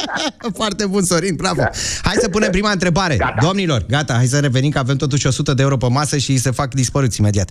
Foarte 0.58 0.86
bun, 0.86 1.04
Sorin, 1.04 1.34
bravo. 1.34 1.62
Hai 2.02 2.14
să 2.20 2.28
punem 2.28 2.50
prima 2.50 2.70
întrebare. 2.70 3.16
Gata. 3.16 3.36
Domnilor, 3.40 3.84
gata, 3.88 4.14
hai 4.14 4.26
să 4.26 4.40
revenim 4.40 4.70
că 4.70 4.78
avem 4.78 4.96
totuși 4.96 5.26
100 5.26 5.54
de 5.54 5.62
euro 5.62 5.76
pe 5.76 5.88
masă 5.88 6.16
și 6.16 6.36
se 6.36 6.50
fac 6.50 6.74
dispăruți 6.74 7.20
imediat. 7.20 7.50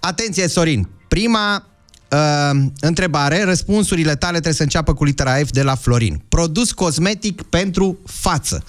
Atenție, 0.00 0.48
Sorin, 0.48 0.88
prima 1.08 1.66
uh, 2.10 2.50
întrebare, 2.80 3.42
răspunsurile 3.44 4.14
tale 4.16 4.32
trebuie 4.32 4.54
să 4.54 4.62
înceapă 4.62 4.94
cu 4.94 5.04
litera 5.04 5.32
F 5.34 5.50
de 5.50 5.62
la 5.62 5.74
Florin. 5.74 6.22
Produs 6.28 6.72
cosmetic 6.72 7.42
pentru 7.42 7.98
față. 8.06 8.64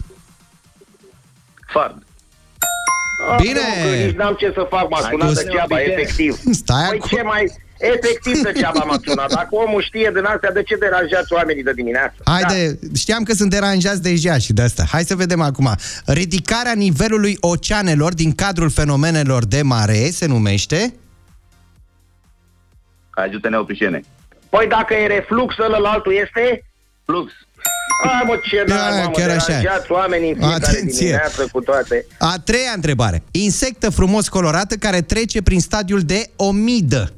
Fard. 1.73 2.03
Bine. 3.41 3.59
Ah, 3.59 3.83
nu, 3.83 3.89
că 3.89 4.05
nici 4.05 4.15
n-am 4.15 4.35
ce 4.39 4.51
să 4.53 4.65
fac, 4.69 4.89
m-a 4.89 4.97
Hai, 5.01 5.09
sunat 5.11 5.27
tu- 5.27 5.33
degeaba, 5.33 5.81
efectiv. 5.81 6.39
Stai 6.51 6.87
Păi 6.89 6.97
acum. 6.97 7.17
ce 7.17 7.23
mai... 7.23 7.51
Efectiv 7.77 8.41
degeaba 8.41 8.83
m-a 8.87 8.97
sunat. 9.03 9.33
Dacă 9.33 9.47
omul 9.49 9.81
știe 9.81 10.11
din 10.13 10.23
astea, 10.23 10.51
de 10.51 10.63
ce 10.63 10.75
deranjați 10.75 11.33
oamenii 11.33 11.63
de 11.63 11.71
dimineață? 11.73 12.15
Haide, 12.23 12.79
știam 12.95 13.23
că 13.23 13.33
sunt 13.33 13.49
deranjați 13.49 14.01
deja 14.01 14.37
și 14.37 14.53
de 14.53 14.61
asta. 14.61 14.83
Hai 14.91 15.03
să 15.03 15.15
vedem 15.15 15.41
acum. 15.41 15.75
Ridicarea 16.05 16.73
nivelului 16.73 17.37
oceanelor 17.39 18.13
din 18.13 18.31
cadrul 18.35 18.69
fenomenelor 18.69 19.45
de 19.45 19.61
mare 19.61 20.09
se 20.11 20.25
numește... 20.25 20.93
Ajută-ne, 23.09 23.57
Opișene. 23.57 24.01
Păi 24.49 24.67
dacă 24.67 24.93
e 24.93 25.07
reflux, 25.07 25.57
ălălaltul 25.57 26.13
este... 26.13 26.63
Flux. 27.05 27.31
Hai 28.03 28.23
mă, 28.25 28.39
ce 28.43 28.63
Da, 28.67 28.75
n-ai, 28.75 28.99
mamă, 28.99 29.11
chiar 29.11 29.29
așa. 29.29 29.45
deranjați 29.45 29.91
oamenii 29.91 30.29
în 30.29 30.35
fiecare 30.35 30.65
Atenție. 30.65 30.97
dimineață 31.05 31.47
cu 31.51 31.59
toate. 31.61 32.05
A 32.19 32.35
treia 32.45 32.71
întrebare. 32.75 33.23
Insectă 33.31 33.89
frumos 33.89 34.27
colorată 34.27 34.75
care 34.75 35.01
trece 35.01 35.41
prin 35.41 35.59
stadiul 35.59 35.99
de 35.99 36.29
omidă. 36.35 37.13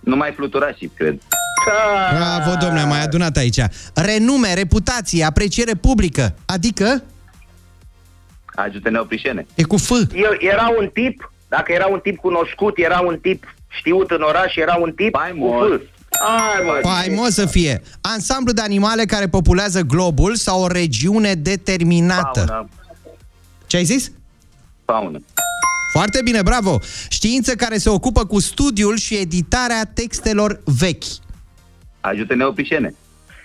Nu 0.00 0.16
mai 0.16 0.32
fluturași, 0.36 0.86
cred. 0.96 1.18
Bravo, 2.16 2.56
domnule, 2.60 2.80
am 2.80 2.88
mai 2.88 3.02
adunat 3.02 3.36
aici. 3.36 3.58
Renume, 3.94 4.54
reputație, 4.54 5.24
apreciere 5.24 5.74
publică. 5.74 6.34
Adică 6.46 7.02
Ajută-ne 8.54 8.98
oprișene. 8.98 9.46
e 9.54 9.62
cu 9.62 9.76
F. 9.76 9.90
Eu, 10.14 10.30
era 10.38 10.68
un 10.78 10.88
tip, 10.92 11.32
dacă 11.48 11.72
era 11.72 11.86
un 11.86 11.98
tip 11.98 12.16
cunoscut, 12.16 12.78
era 12.78 13.00
un 13.00 13.18
tip 13.22 13.44
știut 13.68 14.10
în 14.10 14.22
oraș, 14.22 14.56
era 14.56 14.76
un 14.80 14.92
tip 14.92 15.14
cu 15.38 15.58
F. 15.78 15.80
Hai, 16.20 16.64
mă. 16.64 16.78
Faimos 16.82 17.28
să 17.34 17.46
fie. 17.46 17.82
Ansamblu 18.00 18.52
de 18.52 18.60
animale 18.60 19.04
care 19.04 19.28
populează 19.28 19.80
globul 19.80 20.34
sau 20.34 20.62
o 20.62 20.66
regiune 20.66 21.34
determinată. 21.34 22.44
Fauna. 22.46 22.68
Ce 23.66 23.76
ai 23.76 23.84
zis? 23.84 24.10
Faună. 24.84 25.18
Foarte 25.92 26.20
bine, 26.24 26.42
bravo! 26.42 26.80
Știință 27.08 27.54
care 27.54 27.78
se 27.78 27.88
ocupă 27.88 28.26
cu 28.26 28.40
studiul 28.40 28.96
și 28.96 29.16
editarea 29.16 29.84
textelor 29.94 30.60
vechi. 30.64 31.02
Ajută-ne 32.00 32.44
oprișene. 32.44 32.94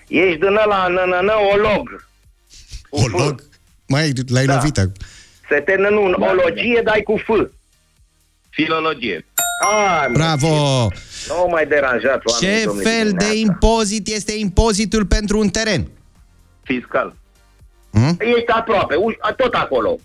Ești 0.07 0.39
din 0.39 0.47
ăla, 0.63 0.87
n, 0.87 0.93
n, 0.93 1.25
n, 1.25 1.29
olog. 1.53 2.05
Olog? 2.89 3.43
Mai 3.87 4.11
l-ai 4.27 4.45
Da. 4.45 4.55
lovit 4.55 4.77
acum. 4.77 4.91
Se 5.49 5.59
termină 5.59 5.89
nu 5.89 6.03
în 6.05 6.13
ologie, 6.21 6.81
dai 6.83 7.01
cu 7.03 7.17
F. 7.17 7.27
Filologie. 8.49 9.25
Hai, 9.71 10.07
mă, 10.07 10.13
Bravo! 10.13 10.47
Nu 11.27 11.47
mai 11.49 11.65
deranjați 11.67 12.21
oamenii, 12.25 12.57
Ce 12.59 12.65
domnule, 12.65 12.89
fel 12.89 13.03
de 13.11 13.15
dimineața. 13.17 13.33
impozit 13.37 14.07
este 14.07 14.33
impozitul 14.37 15.05
pentru 15.05 15.39
un 15.39 15.49
teren? 15.49 15.87
Fiscal. 16.63 17.15
Ești 18.19 18.51
aproape, 18.51 18.95
uși- 18.95 19.17
tot 19.37 19.53
acolo. 19.53 19.95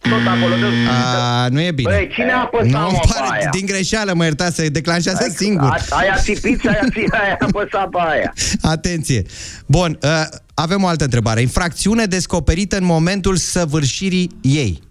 Tot 0.00 0.26
acolo. 0.26 0.54
De... 0.56 0.66
A, 0.88 1.48
nu 1.48 1.60
e 1.60 1.70
bine. 1.72 1.90
Băi, 1.90 2.08
cine 2.12 2.32
a 2.32 2.40
apăsat, 2.40 2.66
nu, 2.66 2.78
mă, 2.78 2.86
îmi 2.88 2.98
pe 3.00 3.08
pare, 3.14 3.38
aia? 3.38 3.48
din 3.50 3.66
greșeală, 3.66 4.14
mă 4.14 4.24
iertați, 4.24 4.54
se 4.54 4.68
declanșează 4.68 5.32
singur. 5.36 5.68
A, 5.68 5.96
aia 5.96 6.16
țipit 6.16 6.60
și 6.60 6.68
aia, 6.68 6.80
ți- 6.90 7.12
aia 7.22 7.36
a 7.40 7.44
apăsat 7.46 7.88
pe 7.88 7.98
aia. 8.00 8.32
Atenție. 8.62 9.22
Bun, 9.66 9.98
uh, 10.02 10.22
avem 10.54 10.82
o 10.82 10.86
altă 10.86 11.04
întrebare. 11.04 11.40
Infracțiune 11.40 12.04
descoperită 12.04 12.76
în 12.76 12.84
momentul 12.84 13.36
săvârșirii 13.36 14.30
ei. 14.42 14.82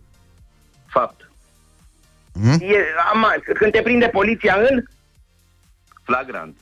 Fapt. 0.87 1.31
E, 2.43 2.75
ama, 3.13 3.33
când 3.59 3.71
te 3.71 3.81
prinde 3.81 4.05
poliția 4.05 4.55
în... 4.69 4.83
Flagrant. 6.03 6.55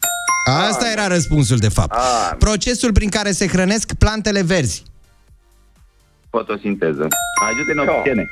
Asta 0.70 0.92
era 0.92 1.08
răspunsul, 1.08 1.58
de 1.58 1.70
fapt. 1.70 1.92
Ah. 1.96 2.32
Procesul 2.38 2.92
prin 2.92 3.10
care 3.10 3.32
se 3.32 3.48
hrănesc 3.48 3.94
plantele 3.94 4.42
verzi. 4.42 4.84
Fotosinteză. 6.38 7.08
Ajută-ne 7.50 7.82
oprișene. 7.82 8.30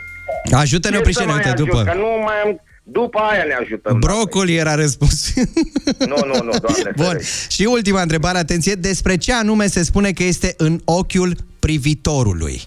Ajută-ne, 0.51 0.95
Ce 0.95 1.01
să 1.01 1.10
Oprișene, 1.10 1.26
mai 1.26 1.36
uite, 1.36 1.49
ajut? 1.49 1.66
după. 1.66 1.84
Că 1.84 1.93
nu 1.93 2.22
mai 2.26 2.36
am... 2.45 2.60
După 2.88 3.20
aia 3.20 3.43
ne 3.43 3.53
ajutăm. 3.53 3.99
Brocoli 3.99 4.56
era 4.56 4.76
răspuns. 4.76 5.34
Nu, 6.12 6.16
nu, 6.26 6.34
nu, 6.43 6.58
doamne 6.60 6.91
Bun. 6.95 7.06
ferește. 7.06 7.47
Și 7.49 7.64
ultima 7.66 8.01
întrebare, 8.01 8.38
atenție, 8.38 8.74
despre 8.74 9.18
ce 9.18 9.34
anume 9.34 9.68
se 9.68 9.84
spune 9.84 10.12
că 10.12 10.24
este 10.24 10.53
în 10.58 10.82
ochiul 10.86 11.36
privitorului? 11.60 12.62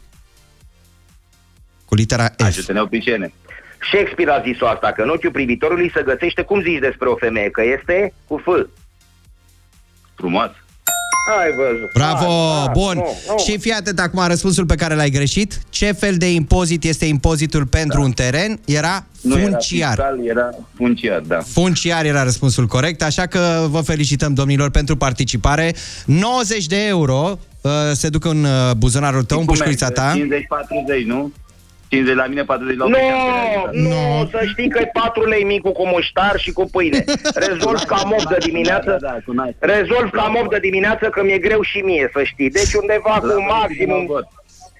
Cu 1.84 1.95
litera 1.95 2.24
F. 2.24 2.43
Ajută-ne 2.43 2.80
oprișene. 2.80 3.32
Shakespeare 3.93 4.30
a 4.30 4.41
zis-o 4.43 4.66
asta, 4.66 4.93
că 4.93 5.03
în 5.03 5.09
ochiul 5.09 5.30
privitorului 5.30 5.91
se 5.95 6.03
găsește, 6.03 6.43
cum 6.43 6.62
zici 6.62 6.78
despre 6.78 7.09
o 7.09 7.16
femeie, 7.16 7.51
că 7.51 7.62
este 7.78 8.12
cu 8.26 8.36
F. 8.36 8.47
Frumos. 10.14 10.51
Ai 11.41 11.53
văzut. 11.57 11.93
Bravo, 11.93 12.26
Hai, 12.26 12.59
hai, 12.64 12.70
bun. 12.72 12.95
nu, 12.95 13.16
nu. 13.29 13.39
Și 13.39 13.59
fii 13.59 13.72
atent 13.72 14.01
acum 14.01 14.26
răspunsul 14.26 14.66
pe 14.66 14.74
care 14.74 14.95
l-ai 14.95 15.11
greșit. 15.11 15.61
Ce 15.70 15.93
fel 15.93 16.16
de 16.16 16.33
impozit 16.33 16.85
este 16.85 17.05
impozitul 17.05 17.66
pentru 17.66 18.03
un 18.03 18.11
teren? 18.12 18.61
Era 18.64 19.05
Nu 19.20 19.39
era 19.39 19.43
funciar. 19.51 19.89
fiscal, 19.95 20.18
era 20.26 20.49
funciar, 20.76 21.20
da. 21.26 21.39
Funciar 21.39 22.05
era 22.05 22.22
răspunsul 22.22 22.66
corect, 22.66 23.03
așa 23.03 23.26
că 23.26 23.66
vă 23.70 23.81
felicităm, 23.81 24.35
domnilor, 24.35 24.70
pentru 24.70 24.97
participare. 24.97 25.74
90 26.05 26.66
de 26.66 26.87
euro 26.87 27.39
uh, 27.61 27.70
se 27.93 28.09
duc 28.09 28.24
în 28.24 28.45
uh, 28.45 28.70
buzunarul 28.76 29.22
tău, 29.22 29.39
în 29.39 29.45
Cum 29.45 29.55
pușculița 29.55 29.87
merge? 29.97 30.26
ta. 30.26 30.37
50-40, 31.03 31.07
nu? 31.07 31.33
50 31.89 32.14
la 32.16 32.26
mine, 32.26 32.43
40 32.45 32.76
la 32.76 32.84
Nu, 32.84 32.91
oprișene. 32.91 33.89
nu, 33.89 34.28
să 34.30 34.41
știi 34.53 34.68
că 34.68 34.78
e 34.78 34.91
4 34.93 35.24
lei 35.28 35.45
micul 35.45 35.72
cu 35.72 35.86
muștar 35.86 36.34
și 36.39 36.51
cu 36.53 36.68
pâine. 36.72 37.05
Rezolv 37.49 37.80
ca 37.80 38.03
mob 38.05 38.22
de 38.28 38.36
dimineață, 38.41 38.91
Da, 39.01 39.09
da, 39.09 39.16
cu 39.26 39.32
naș. 39.32 39.51
rezolv 39.59 40.11
ca 40.11 40.22
mob 40.36 40.51
de 40.51 40.59
dimineață 40.59 41.07
că 41.09 41.22
mi-e 41.24 41.39
greu 41.39 41.62
și 41.62 41.78
mie, 41.78 42.11
să 42.12 42.22
știi. 42.24 42.51
Deci 42.51 42.72
undeva 42.72 43.11
La 43.14 43.18
cu 43.18 43.26
vot, 43.26 43.43
maximum... 43.49 43.99
la 43.99 44.05
vot. 44.12 44.26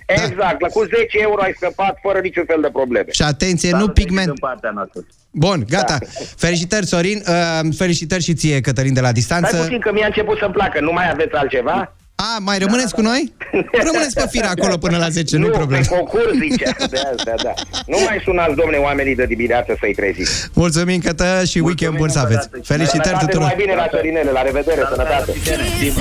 Exact, 0.06 0.61
la 0.61 0.68
cu 0.68 0.84
10 0.84 1.18
euro 1.20 1.42
ai 1.42 1.52
scăpat 1.56 1.98
fără 2.02 2.18
niciun 2.22 2.44
fel 2.46 2.61
de 2.61 2.68
probleme. 2.72 3.11
Și 3.11 3.22
atenție, 3.22 3.70
nu 3.70 3.76
Salutări 3.76 4.04
pigment. 4.04 4.26
din 4.26 4.36
partea 4.40 4.70
noastră. 4.74 5.00
Bun, 5.30 5.64
gata. 5.70 5.98
Felicitări, 6.36 6.86
Sorin. 6.86 7.22
Uh, 7.28 7.61
felicitări 7.76 8.22
și 8.22 8.34
ție, 8.34 8.61
Cătălin, 8.61 8.92
de 8.94 9.00
la 9.00 9.06
Stai 9.06 9.18
distanță. 9.20 9.56
puțin 9.56 9.78
că 9.80 9.92
mi-a 9.92 10.06
început 10.06 10.38
să-mi 10.38 10.52
placă, 10.52 10.80
nu 10.80 10.92
mai 10.92 11.11
aveți 11.11 11.34
altceva? 11.34 11.96
A, 12.20 12.38
mai 12.40 12.58
rămâneți 12.58 12.94
cu 12.94 13.00
noi? 13.00 13.32
Rămâneți 13.72 14.14
pe 14.14 14.26
fir 14.30 14.44
acolo 14.44 14.76
până 14.76 14.96
la 14.96 15.08
10, 15.08 15.36
nu-i 15.36 15.48
nu 15.48 15.54
problemă. 15.54 15.82
pe 15.82 15.94
concurs 15.96 16.30
zicea, 16.50 16.70
de 16.90 16.96
asta, 17.16 17.34
da. 17.42 17.52
Nu 17.86 17.96
mai 18.06 18.20
sunați, 18.24 18.54
domne, 18.54 18.76
oamenii 18.76 19.14
de 19.14 19.24
dimineață 19.26 19.76
să-i 19.80 19.94
treziți. 19.94 20.48
Mulțumim, 20.52 21.00
Cătă, 21.00 21.42
și 21.44 21.58
weekend 21.58 21.96
bun 21.96 22.08
să 22.08 22.18
aveți. 22.18 22.48
Felicitări 22.62 23.02
Sănătate, 23.02 23.24
tuturor. 23.24 23.46
mai 23.46 23.54
bine 23.58 23.74
la 23.74 23.86
Sorinele, 23.90 24.30
la 24.30 24.42
revedere, 24.42 24.82
sănătate. 24.90 25.32
Hit 25.80 25.94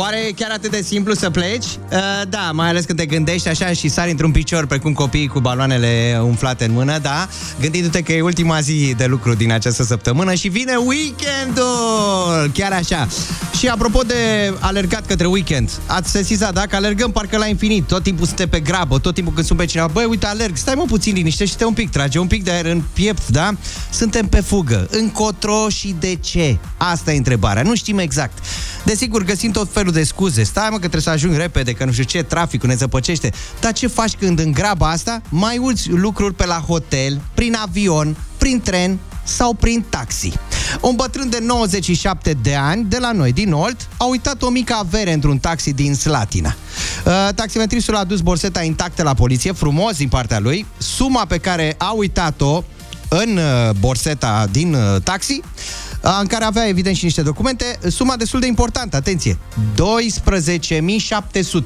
Oare 0.00 0.16
e 0.28 0.32
chiar 0.32 0.50
atât 0.50 0.70
de 0.70 0.82
simplu 0.82 1.14
să 1.14 1.30
pleci? 1.30 1.64
Uh, 1.64 1.98
da, 2.28 2.50
mai 2.52 2.68
ales 2.68 2.84
când 2.84 2.98
te 2.98 3.06
gândești 3.06 3.48
așa 3.48 3.72
și 3.72 3.88
sari 3.88 4.10
într-un 4.10 4.30
picior 4.30 4.66
precum 4.66 4.92
copiii 4.92 5.26
cu 5.26 5.40
baloanele 5.40 6.20
umflate 6.22 6.64
în 6.64 6.72
mână, 6.72 6.98
da? 6.98 7.28
Gândindu-te 7.60 8.02
că 8.02 8.12
e 8.12 8.20
ultima 8.20 8.60
zi 8.60 8.94
de 8.96 9.04
lucru 9.06 9.34
din 9.34 9.52
această 9.52 9.82
săptămână 9.82 10.34
și 10.34 10.48
vine 10.48 10.76
weekendul! 10.76 12.50
Chiar 12.54 12.72
așa. 12.72 13.08
Și 13.58 13.68
apropo 13.68 14.02
de 14.02 14.14
alergat 14.58 15.06
către 15.06 15.26
weekend, 15.26 15.70
ați 15.86 16.10
sesizat, 16.10 16.52
da? 16.52 16.60
Că 16.60 16.76
alergăm 16.76 17.10
parcă 17.10 17.36
la 17.36 17.46
infinit, 17.46 17.86
tot 17.86 18.02
timpul 18.02 18.26
suntem 18.26 18.48
pe 18.48 18.60
grabă, 18.60 18.98
tot 18.98 19.14
timpul 19.14 19.32
când 19.34 19.46
sunt 19.46 19.58
pe 19.58 19.64
cineva, 19.64 19.88
băi, 19.92 20.04
uite, 20.04 20.26
alerg, 20.26 20.56
stai 20.56 20.74
mă 20.74 20.84
puțin 20.86 21.14
liniștește 21.14 21.64
un 21.64 21.72
pic, 21.72 21.90
trage 21.90 22.18
un 22.18 22.26
pic 22.26 22.44
de 22.44 22.50
aer 22.50 22.64
în 22.64 22.82
piept, 22.92 23.28
da? 23.28 23.54
Suntem 23.92 24.26
pe 24.26 24.40
fugă. 24.40 24.88
Încotro 24.90 25.68
și 25.68 25.94
de 25.98 26.14
ce? 26.14 26.56
Asta 26.76 27.12
e 27.12 27.16
întrebarea, 27.16 27.62
nu 27.62 27.74
știm 27.74 27.98
exact. 27.98 28.38
Desigur, 28.84 29.24
găsim 29.24 29.50
tot 29.50 29.68
felul 29.72 29.89
de 29.90 30.04
scuze. 30.04 30.42
Stai 30.42 30.68
mă 30.70 30.74
că 30.74 30.78
trebuie 30.78 31.00
să 31.00 31.10
ajung 31.10 31.36
repede, 31.36 31.72
că 31.72 31.84
nu 31.84 31.92
știu 31.92 32.04
ce, 32.04 32.22
traficul 32.22 32.68
ne 32.68 32.74
zăpăcește. 32.74 33.32
Dar 33.60 33.72
ce 33.72 33.86
faci 33.86 34.12
când 34.14 34.38
în 34.38 34.52
graba 34.52 34.90
asta 34.90 35.22
mai 35.28 35.58
uiți 35.58 35.90
lucruri 35.90 36.34
pe 36.34 36.46
la 36.46 36.64
hotel, 36.66 37.20
prin 37.34 37.56
avion, 37.62 38.16
prin 38.38 38.60
tren 38.60 38.98
sau 39.24 39.54
prin 39.54 39.84
taxi? 39.88 40.32
Un 40.80 40.94
bătrân 40.94 41.30
de 41.30 41.38
97 41.40 42.36
de 42.42 42.54
ani, 42.54 42.84
de 42.84 42.98
la 42.98 43.12
noi, 43.12 43.32
din 43.32 43.52
Olt, 43.52 43.88
a 43.96 44.04
uitat 44.04 44.42
o 44.42 44.48
mică 44.48 44.74
avere 44.74 45.12
într-un 45.12 45.38
taxi 45.38 45.72
din 45.72 45.94
Slatina. 45.94 46.54
Uh, 47.04 47.28
taximetristul 47.34 47.96
a 47.96 48.04
dus 48.04 48.20
borseta 48.20 48.62
intactă 48.62 49.02
la 49.02 49.14
poliție, 49.14 49.52
frumos 49.52 49.96
din 49.96 50.08
partea 50.08 50.38
lui. 50.38 50.66
Suma 50.78 51.24
pe 51.24 51.38
care 51.38 51.74
a 51.78 51.90
uitat-o 51.90 52.62
în 53.08 53.36
uh, 53.36 53.74
borseta 53.78 54.46
din 54.50 54.74
uh, 54.74 55.02
taxi, 55.02 55.40
uh, 55.42 55.44
în 56.00 56.26
care 56.26 56.44
avea 56.44 56.68
evident 56.68 56.96
și 56.96 57.04
niște 57.04 57.22
documente, 57.22 57.78
suma 57.88 58.16
destul 58.16 58.40
de 58.40 58.46
importantă, 58.46 58.96
atenție, 58.96 59.38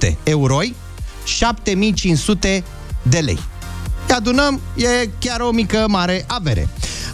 12.700 0.07 0.14
euroi, 0.22 0.74
7.500 1.24 2.62
de 3.03 3.18
lei. 3.18 3.39
Te 4.07 4.12
adunăm, 4.12 4.61
e 4.76 5.09
chiar 5.18 5.41
o 5.41 5.51
mică 5.51 5.85
mare 5.89 6.24
avere. 6.26 6.68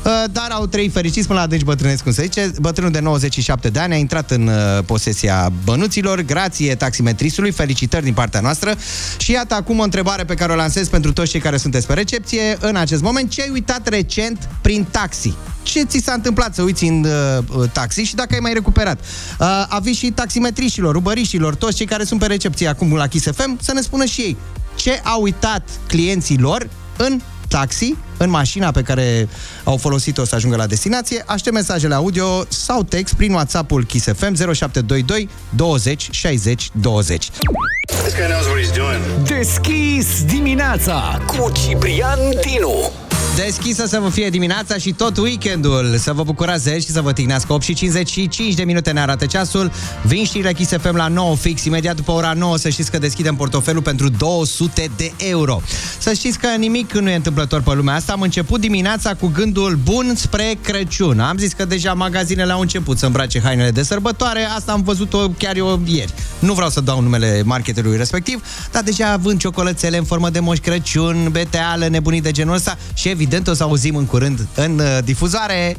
Uh, 0.05 0.25
Dar 0.33 0.49
au 0.51 0.67
trei 0.67 0.89
fericiți 0.89 1.27
până 1.27 1.39
la 1.39 1.45
adânci 1.45 1.65
bătrânesc, 1.65 2.03
cum 2.03 2.13
se 2.13 2.23
zice. 2.23 2.53
Bătrânul 2.61 2.93
de 2.93 3.01
97 3.01 3.69
de 3.69 3.79
ani 3.79 3.93
a 3.93 3.97
intrat 3.97 4.31
în 4.31 4.47
uh, 4.47 4.85
posesia 4.87 5.53
bănuților, 5.65 6.21
grație 6.21 6.75
taximetrisului, 6.75 7.51
felicitări 7.51 8.05
din 8.05 8.15
partea 8.15 8.41
noastră. 8.41 8.75
Și 9.19 9.33
iată 9.33 9.55
acum 9.55 9.79
o 9.79 9.83
întrebare 9.83 10.25
pe 10.25 10.35
care 10.35 10.53
o 10.53 10.55
lansez 10.55 10.89
pentru 10.89 11.13
toți 11.13 11.31
cei 11.31 11.41
care 11.41 11.57
sunteți 11.57 11.87
pe 11.87 11.93
recepție 11.93 12.57
în 12.61 12.77
acest 12.77 13.03
moment. 13.03 13.31
Ce 13.31 13.43
ai 13.43 13.51
uitat 13.53 13.89
recent 13.89 14.49
prin 14.61 14.87
taxi? 14.91 15.35
Ce 15.63 15.83
ți 15.83 16.03
s-a 16.05 16.13
întâmplat 16.13 16.55
să 16.55 16.63
uiți 16.63 16.85
în 16.85 17.07
uh, 17.55 17.71
taxi 17.73 18.03
și 18.03 18.15
dacă 18.15 18.35
ai 18.35 18.41
mai 18.41 18.53
recuperat? 18.53 19.01
Uh, 19.01 19.47
aviți 19.69 19.99
și 19.99 20.11
taximetrișilor, 20.11 20.93
rubărișilor, 20.93 21.55
toți 21.55 21.77
cei 21.77 21.87
care 21.87 22.05
sunt 22.05 22.21
pe 22.21 22.27
recepție 22.27 22.69
acum 22.69 22.95
la 22.95 23.07
Kiss 23.07 23.27
FM, 23.35 23.59
să 23.63 23.73
ne 23.73 23.81
spună 23.81 24.05
și 24.05 24.21
ei 24.21 24.37
ce 24.75 25.01
au 25.05 25.23
uitat 25.23 25.69
clienții 25.87 26.39
lor 26.39 26.69
în 26.97 27.21
taxi, 27.51 27.95
în 28.17 28.31
mașina 28.31 28.71
pe 28.71 28.83
care 28.83 29.29
au 29.65 29.77
folosit-o 29.77 30.25
să 30.25 30.35
ajungă 30.35 30.57
la 30.57 30.67
destinație. 30.67 31.23
Aștept 31.27 31.55
mesajele 31.55 31.95
audio 31.95 32.45
sau 32.49 32.83
text 32.83 33.15
prin 33.15 33.33
WhatsApp-ul 33.33 33.85
Kiss 33.85 34.05
FM 34.05 34.35
0722 34.35 35.29
20 35.57 36.09
60 36.11 36.71
20. 36.73 37.31
Deschis 39.25 40.25
dimineața 40.25 41.23
cu 41.27 41.53
Ciprian 41.53 42.19
Dinu. 42.41 43.10
Deschisă 43.45 43.87
să 43.87 43.99
vă 44.03 44.09
fie 44.09 44.31
dimineața 44.31 44.77
și 44.77 44.93
tot 44.93 45.17
weekendul. 45.17 45.97
Să 45.99 46.13
vă 46.13 46.23
bucurați 46.23 46.65
de 46.65 46.73
el 46.73 46.81
și 46.81 46.91
să 46.91 47.01
vă 47.01 47.13
tignească 47.13 47.53
8 47.53 47.63
și 47.63 47.75
55 47.75 48.55
de 48.55 48.65
minute 48.65 48.91
ne 48.91 49.01
arată 49.01 49.27
ceasul. 49.27 49.71
Vin 50.03 50.25
știrile 50.25 50.53
Kiss 50.53 50.73
FM 50.81 50.97
la 50.97 51.09
9 51.09 51.37
fix 51.37 51.65
Imediat 51.65 51.97
după 51.97 52.13
ora 52.13 52.33
9 52.33 52.57
să 52.57 52.69
știți 52.69 52.91
că 52.91 52.99
deschidem 52.99 53.35
portofelul 53.35 53.83
pentru 53.83 54.09
200 54.09 54.91
de 54.97 55.13
euro. 55.17 55.63
Să 55.99 56.13
știți 56.13 56.39
că 56.39 56.49
nimic 56.59 56.93
nu 56.93 57.11
e 57.11 57.15
întâmplător 57.15 57.63
pe 57.63 57.75
lumea 57.75 57.95
asta. 57.95 58.13
Am 58.13 58.21
început 58.21 58.61
dimineața 58.61 59.15
cu 59.15 59.27
gândul 59.27 59.79
bun 59.85 60.13
spre 60.17 60.59
Crăciun. 60.63 61.21
Am 61.21 61.37
zis 61.37 61.53
că 61.53 61.65
deja 61.65 61.93
magazinele 61.93 62.53
au 62.53 62.61
început 62.61 62.99
să 62.99 63.07
îmbrace 63.07 63.41
hainele 63.41 63.71
de 63.71 63.83
sărbătoare. 63.83 64.45
Asta 64.57 64.73
am 64.73 64.83
văzut-o 64.83 65.29
chiar 65.29 65.57
eu 65.57 65.83
ieri. 65.87 66.15
Nu 66.39 66.53
vreau 66.53 66.71
să 66.71 66.81
dau 66.81 67.01
numele 67.01 67.43
marketerului 67.45 67.97
respectiv 67.97 68.43
Dar 68.73 68.83
deja 68.83 69.17
vând 69.17 69.41
ciocolățele 69.41 69.97
în 69.97 70.05
formă 70.05 70.31
de 70.31 70.41
moș 70.41 70.59
Crăciun 70.59 71.29
Beteală, 71.31 71.89
nebunii 71.89 72.21
de 72.21 72.31
genul 72.31 72.55
ăsta 72.55 72.79
Și 72.95 73.09
evident 73.09 73.30
o 73.47 73.55
să 73.55 73.63
auzim 73.63 73.97
în 73.97 74.07
curând 74.07 74.47
în 74.55 74.79
uh, 74.79 74.99
difuzoare 75.05 75.77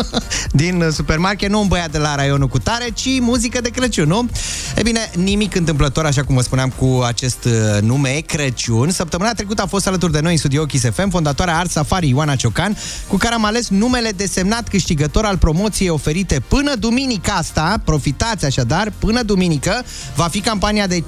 din 0.62 0.80
uh, 0.82 0.92
supermarket, 0.92 1.50
nu 1.50 1.60
un 1.60 1.68
băiat 1.68 1.90
de 1.90 1.98
la 1.98 2.14
raionul 2.14 2.48
cu 2.48 2.58
tare, 2.58 2.88
ci 2.94 3.08
muzică 3.20 3.60
de 3.60 3.68
Crăciun, 3.68 4.08
nu? 4.08 4.28
E 4.76 4.82
bine, 4.82 5.10
nimic 5.14 5.54
întâmplător, 5.54 6.04
așa 6.04 6.24
cum 6.24 6.34
vă 6.34 6.42
spuneam, 6.42 6.68
cu 6.68 7.02
acest 7.06 7.44
uh, 7.44 7.80
nume, 7.80 8.22
Crăciun. 8.26 8.90
Săptămâna 8.90 9.32
trecută 9.32 9.62
a 9.62 9.66
fost 9.66 9.86
alături 9.86 10.12
de 10.12 10.20
noi 10.20 10.32
în 10.32 10.38
studio 10.38 10.64
Kiss 10.64 10.84
FM, 10.92 11.10
fondatoarea 11.10 11.58
Art 11.58 11.70
Safari 11.70 12.08
Ioana 12.08 12.36
Ciocan, 12.36 12.76
cu 13.08 13.16
care 13.16 13.34
am 13.34 13.44
ales 13.44 13.68
numele 13.68 14.10
desemnat 14.10 14.68
câștigător 14.68 15.24
al 15.24 15.38
promoției 15.38 15.88
oferite 15.88 16.42
până 16.48 16.74
duminica 16.74 17.32
asta. 17.32 17.80
Profitați 17.84 18.44
așadar, 18.44 18.92
până 18.98 19.22
duminică 19.22 19.84
va 20.14 20.24
fi 20.24 20.40
campania 20.40 20.86
de 20.86 21.04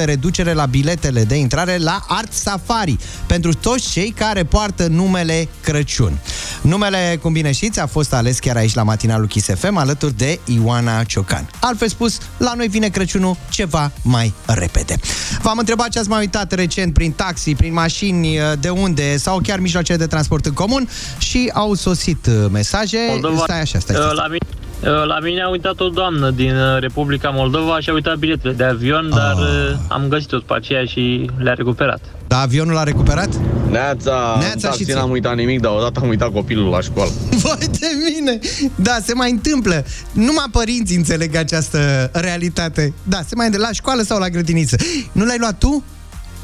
50% 0.00 0.04
reducere 0.04 0.52
la 0.52 0.66
biletele 0.66 1.24
de 1.24 1.34
intrare 1.34 1.78
la 1.78 2.04
Art 2.08 2.32
Safari 2.32 2.96
pentru 3.26 3.54
toți 3.54 3.90
cei 3.90 4.10
care 4.10 4.44
poartă 4.44 4.77
numele 4.86 5.48
Crăciun. 5.60 6.18
Numele, 6.60 7.18
cum 7.22 7.32
bine 7.32 7.52
știți, 7.52 7.80
a 7.80 7.86
fost 7.86 8.14
ales 8.14 8.38
chiar 8.38 8.56
aici 8.56 8.74
la 8.74 8.82
matinalul 8.82 9.26
Kiss 9.26 9.48
FM 9.54 9.76
alături 9.76 10.16
de 10.16 10.38
Ioana 10.44 11.04
Ciocan. 11.04 11.48
Altfel 11.60 11.88
spus, 11.88 12.18
la 12.36 12.52
noi 12.54 12.68
vine 12.68 12.88
Crăciunul 12.88 13.36
ceva 13.50 13.92
mai 14.02 14.34
repede. 14.46 14.96
V-am 15.42 15.58
întrebat 15.58 15.88
ce 15.88 15.98
ați 15.98 16.08
mai 16.08 16.18
uitat 16.18 16.52
recent 16.52 16.92
prin 16.92 17.12
taxi, 17.12 17.54
prin 17.54 17.72
mașini, 17.72 18.38
de 18.60 18.68
unde 18.68 19.16
sau 19.16 19.40
chiar 19.42 19.58
mijloace 19.58 19.96
de 19.96 20.06
transport 20.06 20.46
în 20.46 20.52
comun 20.52 20.88
și 21.18 21.50
au 21.54 21.74
sosit 21.74 22.26
uh, 22.26 22.34
mesaje. 22.50 22.98
Moldova. 23.08 23.42
Stai 23.42 23.60
așa, 23.60 23.78
stai, 23.78 23.96
stai. 23.96 24.08
Uh, 24.08 24.14
La 24.14 24.26
mine, 24.26 24.46
uh, 24.50 24.67
la 24.82 25.18
mine 25.22 25.42
a 25.42 25.48
uitat 25.48 25.80
o 25.80 25.88
doamnă 25.88 26.30
din 26.30 26.56
uh, 26.56 26.80
Republica 26.80 27.30
Moldova 27.30 27.80
și 27.80 27.90
a 27.90 27.92
uitat 27.92 28.16
biletele 28.16 28.52
de 28.52 28.64
avion, 28.64 29.10
dar 29.10 29.34
uh, 29.34 29.76
am 29.88 30.06
găsit-o 30.08 30.36
după 30.36 30.54
aceea 30.54 30.84
și 30.84 31.30
le-a 31.38 31.52
recuperat. 31.54 32.00
Da, 32.26 32.40
avionul 32.40 32.74
l-a 32.74 32.82
recuperat? 32.82 33.28
Neața, 33.70 34.10
Neața 34.10 34.38
Neața 34.38 34.70
și 34.70 34.76
și 34.78 34.84
ție. 34.84 34.94
n-am 34.94 35.10
uitat 35.10 35.34
nimic, 35.34 35.60
dar 35.60 35.72
odată 35.72 36.00
am 36.02 36.08
uitat 36.08 36.32
copilul 36.32 36.70
la 36.70 36.80
școală. 36.80 37.10
Vai 37.42 37.66
de 37.70 37.86
mine! 38.14 38.38
Da, 38.74 38.96
se 39.04 39.14
mai 39.14 39.30
întâmplă. 39.30 39.84
Numai 40.12 40.44
părinții 40.50 40.96
înțeleg 40.96 41.34
această 41.36 42.10
realitate. 42.12 42.94
Da, 43.02 43.18
se 43.26 43.34
mai 43.34 43.44
întâmplă 43.46 43.68
la 43.68 43.74
școală 43.74 44.02
sau 44.02 44.18
la 44.18 44.28
grădiniță. 44.28 44.76
Nu 45.12 45.24
l-ai 45.24 45.38
luat 45.38 45.58
tu? 45.58 45.84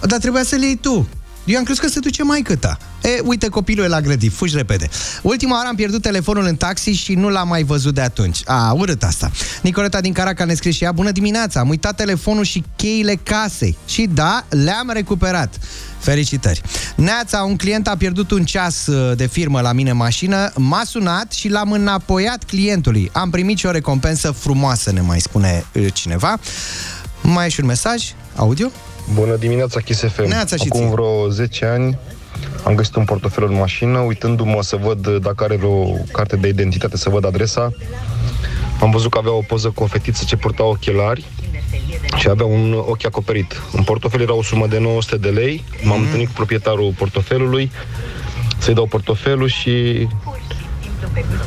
Dar 0.01 0.19
trebuia 0.19 0.43
să-l 0.43 0.63
iei 0.63 0.77
tu. 0.77 1.09
Eu 1.45 1.59
am 1.59 1.65
crezut 1.65 1.83
că 1.83 1.89
se 1.89 1.99
duce 1.99 2.23
mai 2.23 2.43
ta. 2.61 2.79
E, 3.03 3.21
uite, 3.25 3.49
copilul 3.49 3.85
e 3.85 3.89
la 3.89 4.01
grădin, 4.01 4.31
fugi 4.31 4.57
repede. 4.57 4.89
Ultima 5.23 5.57
oară 5.57 5.69
am 5.69 5.75
pierdut 5.75 6.03
telefonul 6.03 6.45
în 6.45 6.57
taxi 6.57 6.91
și 6.91 7.15
nu 7.15 7.29
l-am 7.29 7.49
mai 7.49 7.63
văzut 7.63 7.95
de 7.95 8.01
atunci. 8.01 8.41
A, 8.45 8.73
urât 8.73 9.03
asta. 9.03 9.31
Nicoleta 9.63 10.01
din 10.01 10.13
Caracal 10.13 10.47
ne 10.47 10.55
scrie 10.55 10.73
și 10.73 10.85
ea, 10.85 10.93
bună 10.93 11.11
dimineața, 11.11 11.61
am 11.61 11.69
uitat 11.69 11.97
telefonul 11.97 12.45
și 12.45 12.65
cheile 12.77 13.15
casei. 13.15 13.79
Și 13.87 14.09
da, 14.15 14.45
le-am 14.49 14.91
recuperat. 14.93 15.59
Felicitări! 15.99 16.63
Neața, 16.97 17.43
un 17.43 17.57
client 17.57 17.89
a 17.89 17.97
pierdut 17.97 18.31
un 18.31 18.45
ceas 18.45 18.87
uh, 18.87 19.17
de 19.17 19.27
firmă 19.27 19.61
la 19.61 19.73
mine 19.73 19.91
în 19.91 19.97
mașină, 19.97 20.53
m-a 20.57 20.83
sunat 20.85 21.33
și 21.33 21.49
l-am 21.49 21.73
înapoiat 21.73 22.45
clientului. 22.45 23.11
Am 23.13 23.31
primit 23.31 23.59
și 23.59 23.67
o 23.67 23.71
recompensă 23.71 24.31
frumoasă, 24.31 24.93
ne 24.93 25.01
mai 25.01 25.21
spune 25.21 25.65
uh, 25.73 25.87
cineva. 25.93 26.39
Mai 27.23 27.47
e 27.47 27.49
și 27.49 27.61
un 27.61 27.67
mesaj 27.67 28.05
audio? 28.37 28.71
Bună 29.13 29.37
dimineața, 29.37 29.81
Kiss 29.81 30.01
FM. 30.01 30.27
Neața 30.29 30.57
și 30.57 30.65
Acum 30.69 30.81
ție. 30.81 30.91
vreo 30.91 31.29
10 31.29 31.65
ani 31.65 31.99
am 32.65 32.75
găsit 32.75 32.95
un 32.95 33.05
portofel 33.05 33.45
în 33.45 33.55
mașină, 33.55 33.99
uitându-mă 33.99 34.63
să 34.63 34.77
văd 34.77 35.09
dacă 35.09 35.45
are 35.45 35.57
vreo 35.57 35.85
carte 36.13 36.37
de 36.37 36.49
identitate, 36.49 36.97
să 36.97 37.09
văd 37.11 37.25
adresa. 37.27 37.73
Am 38.81 38.91
văzut 38.91 39.11
că 39.11 39.19
avea 39.19 39.33
o 39.33 39.41
poză 39.41 39.71
cu 39.71 39.83
o 39.83 39.87
fetiță 39.87 40.25
ce 40.27 40.37
purta 40.37 40.65
ochelari 40.65 41.25
și 42.17 42.29
avea 42.29 42.47
un 42.47 42.73
ochi 42.87 43.05
acoperit. 43.05 43.63
În 43.73 43.83
portofel 43.83 44.21
era 44.21 44.35
o 44.35 44.43
sumă 44.43 44.67
de 44.67 44.79
900 44.79 45.17
de 45.17 45.29
lei. 45.29 45.65
M-am 45.83 46.01
întâlnit 46.01 46.27
cu 46.27 46.33
proprietarul 46.33 46.95
portofelului 46.99 47.71
să-i 48.59 48.75
dau 48.75 48.87
portofelul 48.87 49.49
și 49.49 50.09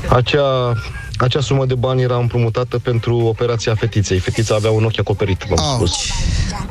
acea, 0.09 0.73
acea 1.17 1.41
sumă 1.41 1.65
de 1.65 1.75
bani 1.75 2.01
era 2.01 2.15
împrumutată 2.17 2.79
pentru 2.79 3.17
operația 3.17 3.75
fetiței. 3.75 4.19
Fetița 4.19 4.55
avea 4.55 4.71
un 4.71 4.83
ochi 4.83 4.99
acoperit, 4.99 5.43
v-am 5.49 5.73
spus. 5.75 5.91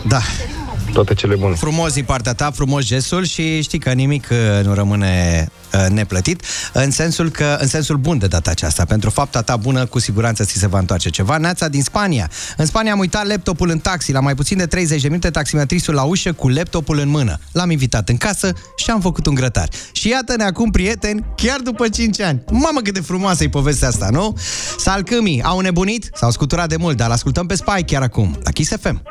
Da. 0.07 0.21
Toate 0.97 1.15
cele 1.15 1.35
bune. 1.37 1.55
Frumos 1.55 1.93
din 1.93 2.05
partea 2.05 2.35
ta, 2.35 2.51
frumos 2.51 2.85
gestul 2.85 3.25
și 3.25 3.63
știi 3.63 3.79
că 3.79 3.93
nimic 3.93 4.29
uh, 4.31 4.65
nu 4.65 4.75
rămâne 4.75 5.45
uh, 5.45 5.66
neplătit, 5.89 6.43
în 6.73 6.91
sensul 6.91 7.31
că 7.31 7.57
în 7.61 7.69
sensul 7.69 7.97
bun 7.97 8.19
de 8.19 8.27
data 8.27 8.51
aceasta. 8.51 8.85
Pentru 8.85 9.11
fapta 9.11 9.43
ta 9.43 9.57
bună, 9.57 9.87
cu 9.87 9.99
siguranță 9.99 10.45
ți 10.45 10.59
se 10.59 10.67
va 10.67 10.79
întoarce 10.79 11.11
ceva. 11.11 11.37
Neața 11.37 11.69
din 11.69 11.83
Spania. 11.83 12.31
În 12.57 12.67
Spania 12.67 12.93
am 12.93 12.99
uitat 12.99 13.27
laptopul 13.27 13.71
în 13.71 13.79
taxi. 13.79 14.13
La 14.13 14.21
mai 14.21 14.35
puțin 14.35 14.57
de 14.57 14.67
30 14.67 15.01
de 15.01 15.09
minute, 15.09 15.31
taximetrisul 15.31 15.95
la 15.95 16.03
ușă 16.03 16.33
cu 16.33 16.49
laptopul 16.49 16.99
în 16.99 17.09
mână. 17.09 17.39
L-am 17.53 17.71
invitat 17.71 18.09
în 18.09 18.17
casă 18.17 18.53
și 18.77 18.91
am 18.91 19.01
făcut 19.01 19.27
un 19.27 19.35
grătar. 19.35 19.69
Și 19.93 20.09
iată-ne 20.09 20.45
acum 20.45 20.71
prieteni, 20.71 21.25
chiar 21.37 21.61
după 21.61 21.89
5 21.89 22.21
ani. 22.21 22.43
Mamă, 22.51 22.81
cât 22.81 22.95
de 22.95 23.01
frumoasă 23.01 23.45
e 23.45 23.49
povestea 23.49 23.89
asta, 23.89 24.09
nu? 24.11 24.37
Salcâmii 24.79 25.43
au 25.43 25.61
nebunit? 25.61 26.11
S-au 26.15 26.31
scuturat 26.31 26.69
de 26.69 26.77
mult, 26.77 26.97
dar 26.97 27.09
l-ascultăm 27.09 27.47
pe 27.47 27.55
Spy 27.55 27.83
chiar 27.87 28.03
acum, 28.03 28.39
la 28.45 28.51
Kiss 28.51 28.73
FM. 28.81 29.03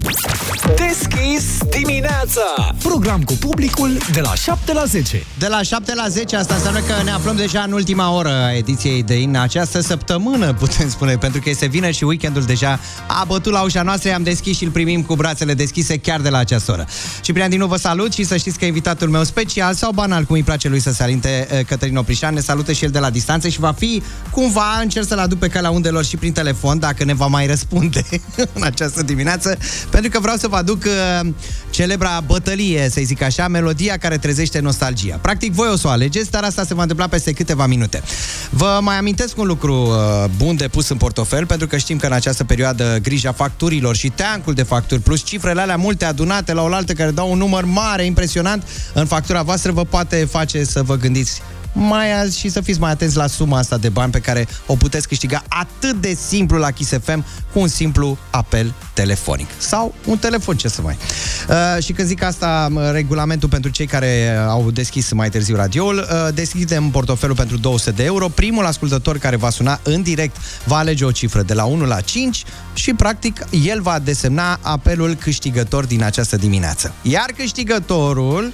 Deschis 0.75 1.43
dimineața! 1.69 2.75
Program 2.83 3.23
cu 3.23 3.33
publicul 3.33 3.97
de 4.13 4.19
la 4.21 4.35
7 4.35 4.73
la 4.73 4.83
10. 4.85 5.23
De 5.37 5.47
la 5.47 5.61
7 5.61 5.93
la 5.95 6.07
10, 6.07 6.35
asta 6.35 6.54
înseamnă 6.55 6.79
că 6.79 7.03
ne 7.03 7.11
aflăm 7.11 7.35
deja 7.35 7.61
în 7.61 7.71
ultima 7.71 8.11
oră 8.11 8.29
a 8.29 8.53
ediției 8.53 9.03
de 9.03 9.19
in 9.19 9.37
această 9.37 9.79
săptămână, 9.79 10.53
putem 10.59 10.89
spune, 10.89 11.17
pentru 11.17 11.41
că 11.41 11.49
este 11.49 11.65
vineri 11.65 11.95
și 11.95 12.03
weekendul 12.03 12.43
deja 12.43 12.79
a 13.07 13.23
bătut 13.27 13.51
la 13.51 13.61
ușa 13.61 13.81
noastră, 13.81 14.09
i-am 14.09 14.23
deschis 14.23 14.57
și 14.57 14.63
îl 14.63 14.69
primim 14.69 15.01
cu 15.01 15.15
brațele 15.15 15.53
deschise 15.53 15.97
chiar 15.97 16.21
de 16.21 16.29
la 16.29 16.37
această 16.37 16.71
oră. 16.71 16.85
Ciprian, 17.21 17.49
din 17.49 17.59
nou 17.59 17.67
vă 17.67 17.77
salut 17.77 18.13
și 18.13 18.23
să 18.23 18.37
știți 18.37 18.59
că 18.59 18.65
invitatul 18.65 19.09
meu 19.09 19.23
special 19.23 19.73
sau 19.73 19.91
banal, 19.91 20.23
cum 20.23 20.35
îi 20.35 20.43
place 20.43 20.67
lui 20.67 20.79
să 20.79 20.91
se 20.91 21.03
alinte, 21.03 21.47
eh, 21.51 21.65
Cătălin 21.65 21.97
Oprișan, 21.97 22.33
ne 22.33 22.39
salută 22.39 22.71
și 22.71 22.83
el 22.83 22.91
de 22.91 22.99
la 22.99 23.09
distanță 23.09 23.47
și 23.47 23.59
va 23.59 23.71
fi 23.71 24.01
cumva, 24.31 24.79
încerc 24.81 25.07
să-l 25.07 25.19
aduc 25.19 25.39
pe 25.39 25.47
calea 25.47 25.69
undelor 25.69 26.05
și 26.05 26.17
prin 26.17 26.33
telefon, 26.33 26.79
dacă 26.79 27.03
ne 27.03 27.13
va 27.13 27.27
mai 27.27 27.47
răspunde 27.47 28.05
în 28.55 28.63
această 28.63 29.03
dimineață, 29.03 29.57
pentru 29.89 30.09
că 30.11 30.19
vreau 30.19 30.37
să 30.37 30.47
vă 30.47 30.55
aduc 30.55 30.83
uh, 30.83 31.29
celebra 31.69 32.23
bătălie, 32.25 32.89
să 32.89 33.01
zic 33.03 33.21
așa, 33.21 33.47
melodia 33.47 33.97
care 33.97 34.17
trezește 34.17 34.59
nostalgia. 34.59 35.19
Practic, 35.21 35.53
voi 35.53 35.67
o 35.71 35.75
să 35.75 35.87
o 35.87 35.89
alegeți, 35.89 36.31
dar 36.31 36.43
asta 36.45 36.63
se 36.63 36.73
va 36.73 36.81
întâmpla 36.81 37.07
peste 37.07 37.31
câteva 37.31 37.65
minute. 37.65 38.01
Vă 38.49 38.79
mai 38.81 38.97
amintesc 38.97 39.37
un 39.37 39.47
lucru 39.47 39.73
uh, 39.73 39.95
bun 40.37 40.55
de 40.55 40.67
pus 40.67 40.89
în 40.89 40.97
portofel, 40.97 41.45
pentru 41.45 41.67
că 41.67 41.77
știm 41.77 41.97
că 41.97 42.05
în 42.05 42.11
această 42.11 42.43
perioadă 42.43 42.97
grija 43.01 43.31
facturilor 43.31 43.95
și 43.95 44.09
teancul 44.09 44.53
de 44.53 44.63
facturi, 44.63 45.01
plus 45.01 45.23
cifrele 45.23 45.61
alea 45.61 45.77
multe 45.77 46.05
adunate 46.05 46.53
la 46.53 46.61
oaltă 46.61 46.93
care 46.93 47.11
dau 47.11 47.31
un 47.31 47.37
număr 47.37 47.65
mare, 47.65 48.05
impresionant, 48.05 48.67
în 48.93 49.05
factura 49.05 49.41
voastră 49.41 49.71
vă 49.71 49.83
poate 49.83 50.27
face 50.31 50.63
să 50.63 50.83
vă 50.83 50.95
gândiți 50.95 51.41
mai 51.75 52.19
azi 52.19 52.39
și 52.39 52.49
să 52.49 52.61
fiți 52.61 52.79
mai 52.79 52.91
atenți 52.91 53.15
la 53.15 53.27
suma 53.27 53.57
asta 53.57 53.77
de 53.77 53.89
bani 53.89 54.11
pe 54.11 54.19
care 54.19 54.47
o 54.65 54.75
puteți 54.75 55.07
câștiga 55.07 55.43
atât 55.47 56.01
de 56.01 56.17
simplu 56.27 56.57
la 56.57 56.71
Kiss 56.71 56.91
FM 57.03 57.25
cu 57.53 57.59
un 57.59 57.67
simplu 57.67 58.17
apel 58.29 58.73
telefonic. 58.93 59.47
Sau 59.57 59.93
un 60.05 60.17
telefon, 60.17 60.55
ce 60.55 60.67
să 60.67 60.81
mai. 60.81 60.97
Uh, 61.49 61.83
și 61.83 61.91
când 61.91 62.07
zic 62.07 62.23
asta, 62.23 62.67
m, 62.71 62.91
regulamentul 62.91 63.49
pentru 63.49 63.71
cei 63.71 63.85
care 63.85 64.35
au 64.47 64.71
deschis 64.71 65.11
mai 65.11 65.29
târziu 65.29 65.55
radioul, 65.55 65.97
uh, 65.97 66.33
deschidem 66.33 66.89
portofelul 66.89 67.35
pentru 67.35 67.57
200 67.57 67.91
de 67.91 68.03
euro. 68.03 68.27
Primul 68.27 68.65
ascultător 68.65 69.17
care 69.17 69.35
va 69.35 69.49
suna 69.49 69.79
în 69.83 70.01
direct 70.01 70.35
va 70.65 70.77
alege 70.77 71.05
o 71.05 71.11
cifră 71.11 71.41
de 71.41 71.53
la 71.53 71.63
1 71.63 71.85
la 71.85 72.01
5 72.01 72.43
și, 72.73 72.93
practic, 72.93 73.45
el 73.65 73.81
va 73.81 73.99
desemna 73.99 74.59
apelul 74.61 75.13
câștigător 75.13 75.85
din 75.85 76.03
această 76.03 76.35
dimineață. 76.35 76.93
Iar 77.01 77.31
câștigătorul 77.37 78.53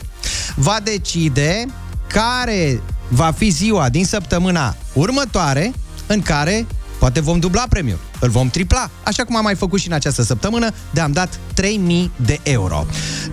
va 0.55 0.77
decide 0.83 1.65
care 2.11 2.81
va 3.07 3.31
fi 3.37 3.49
ziua 3.49 3.89
din 3.89 4.05
săptămâna 4.05 4.75
următoare 4.93 5.73
în 6.07 6.21
care 6.21 6.65
poate 6.99 7.19
vom 7.19 7.39
dubla 7.39 7.63
premiul, 7.69 7.99
îl 8.19 8.29
vom 8.29 8.49
tripla, 8.49 8.89
așa 9.03 9.23
cum 9.23 9.35
am 9.35 9.43
mai 9.43 9.55
făcut 9.55 9.79
și 9.79 9.87
în 9.87 9.93
această 9.93 10.23
săptămână, 10.23 10.69
de 10.91 10.99
am 10.99 11.11
dat 11.11 11.39
3000 11.53 12.11
de 12.25 12.39
euro. 12.43 12.85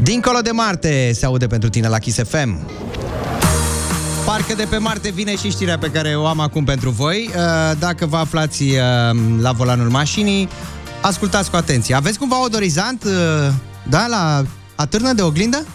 Dincolo 0.03 0.39
de 0.41 0.51
Marte 0.51 1.13
se 1.15 1.27
aude 1.27 1.47
pentru 1.47 1.69
tine 1.69 1.89
la 1.89 1.99
Kiss 1.99 2.19
FM. 2.29 2.71
Parcă 4.25 4.55
de 4.55 4.67
pe 4.71 4.77
Marte 4.77 5.11
vine 5.11 5.37
și 5.37 5.51
știrea 5.51 5.79
pe 5.79 5.91
care 5.91 6.17
o 6.17 6.27
am 6.27 6.41
acum 6.41 6.65
pentru 6.65 6.91
voi. 6.91 7.31
Uh, 7.37 7.79
Dacă 7.79 8.07
vă 8.07 8.17
aflați 8.17 8.63
uh, 8.63 8.79
la 9.41 9.53
volanul 9.53 9.89
mașinii, 9.89 10.49
ascultați 11.01 11.51
cu 11.51 11.57
atenție. 11.57 11.95
Aveți 11.95 12.19
cumva 12.19 12.45
odorizant, 12.45 13.05
uh, 13.05 13.13
da, 13.89 14.07
la 14.07 14.45
atârnă 14.75 15.13
de 15.13 15.23
oglindă? 15.23 15.67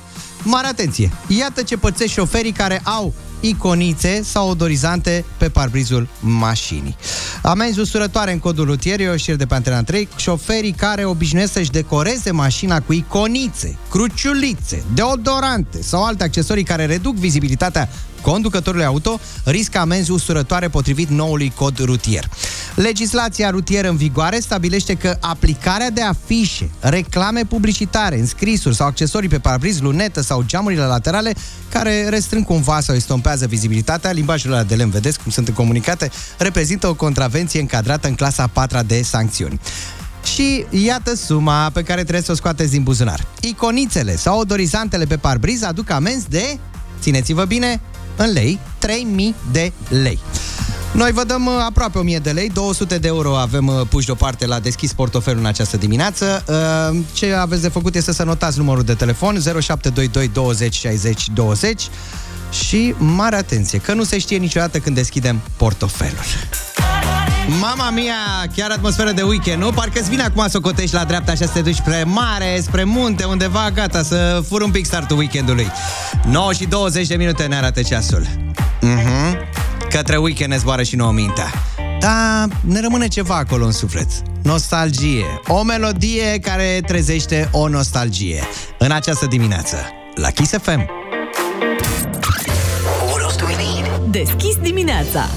Mare 0.43 0.67
atenție! 0.67 1.11
Iată 1.27 1.61
ce 1.61 1.77
pățesc 1.77 2.13
șoferii 2.13 2.51
care 2.51 2.81
au 2.83 3.13
iconițe 3.39 4.21
sau 4.23 4.49
odorizante 4.49 5.25
pe 5.37 5.49
parbrizul 5.49 6.07
mașinii. 6.19 6.95
Amenzi 7.41 7.79
usturătoare 7.79 8.31
în 8.31 8.39
codul 8.39 8.65
rutier, 8.65 8.99
eu 8.99 9.15
știr 9.15 9.35
de 9.35 9.45
pe 9.45 9.53
Antena 9.53 9.83
3, 9.83 10.07
șoferii 10.15 10.71
care 10.71 11.05
obișnuiesc 11.05 11.51
să-și 11.51 11.71
decoreze 11.71 12.31
mașina 12.31 12.81
cu 12.81 12.93
iconițe, 12.93 13.77
cruciulițe, 13.89 14.83
deodorante 14.93 15.81
sau 15.81 16.03
alte 16.05 16.23
accesorii 16.23 16.63
care 16.63 16.85
reduc 16.85 17.15
vizibilitatea 17.15 17.89
conducătorului 18.23 18.85
auto 18.85 19.19
riscă 19.43 19.79
amenzi 19.79 20.11
usturătoare 20.11 20.67
potrivit 20.67 21.09
noului 21.09 21.53
cod 21.55 21.79
rutier. 21.83 22.29
Legislația 22.75 23.49
rutieră 23.49 23.89
în 23.89 23.95
vigoare 23.95 24.39
stabilește 24.39 24.93
că 24.93 25.17
aplicarea 25.19 25.89
de 25.89 26.01
afișe, 26.01 26.69
reclame 26.79 27.45
publicitare, 27.45 28.19
înscrisuri 28.19 28.75
sau 28.75 28.87
accesorii 28.87 29.29
pe 29.29 29.39
parbriz, 29.39 29.79
lunetă 29.79 30.21
sau 30.21 30.43
geamurile 30.45 30.83
laterale 30.83 31.33
care 31.69 32.09
restrâng 32.09 32.45
cumva 32.45 32.79
sau 32.79 32.95
estompează 32.95 33.45
vizibilitatea, 33.45 34.11
limbajul 34.11 34.51
ăla 34.51 34.63
de 34.63 34.75
lemn, 34.75 34.91
vedeți 34.91 35.19
cum 35.19 35.31
sunt 35.31 35.49
comunicate, 35.49 36.11
reprezintă 36.37 36.87
o 36.87 36.93
contravenție 36.93 37.59
încadrată 37.59 38.07
în 38.07 38.15
clasa 38.15 38.47
4 38.47 38.79
de 38.85 39.01
sancțiuni. 39.01 39.59
Și 40.23 40.65
iată 40.69 41.15
suma 41.15 41.69
pe 41.69 41.83
care 41.83 42.01
trebuie 42.01 42.21
să 42.21 42.31
o 42.31 42.35
scoateți 42.35 42.71
din 42.71 42.83
buzunar. 42.83 43.27
Iconițele 43.41 44.15
sau 44.15 44.39
odorizantele 44.39 45.05
pe 45.05 45.17
parbriz 45.17 45.63
aduc 45.63 45.89
amenzi 45.89 46.29
de, 46.29 46.59
țineți-vă 47.01 47.45
bine, 47.45 47.81
în 48.15 48.31
lei, 48.31 48.59
3000 48.77 49.35
de 49.51 49.71
lei. 49.89 50.19
Noi 50.93 51.11
vă 51.11 51.23
dăm 51.23 51.45
uh, 51.45 51.53
aproape 51.67 51.97
1000 51.97 52.19
de 52.19 52.31
lei, 52.31 52.49
200 52.49 52.97
de 52.97 53.07
euro 53.07 53.37
avem 53.37 53.67
uh, 53.67 53.81
puși 53.89 54.05
deoparte 54.05 54.45
la 54.45 54.59
deschis 54.59 54.93
portofelul 54.93 55.39
în 55.39 55.45
această 55.45 55.77
dimineață. 55.77 56.43
Uh, 56.47 56.97
Ce 57.13 57.33
aveți 57.33 57.61
de 57.61 57.67
făcut 57.67 57.95
este 57.95 58.13
să 58.13 58.23
notați 58.23 58.57
numărul 58.57 58.83
de 58.83 58.93
telefon 58.93 59.39
0722 59.41 60.27
20 60.27 60.73
60 60.73 61.29
20 61.33 61.87
și 62.51 62.93
mare 62.97 63.35
atenție, 63.35 63.79
că 63.79 63.93
nu 63.93 64.03
se 64.03 64.17
știe 64.17 64.37
niciodată 64.37 64.77
când 64.77 64.95
deschidem 64.95 65.41
portofelul. 65.57 66.23
Mama 67.47 67.89
mia, 67.89 68.13
chiar 68.55 68.71
atmosferă 68.71 69.11
de 69.11 69.21
weekend, 69.21 69.61
nu? 69.61 69.71
Parcă-ți 69.71 70.09
vine 70.09 70.23
acum 70.23 70.47
să 70.47 70.57
o 70.57 70.61
cotești 70.61 70.95
la 70.95 71.03
dreapta 71.03 71.31
și 71.31 71.37
să 71.37 71.47
te 71.53 71.61
duci 71.61 71.75
spre 71.75 72.03
mare, 72.03 72.59
spre 72.61 72.83
munte, 72.83 73.23
undeva, 73.23 73.71
gata, 73.73 74.03
să 74.03 74.43
fur 74.47 74.61
un 74.61 74.71
pic 74.71 74.85
startul 74.85 75.17
weekendului. 75.17 75.67
9 76.25 76.53
și 76.53 76.65
20 76.65 77.07
de 77.07 77.15
minute 77.15 77.43
ne 77.45 77.55
arată 77.55 77.81
ceasul. 77.81 78.27
Mhm. 78.81 79.37
Către 79.89 80.17
weekend 80.17 80.51
ne 80.51 80.57
zboară 80.57 80.83
și 80.83 80.95
nouă 80.95 81.11
mintea. 81.11 81.51
Da, 81.99 82.45
ne 82.61 82.79
rămâne 82.81 83.07
ceva 83.07 83.35
acolo 83.35 83.65
în 83.65 83.71
suflet. 83.71 84.07
Nostalgie. 84.41 85.25
O 85.47 85.63
melodie 85.63 86.39
care 86.41 86.81
trezește 86.87 87.49
o 87.51 87.67
nostalgie. 87.67 88.43
În 88.77 88.91
această 88.91 89.25
dimineață, 89.25 89.77
la 90.15 90.29
Kiss 90.29 90.51
FM. 90.61 90.89
Deschis 94.09 94.55
dimineața. 94.61 95.29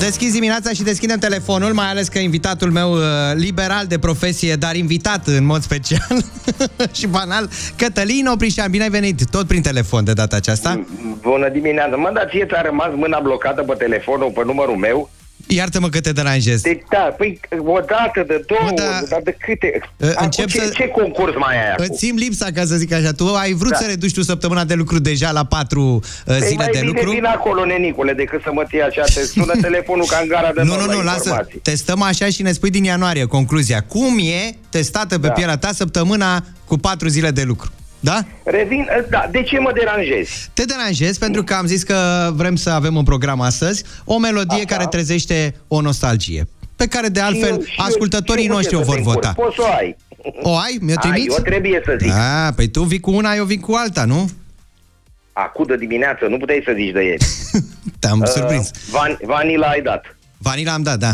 Deschis 0.00 0.32
dimineața 0.32 0.70
și 0.70 0.82
deschidem 0.82 1.18
telefonul, 1.18 1.72
mai 1.72 1.86
ales 1.86 2.08
că 2.08 2.18
invitatul 2.18 2.70
meu 2.70 2.92
uh, 2.92 3.00
liberal 3.34 3.86
de 3.86 3.98
profesie, 3.98 4.54
dar 4.54 4.74
invitat 4.76 5.26
în 5.26 5.44
mod 5.44 5.62
special 5.62 6.16
și 6.98 7.06
banal, 7.06 7.48
Cătălin 7.76 8.26
Oprișan, 8.26 8.70
bine 8.70 8.82
ai 8.82 8.90
venit, 8.90 9.30
tot 9.30 9.46
prin 9.46 9.62
telefon 9.62 10.04
de 10.04 10.12
data 10.12 10.36
aceasta. 10.36 10.84
Bună 11.20 11.48
dimineața. 11.48 11.96
Mă, 11.96 12.10
dar 12.14 12.26
ție 12.30 12.46
ți-a 12.46 12.62
rămas 12.62 12.88
mâna 12.94 13.20
blocată 13.20 13.62
pe 13.62 13.74
telefonul, 13.78 14.30
pe 14.34 14.42
numărul 14.44 14.76
meu? 14.76 15.10
Iartă-mă 15.46 15.88
că 15.88 16.00
te 16.00 16.12
deranjez. 16.12 16.60
Deci, 16.60 16.82
da, 16.90 16.98
păi, 16.98 17.40
o 17.64 17.78
dată, 17.78 18.24
de 18.26 18.44
două, 18.46 18.60
Mă, 18.70 18.72
da. 18.76 19.00
dar 19.08 19.20
de 19.24 19.36
câte? 19.38 19.80
Uh, 19.96 20.08
Acum, 20.08 20.24
încep 20.24 20.46
ce, 20.48 20.58
să- 20.58 20.72
ce 20.74 20.88
concurs 20.88 21.32
mai 21.38 21.56
ai 21.56 21.70
acum? 21.72 21.84
Îți 21.88 21.98
simt 21.98 22.18
lipsa, 22.18 22.46
ca 22.54 22.64
să 22.64 22.76
zic 22.76 22.92
așa. 22.92 23.12
Tu 23.12 23.26
ai 23.34 23.52
vrut 23.52 23.70
Da. 23.70 23.76
să 23.76 23.86
reduci 23.86 24.12
tu 24.14 24.22
săptămâna 24.22 24.64
de 24.64 24.74
lucru 24.74 24.98
deja 24.98 25.30
la 25.30 25.44
patru 25.44 25.82
uh, 25.82 26.00
Păi 26.24 26.40
zile 26.40 26.54
mai 26.56 26.66
de 26.66 26.78
bine 26.78 26.90
lucru. 26.92 27.10
vin 27.10 27.24
acolo, 27.24 27.64
nenicule, 27.64 28.12
decât 28.12 28.42
să 28.42 28.50
mă 28.52 28.62
ții 28.68 28.80
așa, 28.82 29.02
te 29.14 29.24
sună 29.24 29.52
telefonul 29.68 30.04
ca 30.06 30.18
în 30.22 30.28
gara 30.28 30.52
de 30.52 30.62
Nu, 30.62 30.68
nord 30.68 30.80
nu, 30.80 30.86
la 30.86 30.94
nu, 30.96 31.02
lasă. 31.02 31.18
informații. 31.24 31.58
Testăm 31.62 32.02
așa 32.02 32.26
și 32.26 32.42
ne 32.42 32.52
spui 32.52 32.70
din 32.70 32.84
ianuarie 32.84 33.24
concluzia. 33.24 33.80
Cum 33.88 34.18
e 34.18 34.54
testată 34.70 35.18
pe 35.18 35.26
Da. 35.26 35.32
pielea 35.32 35.56
ta 35.56 35.72
săptămâna 35.72 36.44
cu 36.66 36.76
patru 36.78 37.08
zile 37.08 37.30
de 37.30 37.42
lucru? 37.42 37.70
Da? 38.04 38.24
Revin, 38.44 38.88
da, 39.10 39.28
de 39.30 39.42
ce 39.42 39.58
mă 39.58 39.70
deranjezi? 39.74 40.50
Te 40.52 40.64
deranjez 40.64 41.18
pentru 41.18 41.42
că 41.44 41.54
am 41.54 41.66
zis 41.66 41.82
că 41.82 42.30
vrem 42.34 42.56
să 42.56 42.70
avem 42.70 42.96
în 42.96 43.04
program 43.04 43.40
astăzi 43.40 43.84
o 44.04 44.18
melodie 44.18 44.56
Așa. 44.56 44.64
care 44.76 44.86
trezește 44.86 45.54
o 45.68 45.80
nostalgie 45.80 46.48
pe 46.76 46.86
care 46.86 47.08
de 47.08 47.20
altfel 47.20 47.48
Și 47.48 47.52
eu- 47.54 47.60
și 47.62 47.74
eu- 47.80 47.84
ascultătorii 47.86 48.42
și 48.42 48.48
eu 48.48 48.54
noștri 48.54 48.76
o 48.76 48.78
pot 48.80 48.86
să 48.88 49.00
vor 49.02 49.02
te 49.02 49.08
încurc. 49.08 49.34
vota. 49.34 49.42
Poți 49.42 49.56
să 49.56 49.62
o 49.62 49.74
ai. 49.76 49.96
O 50.42 50.56
ai? 50.56 50.78
Mi-o 50.80 50.94
Ai, 51.02 51.10
trimiți? 51.10 51.36
eu 51.36 51.42
trebuie 51.42 51.82
să 51.84 51.96
zic. 52.00 52.10
Da, 52.12 52.52
păi 52.56 52.68
tu 52.68 52.82
vii 52.82 53.00
cu 53.00 53.10
una, 53.10 53.34
eu 53.34 53.44
vin 53.44 53.60
cu 53.60 53.72
alta, 53.74 54.04
nu? 54.04 54.28
Acum 55.32 55.64
de 55.66 55.76
dimineață, 55.76 56.24
nu 56.28 56.36
puteai 56.36 56.62
să 56.64 56.72
zici 56.76 56.92
de 56.92 57.00
el. 57.00 57.16
Te-am 58.00 58.24
surprins. 58.24 58.70
Van, 58.90 59.18
vanila 59.22 59.66
ai 59.66 59.82
dat. 59.82 60.16
Vanila 60.38 60.72
am 60.72 60.82
dat, 60.82 60.98
da. 60.98 61.10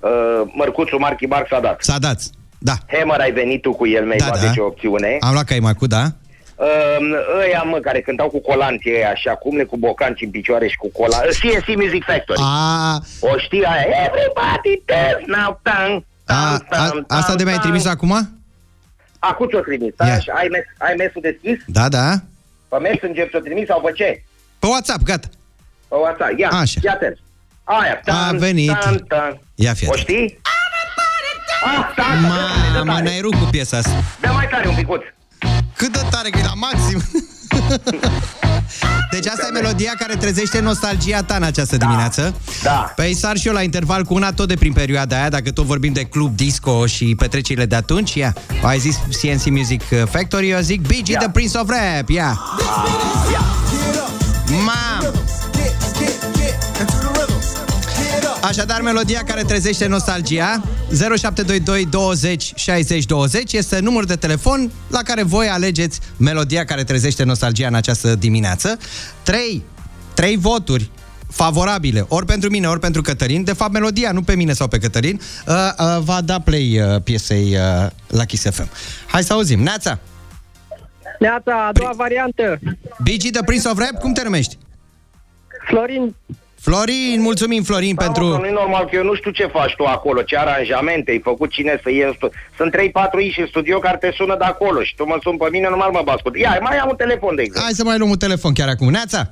Uh, 0.00 0.10
mărcuțul 0.54 0.98
Marchi 0.98 1.26
Bar 1.26 1.46
s-a 1.50 1.60
dat. 1.60 1.82
S-a 1.82 1.98
dat. 1.98 2.20
Da. 2.58 2.72
Hammer 2.86 3.20
ai 3.20 3.32
venit 3.32 3.62
tu 3.62 3.72
cu 3.72 3.86
el, 3.86 4.04
mi-ai 4.04 4.16
Da, 4.18 4.26
luat 4.26 4.40
da. 4.40 4.46
deci 4.46 4.56
o 4.58 4.64
opțiune. 4.64 5.16
Am 5.20 5.32
luat 5.32 5.44
caimacu, 5.44 5.86
da? 5.86 6.12
Uh, 6.60 7.38
ăia, 7.42 7.62
mă, 7.62 7.78
care 7.78 8.00
cântau 8.00 8.28
cu 8.28 8.40
colanții 8.40 8.94
ăia, 8.94 9.10
așa, 9.10 9.30
cum 9.34 9.56
le 9.56 9.64
cu 9.64 9.76
bocanci 9.76 10.22
în 10.22 10.30
picioare 10.30 10.68
și 10.68 10.76
cu 10.76 10.90
cola. 10.92 11.16
Uh, 11.16 11.36
CNC 11.40 11.76
Music 11.76 12.04
Factory. 12.04 12.40
A, 12.42 13.00
O 13.20 13.38
știi 13.38 13.64
aia? 13.64 13.86
Everybody 14.06 14.82
dance 14.84 15.24
now, 15.26 15.60
tang. 15.62 16.04
a, 16.26 16.58
a, 16.70 17.04
asta 17.08 17.34
de 17.34 17.44
mi-ai 17.44 17.58
trimis 17.58 17.86
acum? 17.86 18.40
Acum 19.18 19.48
ți-o 19.48 19.60
trimis, 19.60 19.92
da? 19.96 20.18
Și 20.18 20.30
ai, 20.34 20.48
mes, 20.50 20.62
ai 20.78 20.94
mesul 20.98 21.20
deschis? 21.20 21.58
Da, 21.66 21.88
da. 21.88 22.10
Pe 22.68 22.78
Messenger 22.78 23.28
ți-o 23.28 23.38
trimis 23.38 23.66
sau 23.66 23.80
pe 23.80 23.92
ce? 23.92 24.22
Pe 24.58 24.66
WhatsApp, 24.66 25.02
gata. 25.02 25.28
Pe 25.88 25.94
WhatsApp. 25.94 26.38
Ia, 26.38 26.48
Așa. 26.48 26.80
ia 26.82 26.96
te 26.96 27.12
Aia, 27.64 28.00
tan, 28.04 28.34
A 28.34 28.38
venit. 28.38 28.78
Tan, 28.80 28.96
tan. 29.08 29.40
Ia 29.54 29.72
fi 29.74 29.84
O 29.86 29.90
atent. 29.90 30.06
știi? 30.08 30.40
Asta, 31.62 32.02
asta, 32.02 32.82
Mamă, 32.84 33.00
ne-ai 33.00 33.20
rupt 33.20 33.36
cu 33.38 33.44
piesa 33.50 33.76
asta. 33.76 33.90
Dă 34.20 34.28
mai 34.34 34.48
tare 34.50 34.68
un 34.68 34.74
picuț. 34.74 35.02
Cât 35.78 35.92
de 35.92 36.06
tare 36.10 36.30
că 36.30 36.38
e 36.38 36.42
la 36.42 36.54
maxim. 36.54 37.02
Deci 39.10 39.26
asta 39.26 39.46
e 39.48 39.60
melodia 39.60 39.92
care 39.98 40.16
trezește 40.16 40.60
nostalgia 40.60 41.22
ta 41.22 41.34
în 41.34 41.42
această 41.42 41.76
dimineață. 41.76 42.34
Da. 42.62 42.92
Păi 42.96 43.14
sar 43.14 43.36
și 43.36 43.46
eu 43.46 43.52
la 43.52 43.62
interval 43.62 44.04
cu 44.04 44.14
una 44.14 44.32
tot 44.32 44.48
de 44.48 44.54
prin 44.54 44.72
perioada 44.72 45.16
aia, 45.16 45.28
dacă 45.28 45.50
tot 45.50 45.64
vorbim 45.64 45.92
de 45.92 46.02
club 46.02 46.36
disco 46.36 46.86
și 46.86 47.14
petrecerile 47.18 47.66
de 47.66 47.74
atunci, 47.74 48.14
ia. 48.14 48.34
Ai 48.62 48.78
zis 48.78 48.96
CNC 49.20 49.50
Music 49.50 49.82
Factory, 50.10 50.48
eu 50.48 50.60
zic 50.60 50.80
BG 50.80 51.18
The 51.18 51.30
Prince 51.32 51.58
of 51.58 51.68
Rap, 51.68 52.08
ia. 52.08 52.40
Mam! 54.48 55.27
Așadar, 58.42 58.80
melodia 58.80 59.22
care 59.26 59.42
trezește 59.42 59.86
nostalgia 59.86 60.62
0722 60.90 61.86
20 61.86 62.52
60 62.54 63.04
20 63.04 63.52
este 63.52 63.78
numărul 63.80 64.06
de 64.06 64.16
telefon 64.16 64.70
la 64.90 65.02
care 65.02 65.22
voi 65.22 65.46
alegeți 65.46 66.00
melodia 66.16 66.64
care 66.64 66.84
trezește 66.84 67.24
nostalgia 67.24 67.66
în 67.66 67.74
această 67.74 68.14
dimineață. 68.14 68.78
3, 69.22 69.64
3 70.14 70.36
voturi 70.36 70.90
favorabile, 71.30 72.04
ori 72.08 72.26
pentru 72.26 72.50
mine, 72.50 72.66
ori 72.66 72.80
pentru 72.80 73.02
Cătălin. 73.02 73.44
De 73.44 73.52
fapt, 73.52 73.72
melodia, 73.72 74.12
nu 74.12 74.22
pe 74.22 74.34
mine 74.34 74.52
sau 74.52 74.68
pe 74.68 74.78
Cătălin, 74.78 75.20
uh, 75.46 75.54
uh, 75.78 75.98
va 76.00 76.20
da 76.20 76.40
play 76.40 76.80
uh, 76.80 77.02
piesei 77.02 77.56
uh, 77.56 77.86
la 78.06 78.24
Kiss 78.24 78.50
FM. 78.50 78.68
Hai 79.06 79.22
să 79.22 79.32
auzim. 79.32 79.62
Neața! 79.62 79.98
Neața, 81.18 81.66
a 81.66 81.72
doua 81.72 81.92
variantă. 81.96 82.58
BG 82.98 83.30
The 83.32 83.42
Prince 83.44 83.68
of 83.68 83.78
Rap, 83.78 84.00
cum 84.00 84.12
te 84.12 84.22
numești? 84.22 84.58
Florin. 85.66 86.14
Florin, 86.72 87.20
mulțumim 87.20 87.62
Florin 87.62 87.94
Da, 87.94 88.04
pentru... 88.04 88.24
mă, 88.26 88.34
că 88.34 88.40
nu-i 88.40 88.50
normal 88.62 88.84
că 88.84 88.96
eu 88.96 89.04
nu 89.04 89.14
știu 89.14 89.30
ce 89.30 89.46
faci 89.46 89.74
tu 89.76 89.84
acolo, 89.84 90.22
ce 90.22 90.36
aranjamente 90.36 91.10
ai 91.10 91.20
făcut, 91.20 91.50
cine 91.50 91.80
să 91.82 91.90
iei 91.90 92.02
în 92.02 92.12
stu- 92.16 92.30
Sunt 92.56 92.74
3-4 92.76 92.78
iși 93.28 93.40
în 93.40 93.46
studio 93.46 93.78
care 93.78 93.96
te 93.96 94.10
sună 94.16 94.36
de 94.38 94.44
acolo 94.44 94.82
și 94.82 94.94
tu 94.94 95.06
mă 95.06 95.16
sun 95.22 95.36
pe 95.36 95.48
mine, 95.50 95.68
normal 95.68 95.90
mă 95.90 96.00
bascut. 96.04 96.36
Ia, 96.36 96.58
mai 96.62 96.76
am 96.78 96.88
un 96.88 96.96
telefon, 96.96 97.34
de 97.34 97.42
exemplu. 97.42 97.62
Hai 97.62 97.72
să 97.80 97.84
mai 97.84 97.98
luăm 97.98 98.10
un 98.10 98.16
telefon 98.18 98.52
chiar 98.52 98.68
acum. 98.68 98.88
Neața! 98.90 99.30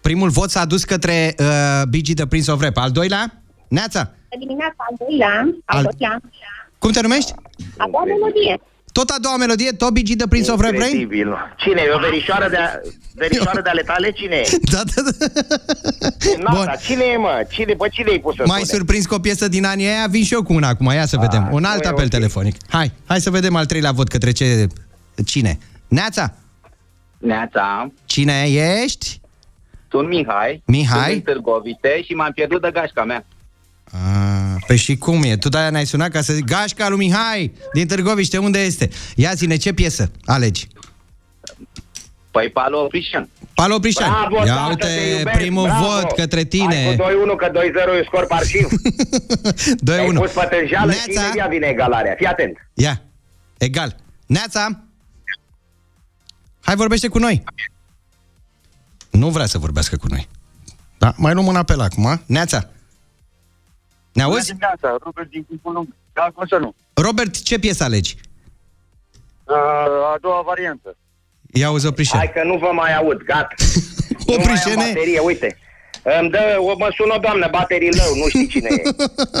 Primul 0.00 0.28
vot 0.28 0.50
s-a 0.50 0.64
dus 0.64 0.84
către 0.84 1.34
uh, 1.38 1.82
BG 1.90 2.14
The 2.14 2.26
Prince 2.26 2.50
of 2.50 2.60
Rap. 2.62 2.76
Al 2.76 2.90
doilea? 2.90 3.42
Neața! 3.68 4.10
Dimineața, 4.38 4.74
al 4.76 4.94
doilea, 4.98 5.34
al 5.64 5.76
Al- 5.76 5.82
doilea, 5.82 6.20
Cum 6.78 6.90
te 6.90 7.00
numești? 7.00 7.32
a 7.76 7.84
doua 7.90 8.04
melodie. 8.04 8.60
Tot 8.92 9.08
a 9.10 9.16
doua 9.20 9.36
melodie, 9.36 9.72
tot 9.72 9.90
BG 9.92 10.16
The 10.16 10.26
Prince 10.28 10.50
of 10.50 10.60
Rap 10.60 10.70
vrei? 10.70 10.82
Incredibil. 10.90 11.28
Cine 11.56 11.80
e? 11.86 11.90
O 11.94 11.98
verișoară 11.98 12.48
de, 12.48 12.56
verișoară 13.14 13.60
de 13.60 13.68
ale 13.68 13.82
tale? 13.82 14.10
Cine 14.10 14.36
e? 14.36 14.48
Da, 14.72 14.82
da, 14.94 15.02
da. 15.02 15.26
No, 16.38 16.56
Bun. 16.56 16.64
dar 16.64 16.78
cine 16.78 17.04
e, 17.04 17.16
mă? 17.16 17.46
Cine, 17.50 17.72
pe 17.72 17.88
cine 17.92 18.10
ai 18.10 18.18
pus 18.18 18.34
să 18.34 18.42
Mai 18.46 18.60
sune? 18.60 18.72
surprins 18.78 19.06
cu 19.06 19.14
o 19.14 19.18
piesă 19.18 19.48
din 19.48 19.64
anii 19.64 19.86
aia, 19.86 20.06
vin 20.10 20.24
și 20.24 20.34
eu 20.34 20.42
cu 20.42 20.52
una 20.52 20.68
acum, 20.68 20.86
ia 20.92 21.06
să 21.06 21.16
vedem. 21.16 21.48
Un 21.52 21.64
alt 21.64 21.82
nu 21.82 21.88
e 21.88 21.92
apel 21.92 22.04
ok. 22.04 22.10
telefonic. 22.10 22.56
Hai, 22.68 22.92
hai 23.06 23.20
să 23.20 23.30
vedem 23.30 23.56
al 23.56 23.66
treilea 23.66 23.92
vot 23.92 24.08
către 24.08 24.30
ce... 24.32 24.66
Cine? 25.26 25.58
Neața! 25.88 26.34
Neața, 27.18 27.92
Cine 28.04 28.44
ești? 28.82 29.20
sunt 29.90 30.08
Mihai. 30.08 30.62
Mihai? 30.66 31.02
Sunt 31.02 31.14
în 31.14 31.20
Târgovite 31.20 32.02
și 32.04 32.12
m-am 32.12 32.32
pierdut 32.34 32.60
de 32.62 32.70
gașca 32.72 33.04
mea. 33.04 33.24
Ah, 33.84 34.37
Păi 34.66 34.76
și 34.76 34.96
cum 34.96 35.22
e? 35.22 35.36
Tu 35.36 35.48
de-aia 35.48 35.70
ne-ai 35.70 35.86
sunat 35.86 36.10
ca 36.10 36.20
să 36.20 36.32
zic 36.32 36.44
Gașca 36.44 36.88
lui 36.88 36.98
Mihai 36.98 37.52
din 37.72 37.86
Târgoviște, 37.86 38.38
unde 38.38 38.58
este? 38.58 38.88
Ia 39.16 39.32
zine, 39.34 39.56
ce 39.56 39.72
piesă 39.72 40.10
alegi? 40.24 40.66
Păi 42.30 42.50
Palo 42.50 42.78
Oprișan. 42.84 43.28
Palo 43.54 43.74
Oprișan. 43.74 44.10
Bravo, 44.10 44.44
Ia 44.46 44.54
tată, 44.54 44.68
uite, 44.68 44.86
te 44.86 45.16
iubesc, 45.18 45.36
primul 45.36 45.62
bravo. 45.64 45.84
vot 45.86 46.12
către 46.12 46.44
tine. 46.44 46.84
Hai 46.84 46.96
cu 46.96 47.02
2-1, 47.34 47.36
că 47.36 47.50
2-0 47.50 48.00
e 48.00 48.04
scor 48.04 48.26
parșiv. 48.26 48.66
2-1. 49.90 49.98
Ai 49.98 50.06
pus 50.12 50.30
pe 50.30 50.48
tânjală 50.50 50.92
și 50.92 50.98
Neața. 51.06 51.24
imediat 51.24 51.48
vine 51.50 51.66
egalarea. 51.66 52.14
Fii 52.16 52.26
atent. 52.26 52.56
Ia, 52.74 53.02
egal. 53.58 53.96
Neața! 54.26 54.82
Hai, 56.60 56.74
vorbește 56.76 57.08
cu 57.08 57.18
noi. 57.18 57.42
Nu 59.10 59.28
vrea 59.28 59.46
să 59.46 59.58
vorbească 59.58 59.96
cu 59.96 60.06
noi. 60.10 60.28
Da, 60.98 61.14
mai 61.16 61.32
luăm 61.34 61.46
un 61.46 61.56
apel 61.56 61.80
acum. 61.80 62.22
Neața! 62.26 62.68
Ne 64.12 64.22
auzi? 64.22 64.46
dimineața, 64.46 64.96
Robert 65.04 65.30
din 65.30 65.44
Câmpul 65.48 65.72
Lung. 65.72 65.88
Da, 66.12 66.30
cum 66.34 66.46
să 66.46 66.56
nu? 66.56 66.74
Robert, 66.94 67.42
ce 67.42 67.58
piesă 67.58 67.84
alegi? 67.84 68.16
Uh, 69.44 69.54
a 70.14 70.16
doua 70.20 70.42
variantă. 70.46 70.96
Ia 71.52 71.66
auzi, 71.66 71.86
Oprișan. 71.86 72.18
Hai 72.18 72.32
că 72.34 72.42
nu 72.44 72.56
vă 72.58 72.70
mai 72.74 72.96
aud, 72.96 73.22
gata. 73.22 73.54
nu 74.08 74.24
mai 74.26 74.36
am 74.36 74.42
Oprișene. 74.42 74.74
baterie, 74.92 75.18
uite. 75.18 75.58
Îmi 76.20 76.30
dă, 76.30 76.56
o, 76.58 76.74
mă 76.78 76.88
sună 76.96 77.14
o 77.16 77.18
doamnă, 77.18 77.48
baterii 77.50 77.90
lău, 77.96 78.14
nu 78.16 78.28
știi 78.28 78.46
cine 78.46 78.68
e. 78.70 78.82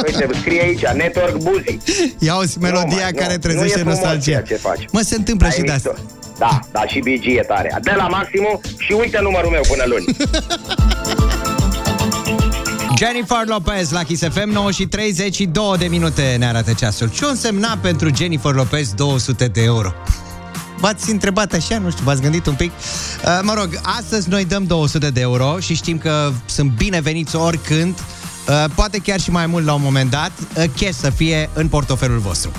Uite, 0.06 0.28
scrie 0.40 0.62
aici, 0.62 0.86
Network 0.86 1.36
Buzi. 1.36 1.78
Ia 2.18 2.32
auzi 2.32 2.58
melodia 2.58 3.02
mai, 3.02 3.12
care 3.12 3.32
nu, 3.32 3.38
trezește 3.38 3.64
nu 3.66 3.72
e 3.80 3.82
frumos 3.82 3.94
nostalgia. 3.98 4.30
ceea 4.30 4.42
ce 4.42 4.54
faci. 4.54 4.84
Mă, 4.92 5.00
se 5.00 5.14
întâmplă 5.14 5.46
Ai 5.46 5.52
și 5.52 5.60
de 5.60 5.72
mișto. 5.72 5.90
asta. 5.90 6.02
Da, 6.38 6.58
da, 6.72 6.86
și 6.86 6.98
BG 6.98 7.24
e 7.26 7.40
tare. 7.46 7.78
De 7.82 7.92
la 7.96 8.06
maximum 8.08 8.60
și 8.78 8.92
uite 8.92 9.18
numărul 9.20 9.50
meu 9.50 9.60
până 9.68 9.84
luni. 9.86 10.04
Jennifer 12.98 13.46
Lopez 13.46 13.90
la 13.90 14.02
Kiss 14.02 14.22
FM 14.22 14.50
9 14.50 14.70
și 14.70 14.86
32 14.86 15.76
de 15.78 15.86
minute 15.86 16.36
ne 16.38 16.46
arată 16.46 16.72
ceasul. 16.72 17.10
Ce 17.10 17.24
însemna 17.24 17.78
pentru 17.82 18.10
Jennifer 18.16 18.54
Lopez 18.54 18.92
200 18.92 19.46
de 19.46 19.62
euro? 19.62 19.92
V-ați 20.78 21.10
întrebat 21.10 21.52
așa, 21.52 21.78
nu 21.78 21.90
știu, 21.90 22.04
v-ați 22.04 22.22
gândit 22.22 22.46
un 22.46 22.54
pic? 22.54 22.70
Uh, 22.70 23.40
mă 23.42 23.54
rog, 23.54 23.80
astăzi 23.82 24.28
noi 24.28 24.44
dăm 24.44 24.64
200 24.64 25.10
de 25.10 25.20
euro 25.20 25.58
și 25.58 25.74
știm 25.74 25.98
că 25.98 26.32
sunt 26.46 26.70
bineveniți 26.70 27.36
oricând 27.36 27.94
Uh, 27.98 28.17
poate 28.74 28.98
chiar 28.98 29.20
și 29.20 29.30
mai 29.30 29.46
mult 29.46 29.64
la 29.64 29.72
un 29.72 29.82
moment 29.82 30.10
dat, 30.10 30.32
uh, 30.38 30.64
cash 30.80 30.96
să 30.98 31.10
fie 31.10 31.50
în 31.52 31.68
portofelul 31.68 32.18
vostru. 32.18 32.52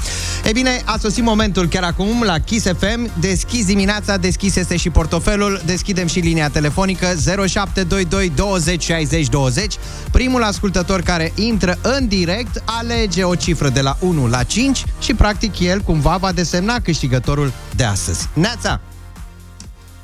Ei 0.45 0.51
bine, 0.51 0.81
a 0.85 0.97
sosit 0.97 1.23
momentul 1.23 1.67
chiar 1.67 1.83
acum 1.83 2.23
la 2.23 2.39
Kiss 2.39 2.65
FM, 2.65 3.19
deschis 3.19 3.65
dimineața, 3.65 4.17
deschis 4.17 4.55
este 4.55 4.77
și 4.77 4.89
portofelul, 4.89 5.61
deschidem 5.65 6.07
și 6.07 6.19
linia 6.19 6.49
telefonică 6.49 7.05
0722 7.05 8.29
20 8.35 8.83
60 8.83 9.27
20. 9.27 9.75
Primul 10.11 10.43
ascultător 10.43 11.01
care 11.01 11.31
intră 11.35 11.77
în 11.81 12.07
direct 12.07 12.63
alege 12.65 13.23
o 13.23 13.35
cifră 13.35 13.69
de 13.69 13.81
la 13.81 13.97
1 13.99 14.27
la 14.27 14.43
5 14.43 14.83
și 14.99 15.13
practic 15.13 15.59
el 15.59 15.81
cumva 15.81 16.17
va 16.17 16.31
desemna 16.31 16.79
câștigătorul 16.79 17.51
de 17.75 17.83
astăzi. 17.83 18.29
Neața! 18.33 18.81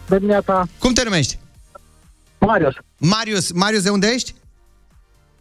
Dimineața. 0.10 0.68
Cum 0.80 0.94
te 0.94 1.04
numești? 1.04 1.38
Marius. 2.40 2.74
Marius, 2.98 3.52
Marius 3.52 3.84
de 3.84 3.90
unde 3.90 4.08
ești? 4.14 4.34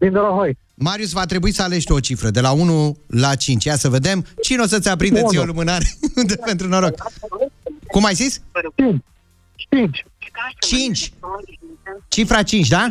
Din 0.05 0.13
Dorohoi. 0.13 0.57
Marius, 0.75 1.13
va 1.13 1.25
trebui 1.25 1.53
să 1.53 1.63
alegi 1.63 1.87
tu 1.87 1.93
o 1.93 2.01
cifră, 2.01 2.31
de 2.31 2.41
la 2.41 2.51
1 2.51 2.97
la 3.07 3.35
5. 3.35 3.65
Ia 3.65 3.77
să 3.77 3.89
vedem 3.89 4.27
cine 4.43 4.63
o 4.63 4.67
să-ți 4.67 4.89
aprinde 4.89 5.21
Unu. 5.21 5.29
ție 5.29 5.39
o 5.39 5.45
lumânare 5.45 5.85
de 6.27 6.37
pentru 6.45 6.69
noroc. 6.69 6.95
Cum 7.87 8.05
ai 8.05 8.15
zis? 8.15 8.41
5. 9.69 10.07
5. 10.61 11.13
Cifra 12.09 12.43
5, 12.43 12.69
da? 12.69 12.87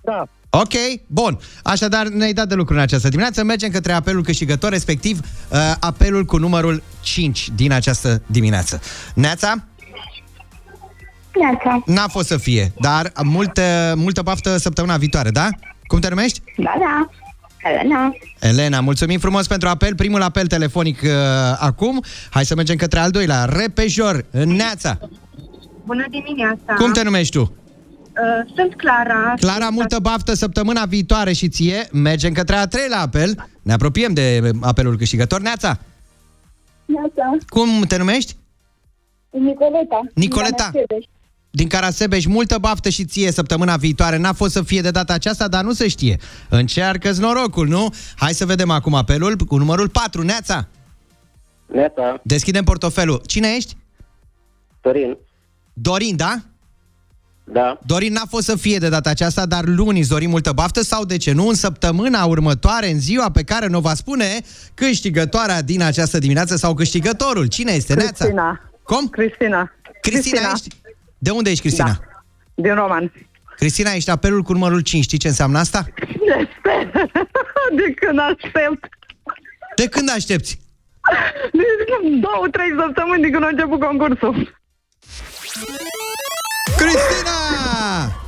Da. 0.00 0.28
Ok, 0.50 0.72
bun. 1.06 1.38
Așadar, 1.62 2.06
ne-ai 2.06 2.32
dat 2.32 2.48
de 2.48 2.54
lucru 2.54 2.74
în 2.74 2.80
această 2.80 3.08
dimineață. 3.08 3.44
Mergem 3.44 3.70
către 3.70 3.92
apelul 3.92 4.22
câștigător, 4.22 4.70
respectiv 4.70 5.18
uh, 5.18 5.58
apelul 5.80 6.24
cu 6.24 6.36
numărul 6.36 6.82
5 7.00 7.48
din 7.54 7.72
această 7.72 8.22
dimineață. 8.26 8.80
Neața? 9.14 9.64
Neața. 11.34 11.82
N-a 11.86 12.08
fost 12.08 12.26
să 12.26 12.36
fie, 12.36 12.72
dar 12.80 13.12
multă, 13.22 13.94
multă 13.96 14.22
baftă 14.22 14.56
săptămâna 14.56 14.96
viitoare, 14.96 15.30
da? 15.30 15.48
Cum 15.90 15.98
te 16.00 16.08
numești? 16.08 16.42
Da, 16.56 16.74
da. 16.78 17.08
Elena. 17.70 18.16
Elena, 18.40 18.80
mulțumim 18.80 19.18
frumos 19.18 19.46
pentru 19.46 19.68
apel. 19.68 19.94
Primul 19.94 20.22
apel 20.22 20.46
telefonic 20.46 21.00
uh, 21.02 21.10
acum. 21.58 22.02
Hai 22.30 22.44
să 22.44 22.54
mergem 22.54 22.76
către 22.76 22.98
al 22.98 23.10
doilea. 23.10 23.44
Repejor, 23.44 24.24
în 24.30 24.48
Neața. 24.48 24.98
Bună 25.84 26.04
dimineața! 26.10 26.74
Cum 26.74 26.92
te 26.92 27.02
numești 27.02 27.36
tu? 27.36 27.40
Uh, 27.40 28.52
sunt 28.54 28.74
Clara. 28.76 29.34
Clara, 29.40 29.68
multă 29.68 29.98
baftă 29.98 30.34
săptămâna 30.34 30.84
viitoare 30.84 31.32
și 31.32 31.48
ție. 31.48 31.88
Mergem 31.92 32.32
către 32.32 32.56
al 32.56 32.66
treilea 32.66 33.00
apel. 33.00 33.48
Ne 33.62 33.72
apropiem 33.72 34.12
de 34.12 34.50
apelul 34.60 34.96
câștigător. 34.96 35.40
Neața, 35.40 35.78
Neața. 36.84 37.36
cum 37.48 37.82
te 37.88 37.96
numești? 37.96 38.36
Nicoleta. 39.30 40.00
Nicoleta. 40.14 40.70
Din 40.72 40.82
Carasebeș, 41.68 42.24
multă 42.24 42.58
baftă 42.58 42.88
și 42.88 43.04
ție 43.04 43.32
săptămâna 43.32 43.76
viitoare. 43.76 44.16
N-a 44.16 44.32
fost 44.32 44.52
să 44.52 44.62
fie 44.62 44.80
de 44.80 44.90
data 44.90 45.12
aceasta, 45.12 45.48
dar 45.48 45.64
nu 45.64 45.72
se 45.72 45.88
știe. 45.88 46.18
Încearcă-ți 46.48 47.20
norocul, 47.20 47.68
nu? 47.68 47.88
Hai 48.16 48.32
să 48.32 48.46
vedem 48.46 48.70
acum 48.70 48.94
apelul 48.94 49.36
cu 49.36 49.56
numărul 49.56 49.88
4. 49.88 50.22
Neața, 50.22 50.68
Neața, 51.66 52.20
deschidem 52.22 52.64
portofelul. 52.64 53.22
Cine 53.26 53.48
ești? 53.56 53.76
Dorin. 54.80 55.16
Dorin, 55.72 56.16
da? 56.16 56.40
Da. 57.44 57.78
Dorin 57.86 58.12
n-a 58.12 58.24
fost 58.28 58.44
să 58.44 58.56
fie 58.56 58.78
de 58.78 58.88
data 58.88 59.10
aceasta, 59.10 59.46
dar 59.46 59.64
luni 59.64 59.98
îți 59.98 60.08
dorim 60.08 60.30
multă 60.30 60.52
baftă 60.52 60.82
sau 60.82 61.04
de 61.04 61.16
ce 61.16 61.32
nu, 61.32 61.48
în 61.48 61.54
săptămâna 61.54 62.24
următoare, 62.24 62.90
în 62.90 63.00
ziua 63.00 63.30
pe 63.30 63.42
care 63.42 63.66
ne 63.66 63.78
va 63.78 63.94
spune 63.94 64.40
câștigătoarea 64.74 65.62
din 65.62 65.82
această 65.82 66.18
dimineață 66.18 66.56
sau 66.56 66.74
câștigătorul. 66.74 67.46
Cine 67.46 67.72
este, 67.72 67.94
Neața? 67.94 68.12
Cristina. 68.12 68.70
Cum? 68.82 69.08
Cristina. 69.08 69.72
Cristina, 70.00 70.40
ești? 70.52 70.68
De 71.22 71.30
unde 71.30 71.50
ești, 71.50 71.62
Cristina? 71.62 71.86
Da. 71.86 72.22
Din 72.54 72.74
Roman. 72.74 73.12
Cristina, 73.56 73.90
ești 73.90 74.10
apelul 74.10 74.42
cu 74.42 74.52
numărul 74.52 74.80
5. 74.80 75.04
Știi 75.04 75.18
ce 75.18 75.28
înseamnă 75.28 75.58
asta? 75.58 75.84
Este. 76.20 76.90
De 77.76 77.92
când 77.94 78.18
aștept. 78.18 78.88
De 79.76 79.86
când 79.88 80.10
aștepți? 80.10 80.58
De 81.52 81.62
două, 82.26 82.48
trei 82.50 82.70
săptămâni 82.78 83.22
de 83.22 83.30
când 83.30 83.44
a 83.44 83.48
început 83.48 83.80
concursul. 83.80 84.58
Cristina! 86.76 88.20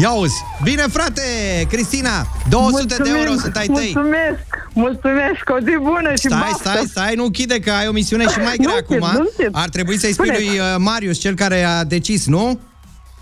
Ia 0.00 0.10
uzi! 0.10 0.34
Bine, 0.62 0.82
frate! 0.90 1.22
Cristina, 1.70 2.26
200 2.48 2.96
de 3.02 3.10
euro 3.16 3.30
sunt 3.40 3.56
ai 3.56 3.66
tăi. 3.66 3.90
Mulțumesc, 3.94 4.46
mulțumesc, 4.72 5.42
o 5.50 5.58
zi 5.58 5.76
bună 5.82 6.10
și 6.10 6.26
Stai, 6.26 6.38
baftă. 6.38 6.68
stai, 6.68 6.84
stai, 6.88 7.14
nu 7.14 7.24
închide 7.24 7.58
că 7.60 7.70
ai 7.70 7.86
o 7.88 7.92
misiune 7.92 8.28
și 8.28 8.38
mai 8.38 8.56
grea 8.56 8.68
Nu 8.70 8.76
acum. 8.76 8.96
închid, 8.96 9.18
nu 9.18 9.26
închid. 9.36 9.48
Ar 9.52 9.68
trebui 9.68 9.98
să-i 9.98 10.12
spui 10.12 10.26
Spuneți. 10.26 10.46
lui 10.48 10.58
uh, 10.58 10.64
Marius, 10.78 11.18
cel 11.18 11.34
care 11.34 11.62
a 11.62 11.84
decis, 11.84 12.26
nu? 12.26 12.60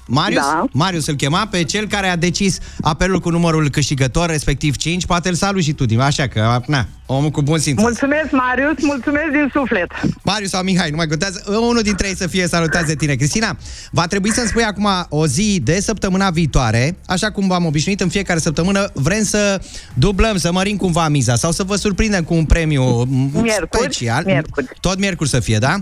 Marius? 0.06 0.42
Da. 0.42 0.64
Marius 0.72 1.06
îl 1.06 1.14
chema 1.14 1.46
pe 1.50 1.62
cel 1.64 1.86
care 1.86 2.08
a 2.08 2.16
decis 2.16 2.58
apelul 2.80 3.20
cu 3.20 3.30
numărul 3.30 3.68
câștigător, 3.70 4.28
respectiv 4.30 4.76
5. 4.76 5.06
Poate 5.06 5.28
îl 5.28 5.34
salut 5.34 5.62
și 5.62 5.72
tu, 5.72 5.84
Dim, 5.84 6.00
așa 6.00 6.26
că, 6.26 6.60
na, 6.66 6.86
omul 7.06 7.30
cu 7.30 7.42
bun 7.42 7.58
simț. 7.58 7.80
Mulțumesc, 7.80 8.30
Marius, 8.30 8.74
mulțumesc 8.82 9.30
din 9.30 9.50
suflet. 9.52 9.90
Marius 10.22 10.50
sau 10.50 10.62
Mihai, 10.62 10.90
nu 10.90 10.96
mai 10.96 11.06
contează, 11.06 11.44
unul 11.48 11.80
dintre 11.82 12.08
ei 12.08 12.16
să 12.16 12.26
fie 12.26 12.46
salutați 12.46 12.86
de 12.86 12.94
tine. 12.94 13.14
Cristina, 13.14 13.56
va 13.90 14.06
trebui 14.06 14.32
să-mi 14.32 14.48
spui 14.48 14.62
acum 14.64 14.88
o 15.08 15.26
zi 15.26 15.60
de 15.62 15.80
săptămâna 15.80 16.30
viitoare, 16.30 16.96
așa 17.06 17.30
cum 17.30 17.46
v-am 17.46 17.64
obișnuit 17.66 18.00
în 18.00 18.08
fiecare 18.08 18.38
săptămână, 18.38 18.90
vrem 18.92 19.22
să 19.24 19.60
dublăm, 19.94 20.36
să 20.36 20.52
mărim 20.52 20.76
cumva 20.76 21.08
miza 21.08 21.34
sau 21.36 21.50
să 21.52 21.62
vă 21.62 21.76
surprindem 21.76 22.22
cu 22.22 22.34
un 22.34 22.44
premiu 22.44 23.02
m, 23.02 23.30
Miercuri, 23.32 23.82
special. 23.82 24.22
miercuri. 24.24 24.66
Tot 24.80 24.98
miercuri 24.98 25.28
să 25.28 25.40
fie, 25.40 25.58
da? 25.58 25.76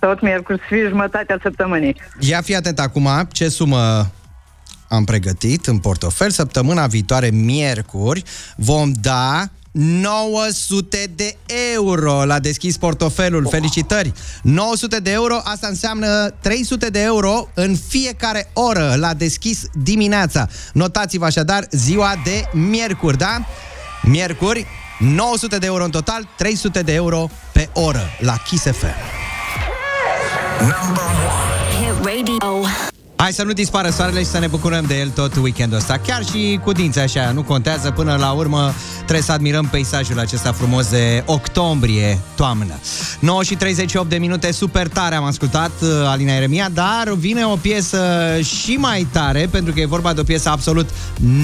Tot 0.00 0.20
miercuri 0.20 0.58
să 0.58 0.64
fie 0.68 0.88
jumătatea 0.88 1.38
săptămânii. 1.42 1.96
Ia 2.18 2.40
fi 2.40 2.54
atent 2.54 2.78
acum 2.78 3.08
ce 3.32 3.48
sumă 3.48 4.10
am 4.88 5.04
pregătit 5.04 5.66
în 5.66 5.78
portofel. 5.78 6.30
Săptămâna 6.30 6.86
viitoare, 6.86 7.30
miercuri, 7.30 8.22
vom 8.56 8.92
da 9.00 9.48
900 9.72 11.12
de 11.14 11.36
euro 11.74 12.24
la 12.24 12.38
deschis 12.38 12.76
portofelul. 12.76 13.46
Felicitări! 13.50 14.12
900 14.42 14.98
de 15.00 15.10
euro, 15.10 15.40
asta 15.44 15.66
înseamnă 15.66 16.34
300 16.40 16.90
de 16.90 17.02
euro 17.02 17.48
în 17.54 17.76
fiecare 17.88 18.50
oră 18.52 18.94
la 18.96 19.14
deschis 19.14 19.62
dimineața. 19.82 20.48
Notați-vă 20.72 21.24
așadar 21.24 21.66
ziua 21.70 22.12
de 22.24 22.44
miercuri, 22.52 23.18
da? 23.18 23.46
Miercuri, 24.02 24.66
900 24.98 25.58
de 25.58 25.66
euro 25.66 25.84
în 25.84 25.90
total, 25.90 26.28
300 26.36 26.82
de 26.82 26.92
euro 26.92 27.30
pe 27.52 27.68
oră 27.72 28.02
la 28.20 28.36
Kiss 28.36 28.62
FM. 28.62 29.29
Hit 30.60 31.96
radio. 32.04 32.68
Hai 33.16 33.32
să 33.32 33.42
nu 33.42 33.52
dispară 33.52 33.90
soarele 33.90 34.18
și 34.18 34.26
să 34.26 34.38
ne 34.38 34.46
bucurăm 34.46 34.84
de 34.84 34.98
el 34.98 35.08
tot 35.08 35.34
weekendul 35.34 35.78
ăsta. 35.78 35.98
Chiar 36.06 36.24
și 36.24 36.60
cu 36.64 36.72
dinți 36.72 36.98
așa, 36.98 37.30
nu 37.30 37.42
contează. 37.42 37.90
Până 37.90 38.16
la 38.16 38.30
urmă 38.30 38.72
trebuie 38.96 39.20
să 39.22 39.32
admirăm 39.32 39.66
peisajul 39.66 40.18
acesta 40.18 40.52
frumos 40.52 40.90
de 40.90 41.22
octombrie, 41.26 42.18
toamnă. 42.36 42.74
9 43.20 43.42
și 43.42 43.54
38 43.54 44.08
de 44.08 44.16
minute, 44.16 44.52
super 44.52 44.88
tare 44.88 45.14
am 45.14 45.24
ascultat 45.24 45.70
uh, 45.82 45.88
Alina 46.06 46.32
Eremia, 46.32 46.68
dar 46.74 47.12
vine 47.16 47.44
o 47.44 47.56
piesă 47.56 48.00
și 48.42 48.74
mai 48.74 49.06
tare, 49.12 49.48
pentru 49.50 49.72
că 49.72 49.80
e 49.80 49.86
vorba 49.86 50.12
de 50.12 50.20
o 50.20 50.24
piesă 50.24 50.48
absolut 50.48 50.88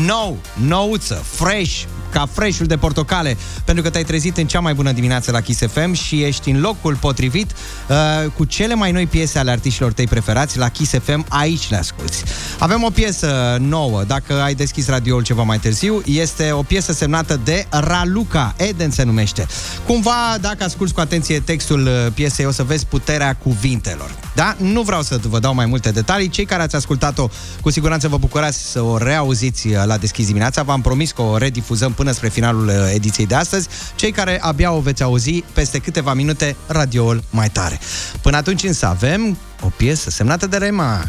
nou, 0.07 0.37
nouță, 0.67 1.15
fresh, 1.15 1.83
ca 2.17 2.29
freșul 2.33 2.67
de 2.67 2.77
portocale, 2.77 3.37
pentru 3.65 3.83
că 3.83 3.91
te-ai 3.91 4.05
trezit 4.05 4.37
în 4.37 4.47
cea 4.47 4.61
mai 4.61 4.75
bună 4.75 4.93
dimineață 4.93 5.31
la 5.31 5.41
Kiss 5.41 5.61
FM 5.73 5.93
și 5.93 6.23
ești 6.23 6.51
în 6.51 6.61
locul 6.61 6.97
potrivit 6.97 7.51
uh, 7.89 7.97
cu 8.37 8.45
cele 8.45 8.75
mai 8.75 8.93
noi 8.93 9.07
piese 9.07 9.39
ale 9.39 9.51
artiștilor 9.51 9.93
tăi 9.93 10.07
preferați 10.07 10.59
la 10.59 10.69
Kiss 10.69 10.93
FM, 11.03 11.25
aici 11.29 11.71
le 11.71 11.77
asculti. 11.77 12.17
Avem 12.59 12.83
o 12.83 12.91
piesă 12.91 13.57
nouă, 13.61 14.03
dacă 14.05 14.41
ai 14.43 14.55
deschis 14.55 14.89
radioul 14.89 15.23
ceva 15.23 15.43
mai 15.43 15.59
târziu, 15.59 16.03
este 16.05 16.53
o 16.53 16.63
piesă 16.63 16.93
semnată 16.93 17.41
de 17.45 17.67
Raluca, 17.71 18.55
Eden 18.57 18.91
se 18.91 19.03
numește. 19.03 19.47
Cumva, 19.87 20.37
dacă 20.41 20.65
asculti 20.65 20.93
cu 20.93 21.01
atenție 21.01 21.41
textul 21.41 21.87
uh, 21.87 22.13
piesei, 22.15 22.47
o 22.47 22.51
să 22.51 22.63
vezi 22.63 22.87
puterea 22.87 23.35
cuvintelor. 23.35 24.11
Da? 24.35 24.57
Nu 24.59 24.83
vreau 24.83 25.03
să 25.03 25.21
vă 25.29 25.39
dau 25.39 25.55
mai 25.55 25.67
multe 25.67 25.91
detalii. 25.91 26.29
Cei 26.29 26.45
care 26.45 26.63
ați 26.63 26.77
ascultat-o, 26.77 27.29
cu 27.61 27.71
siguranță 27.71 28.09
vă 28.09 28.17
bucurați 28.17 28.71
să 28.71 28.83
o 28.83 28.97
reauziți 28.99 29.67
uh, 29.67 29.83
la 29.85 29.97
deschis 29.97 30.27
dimineața. 30.27 30.63
V-am 30.63 30.81
promis 30.81 31.11
că 31.11 31.23
o 31.23 31.37
redifuzăm 31.37 31.93
până 31.93 32.06
spre 32.13 32.29
finalul 32.29 32.67
uh, 32.67 32.75
ediției 32.95 33.27
de 33.27 33.35
astăzi. 33.35 33.69
Cei 33.95 34.11
care 34.11 34.39
abia 34.41 34.73
o 34.73 34.81
veți 34.81 35.03
auzi 35.03 35.45
peste 35.53 35.79
câteva 35.79 36.15
minute 36.15 36.57
radioul 36.67 37.23
mai 37.31 37.49
tare. 37.49 37.79
Până 38.23 38.37
atunci 38.37 38.63
însă 38.63 38.87
avem 38.87 39.39
o 39.61 39.69
piesă 39.77 40.11
semnată 40.11 40.47
de 40.47 40.57
Rema. 40.57 41.05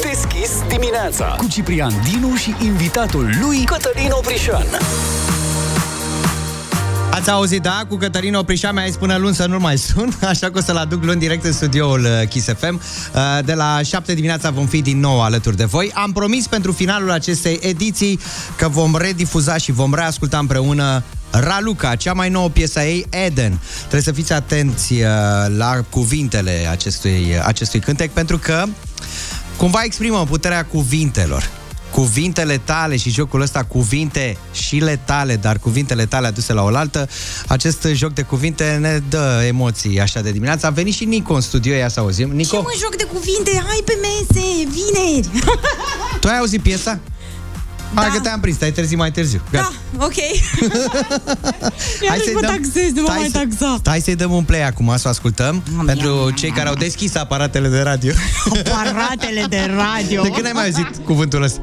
Deschis 0.00 0.50
dimineața 0.68 1.24
cu 1.38 1.46
Ciprian 1.48 1.92
Dinu 2.10 2.36
și 2.36 2.54
invitatul 2.60 3.30
lui 3.40 3.64
Cătălin 3.64 4.10
Oprișan. 4.10 4.66
Ați 7.16 7.30
auzit, 7.30 7.62
da? 7.62 7.82
Cu 7.88 7.96
Cătălin 7.96 8.34
Oprișa 8.34 8.72
mi-a 8.72 8.86
zis 8.86 8.96
până 8.96 9.16
luni 9.16 9.34
să 9.34 9.46
nu 9.46 9.58
mai 9.58 9.78
sun, 9.78 10.16
așa 10.32 10.50
că 10.50 10.58
o 10.58 10.60
să-l 10.60 10.76
aduc 10.76 11.04
luni 11.04 11.20
direct 11.20 11.44
în 11.44 11.52
studioul 11.52 12.00
uh, 12.00 12.28
Kiss 12.28 12.46
FM. 12.58 12.74
Uh, 13.14 13.44
De 13.44 13.52
la 13.52 13.80
7 13.84 14.14
dimineața 14.14 14.50
vom 14.50 14.66
fi 14.66 14.82
din 14.82 15.00
nou 15.00 15.22
alături 15.22 15.56
de 15.56 15.64
voi. 15.64 15.90
Am 15.94 16.12
promis 16.12 16.46
pentru 16.46 16.72
finalul 16.72 17.10
acestei 17.10 17.58
ediții 17.62 18.20
că 18.56 18.68
vom 18.68 18.96
redifuza 18.96 19.56
și 19.56 19.72
vom 19.72 19.94
reasculta 19.94 20.38
împreună 20.38 21.02
Raluca, 21.30 21.94
cea 21.94 22.12
mai 22.12 22.28
nouă 22.28 22.48
piesă 22.48 22.78
a 22.78 22.84
ei, 22.86 23.06
Eden. 23.10 23.58
Trebuie 23.78 24.02
să 24.02 24.12
fiți 24.12 24.32
atenți 24.32 24.92
uh, 24.92 25.00
la 25.56 25.80
cuvintele 25.90 26.68
acestui, 26.70 27.40
acestui 27.44 27.80
cântec, 27.80 28.10
pentru 28.10 28.38
că 28.38 28.64
cumva 29.56 29.80
exprimă 29.84 30.24
puterea 30.24 30.64
cuvintelor. 30.64 31.50
Cuvintele 31.90 32.58
tale 32.64 32.96
și 32.96 33.10
jocul 33.10 33.40
ăsta, 33.40 33.64
cuvinte 33.64 34.36
și 34.52 34.76
le 34.76 35.00
tale, 35.04 35.36
dar 35.36 35.58
cuvintele 35.58 36.06
tale 36.06 36.26
aduse 36.26 36.52
la 36.52 36.62
oaltă, 36.62 37.08
acest 37.46 37.86
joc 37.92 38.12
de 38.12 38.22
cuvinte 38.22 38.78
ne 38.80 39.00
dă 39.08 39.44
emoții 39.46 40.00
așa 40.00 40.20
de 40.20 40.30
dimineață. 40.30 40.66
A 40.66 40.70
venit 40.70 40.94
și 40.94 41.04
Nico 41.04 41.34
în 41.34 41.40
studio, 41.40 41.74
ia 41.74 41.88
să 41.88 42.00
auzim. 42.00 42.28
Ce 42.28 42.34
Nico, 42.34 42.56
mă 42.56 42.74
joc 42.80 42.96
de 42.96 43.04
cuvinte? 43.04 43.50
Hai 43.66 43.82
pe 43.84 43.98
mese, 44.00 44.46
vineri! 44.56 45.28
tu 46.20 46.28
ai 46.28 46.38
auzit 46.38 46.62
piesa? 46.62 46.98
Da. 47.94 48.00
Hai 48.00 48.10
că 48.10 48.20
te-am 48.20 48.40
prins, 48.40 48.56
te-ai 48.56 48.72
trezit 48.72 48.96
mai 48.98 49.10
târziu. 49.10 49.40
Gata. 49.50 49.72
Da, 49.98 50.04
ok. 50.04 50.14
Iarăși 52.04 52.32
mă 52.34 52.40
taxezi, 52.40 52.92
nu 52.94 53.02
mă 53.02 53.08
mai 53.16 53.28
să- 53.32 53.38
taxa. 53.38 53.76
Stai 53.78 54.00
să-i 54.00 54.16
dăm 54.16 54.32
un 54.32 54.44
play 54.44 54.66
acum, 54.66 54.94
să 54.96 55.02
o 55.06 55.08
ascultăm 55.08 55.62
Pentru 55.86 56.30
cei 56.30 56.50
care 56.50 56.68
au 56.68 56.74
deschis 56.74 57.14
aparatele 57.14 57.68
de 57.68 57.80
radio 57.80 58.12
Aparatele 58.44 59.44
de 59.48 59.70
radio. 59.76 60.22
De 60.22 60.28
când 60.28 60.46
ai 60.46 60.52
mai 60.52 60.64
auzit 60.64 61.04
cuvântul 61.04 61.42
ăsta? 61.42 61.60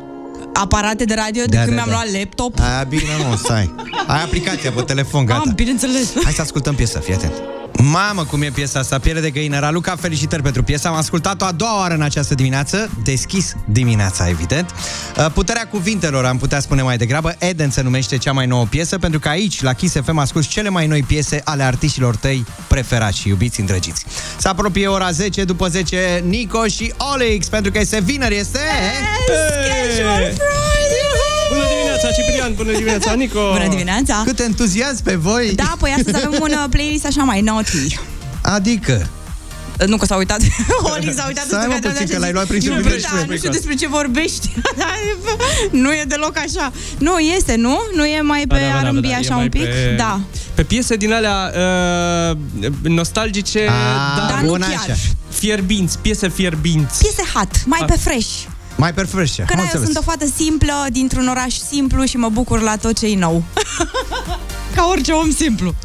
Aparate 0.54 1.04
de 1.06 1.14
radio 1.14 1.44
de 1.46 1.56
Da, 1.56 1.64
când 1.64 1.76
da, 1.78 1.84
mi-am 1.84 1.88
da. 1.90 1.94
luat 1.94 2.20
laptop. 2.20 2.60
A, 2.60 2.84
bine, 2.84 3.02
nu, 3.30 3.36
stai 3.36 3.76
Ai 4.08 4.22
aplicația 4.24 4.72
pe 4.72 4.82
telefon, 4.82 5.26
gata 5.26 5.42
Am, 5.46 5.52
bineînțeles. 5.56 6.14
Hai 6.24 6.32
să 6.34 6.42
ascultăm 6.42 6.76
piesa, 6.76 7.00
fii 7.00 7.14
atent 7.14 7.34
Mamă, 7.80 8.24
cum 8.24 8.42
e 8.42 8.50
piesa 8.50 8.80
asta, 8.80 9.00
piele 9.00 9.20
de 9.20 9.30
găină 9.30 9.60
Raluca, 9.60 9.96
felicitări 9.96 10.42
pentru 10.42 10.64
piesa. 10.64 10.90
Am 10.90 10.96
ascultat-o 10.96 11.46
a 11.46 11.52
doua 11.52 11.78
oară 11.78 11.94
în 11.94 12.02
această 12.02 12.36
dimineață. 12.36 12.90
Deschis 13.04 13.56
dimineața, 13.66 14.30
evident. 14.30 14.70
Uh, 15.18 15.26
Puterea 15.34 15.68
cuvintelor, 15.68 16.26
am 16.26 16.38
putea 16.38 16.60
spune 16.60 16.82
mai 16.82 16.98
degrabă. 16.98 17.36
Eden 17.40 17.70
se 17.70 17.82
numește 17.82 18.18
cea 18.18 18.32
mai 18.32 18.46
nouă 18.46 18.66
piesă 18.66 18.98
Pentru 18.98 19.20
că 19.20 19.30
aici, 19.30 19.62
la 19.62 19.74
Kiss 19.74 19.96
FM, 20.04 20.18
asculti 20.18 20.48
cele 20.48 20.70
mai 20.70 20.88
noi 20.88 21.04
piese 21.04 21.42
Ale 21.44 21.64
artiștilor 21.64 22.16
tăi 22.16 22.46
preferați 22.68 23.20
și 23.20 23.28
iubiți 23.28 23.60
îndrăgiți. 23.60 24.06
Se 24.38 24.48
apropie 24.48 24.88
ora 24.88 25.12
10, 25.12 25.44
după 25.44 25.68
10 25.68 26.24
Nico 26.28 26.66
și 26.66 26.94
Olix 27.14 27.48
Pentru 27.48 27.72
că 27.72 27.80
este 27.80 28.02
vineri, 28.02 28.36
este... 28.36 28.60
Bună 31.50 31.83
dimineața, 32.04 32.22
Ciprian! 32.22 32.54
Bună 32.56 32.72
dimineața, 32.72 33.14
Nico! 33.14 33.40
Bună 33.52 33.68
dimineața! 33.70 34.22
Cât 34.26 34.40
entuziasm 34.40 35.04
pe 35.04 35.16
voi! 35.16 35.52
Da, 35.56 35.76
păi 35.80 35.94
astăzi 35.98 36.16
avem 36.26 36.40
un 36.42 36.52
uh, 36.52 36.66
playlist 36.70 37.06
așa 37.06 37.24
mai 37.24 37.42
naughty. 37.42 38.00
Adică? 38.42 39.10
Nu 39.88 39.98
că 39.98 40.06
s-a 40.06 40.16
uitat 40.16 40.40
Oli 40.96 41.14
s-a 41.16 41.24
uitat 41.28 41.46
Stai, 41.46 41.66
mă, 41.68 41.74
în 41.74 41.80
puțin, 41.80 42.06
și 42.08 42.12
că 42.14 42.18
l-ai 42.20 42.28
zic, 42.28 42.34
luat 42.34 42.48
prin 42.48 42.60
"Nu, 42.60 42.66
surprindere 42.66 43.02
da, 43.02 43.08
și 43.08 43.14
pe 43.14 43.20
Nu 43.32 43.36
știu 43.38 43.50
acolo." 43.50 43.54
despre 43.54 43.74
ce 43.76 43.88
vorbești 43.88 44.50
Nu 45.84 45.92
e 45.94 46.04
deloc 46.08 46.38
așa 46.38 46.72
Nu, 46.98 47.18
este, 47.18 47.56
nu? 47.56 47.78
Nu 47.96 48.06
e 48.06 48.22
mai 48.22 48.44
pe 48.48 48.56
Da, 48.56 48.78
da, 48.78 48.82
da, 48.84 48.90
R&B 48.90 48.94
da, 48.94 49.00
da, 49.02 49.08
e 49.10 49.16
așa 49.16 49.34
mai 49.36 49.44
un 49.44 49.50
pic? 49.50 49.62
Pe, 49.64 49.94
Da 49.98 50.20
Pe 50.54 50.64
piese 50.64 50.96
din 50.96 51.14
alea 51.14 51.52
uh, 52.32 52.38
nostalgice, 52.82 53.68
A, 53.70 54.28
Dar 54.30 54.40
nu 54.42 54.48
bun, 54.48 54.60
chiar. 54.60 54.72
așa. 54.72 54.94
Fierbinți, 55.30 56.00
piese 56.00 56.30
fierbinți. 56.30 56.98
Piese 57.00 57.24
hot, 57.34 57.66
mai 57.66 57.80
Ah. 57.82 57.88
pe 57.88 57.98
fresh 58.00 58.30
Mai 58.78 58.94
pe 58.94 59.04
fresh, 59.04 59.36
Că 59.46 59.54
eu 59.74 59.84
sunt 59.84 59.98
o 59.98 60.02
fată 60.02 60.26
simplă, 60.36 60.86
dintr-un 60.92 61.28
oraș 61.28 61.56
simplu 61.56 62.04
și 62.04 62.18
mă 62.18 62.30
bucur 62.30 62.62
la 62.62 62.76
tot 62.76 62.98
ce 62.98 63.08
e 63.08 63.16
nou. 63.16 63.44
Ca 64.76 64.86
orice 64.90 65.12
om 65.12 65.32
simplu 65.32 65.76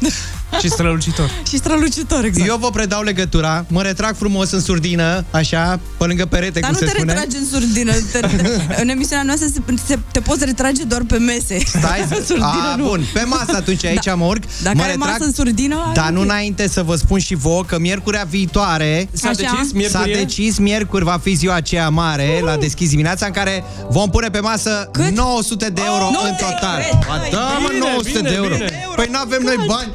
Și 0.61 0.69
strălucitor. 0.69 1.29
Și 1.49 1.57
strălucitor, 1.57 2.23
exact 2.23 2.47
Eu 2.49 2.57
vă 2.57 2.69
predau 2.69 3.01
legătura, 3.01 3.65
mă 3.67 3.81
retrag 3.81 4.15
frumos 4.15 4.51
în 4.51 4.61
surdină, 4.61 5.25
așa, 5.31 5.79
pe 5.97 6.05
lângă 6.05 6.25
perete, 6.25 6.59
Dar 6.59 6.69
cum 6.69 6.79
nu 6.81 6.85
se 6.87 6.91
te 6.91 6.97
spune. 6.99 7.13
retragi 7.13 7.35
în 7.37 7.45
surdină 7.51 7.91
te, 8.11 8.19
În 8.81 8.89
emisiunea 8.89 9.23
noastră 9.23 9.47
se, 9.53 9.73
se, 9.87 9.99
te 10.11 10.19
poți 10.19 10.45
retrage 10.45 10.83
doar 10.83 11.01
pe 11.07 11.17
mese 11.17 11.57
Stai, 11.65 12.05
surdină 12.27 12.69
a, 12.73 12.75
nu. 12.75 12.83
bun, 12.87 13.01
pe 13.13 13.23
masă 13.23 13.51
atunci, 13.55 13.85
aici 13.85 14.03
Da. 14.05 14.15
mă 14.15 14.25
urc, 14.25 14.43
Dacă 14.63 14.75
mă 14.77 14.83
ai 14.83 14.89
retrag, 14.89 15.09
masă 15.09 15.23
în 15.23 15.33
surdină 15.33 15.91
dar 15.93 16.05
ai- 16.05 16.13
nu 16.13 16.21
înainte 16.21 16.67
să 16.67 16.83
vă 16.83 16.95
spun 16.95 17.19
și 17.19 17.35
vouă 17.35 17.63
că 17.63 17.79
miercurea 17.79 18.25
viitoare 18.29 19.09
S-a 19.11 19.29
Așa. 19.29 19.37
decis, 19.37 19.67
s-a 19.67 19.99
miercuri 19.99 20.11
e? 20.11 20.15
decis, 20.15 20.57
miercuri 20.57 21.03
va 21.03 21.19
fi 21.23 21.33
ziua 21.33 21.53
aceea 21.55 21.89
mare 21.89 22.41
la 22.43 22.55
deschis 22.57 22.89
dimineața 22.89 23.25
în 23.25 23.31
care 23.31 23.63
vom 23.89 24.09
pune 24.09 24.29
pe 24.29 24.39
masă 24.39 24.89
Cât? 24.91 25.09
900 25.15 25.69
de 25.69 25.81
euro 25.85 26.09
Nu 26.11 26.19
în 26.23 26.33
te 26.35 26.43
total. 26.43 26.77
cred, 26.81 27.05
Ba 27.07 27.15
măi. 27.19 27.29
da, 27.31 27.39
mă, 27.61 27.67
Bine, 27.69 27.79
900 27.79 28.09
bine, 28.17 28.29
de 28.29 28.35
euro. 28.35 28.53
bine. 28.55 28.87
Păi 28.95 29.07
nu 29.11 29.17
avem 29.19 29.41
noi 29.43 29.55
bani. 29.67 29.89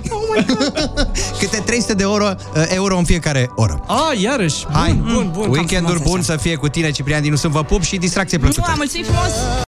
Câte 1.40 1.62
300 1.64 1.94
de 1.94 2.02
euro, 2.02 2.28
euro 2.68 2.96
în 2.98 3.04
fiecare 3.04 3.50
oră. 3.54 3.80
Ah, 3.86 4.20
iarăși. 4.20 4.64
Bun, 4.64 4.74
Hai, 4.74 4.92
bun, 4.92 5.30
bun. 5.32 5.48
weekendul 5.50 6.00
bun 6.02 6.22
să 6.22 6.36
fie 6.36 6.54
cu 6.54 6.68
tine, 6.68 6.90
Ciprian 6.90 7.22
Dinu, 7.22 7.36
sunt 7.36 7.52
vă 7.52 7.62
pup 7.64 7.82
și 7.82 7.96
distracție 7.96 8.38
plăcută. 8.38 8.62
Mua, 8.66 8.74
mulțumim 8.76 9.04
frumos! 9.04 9.32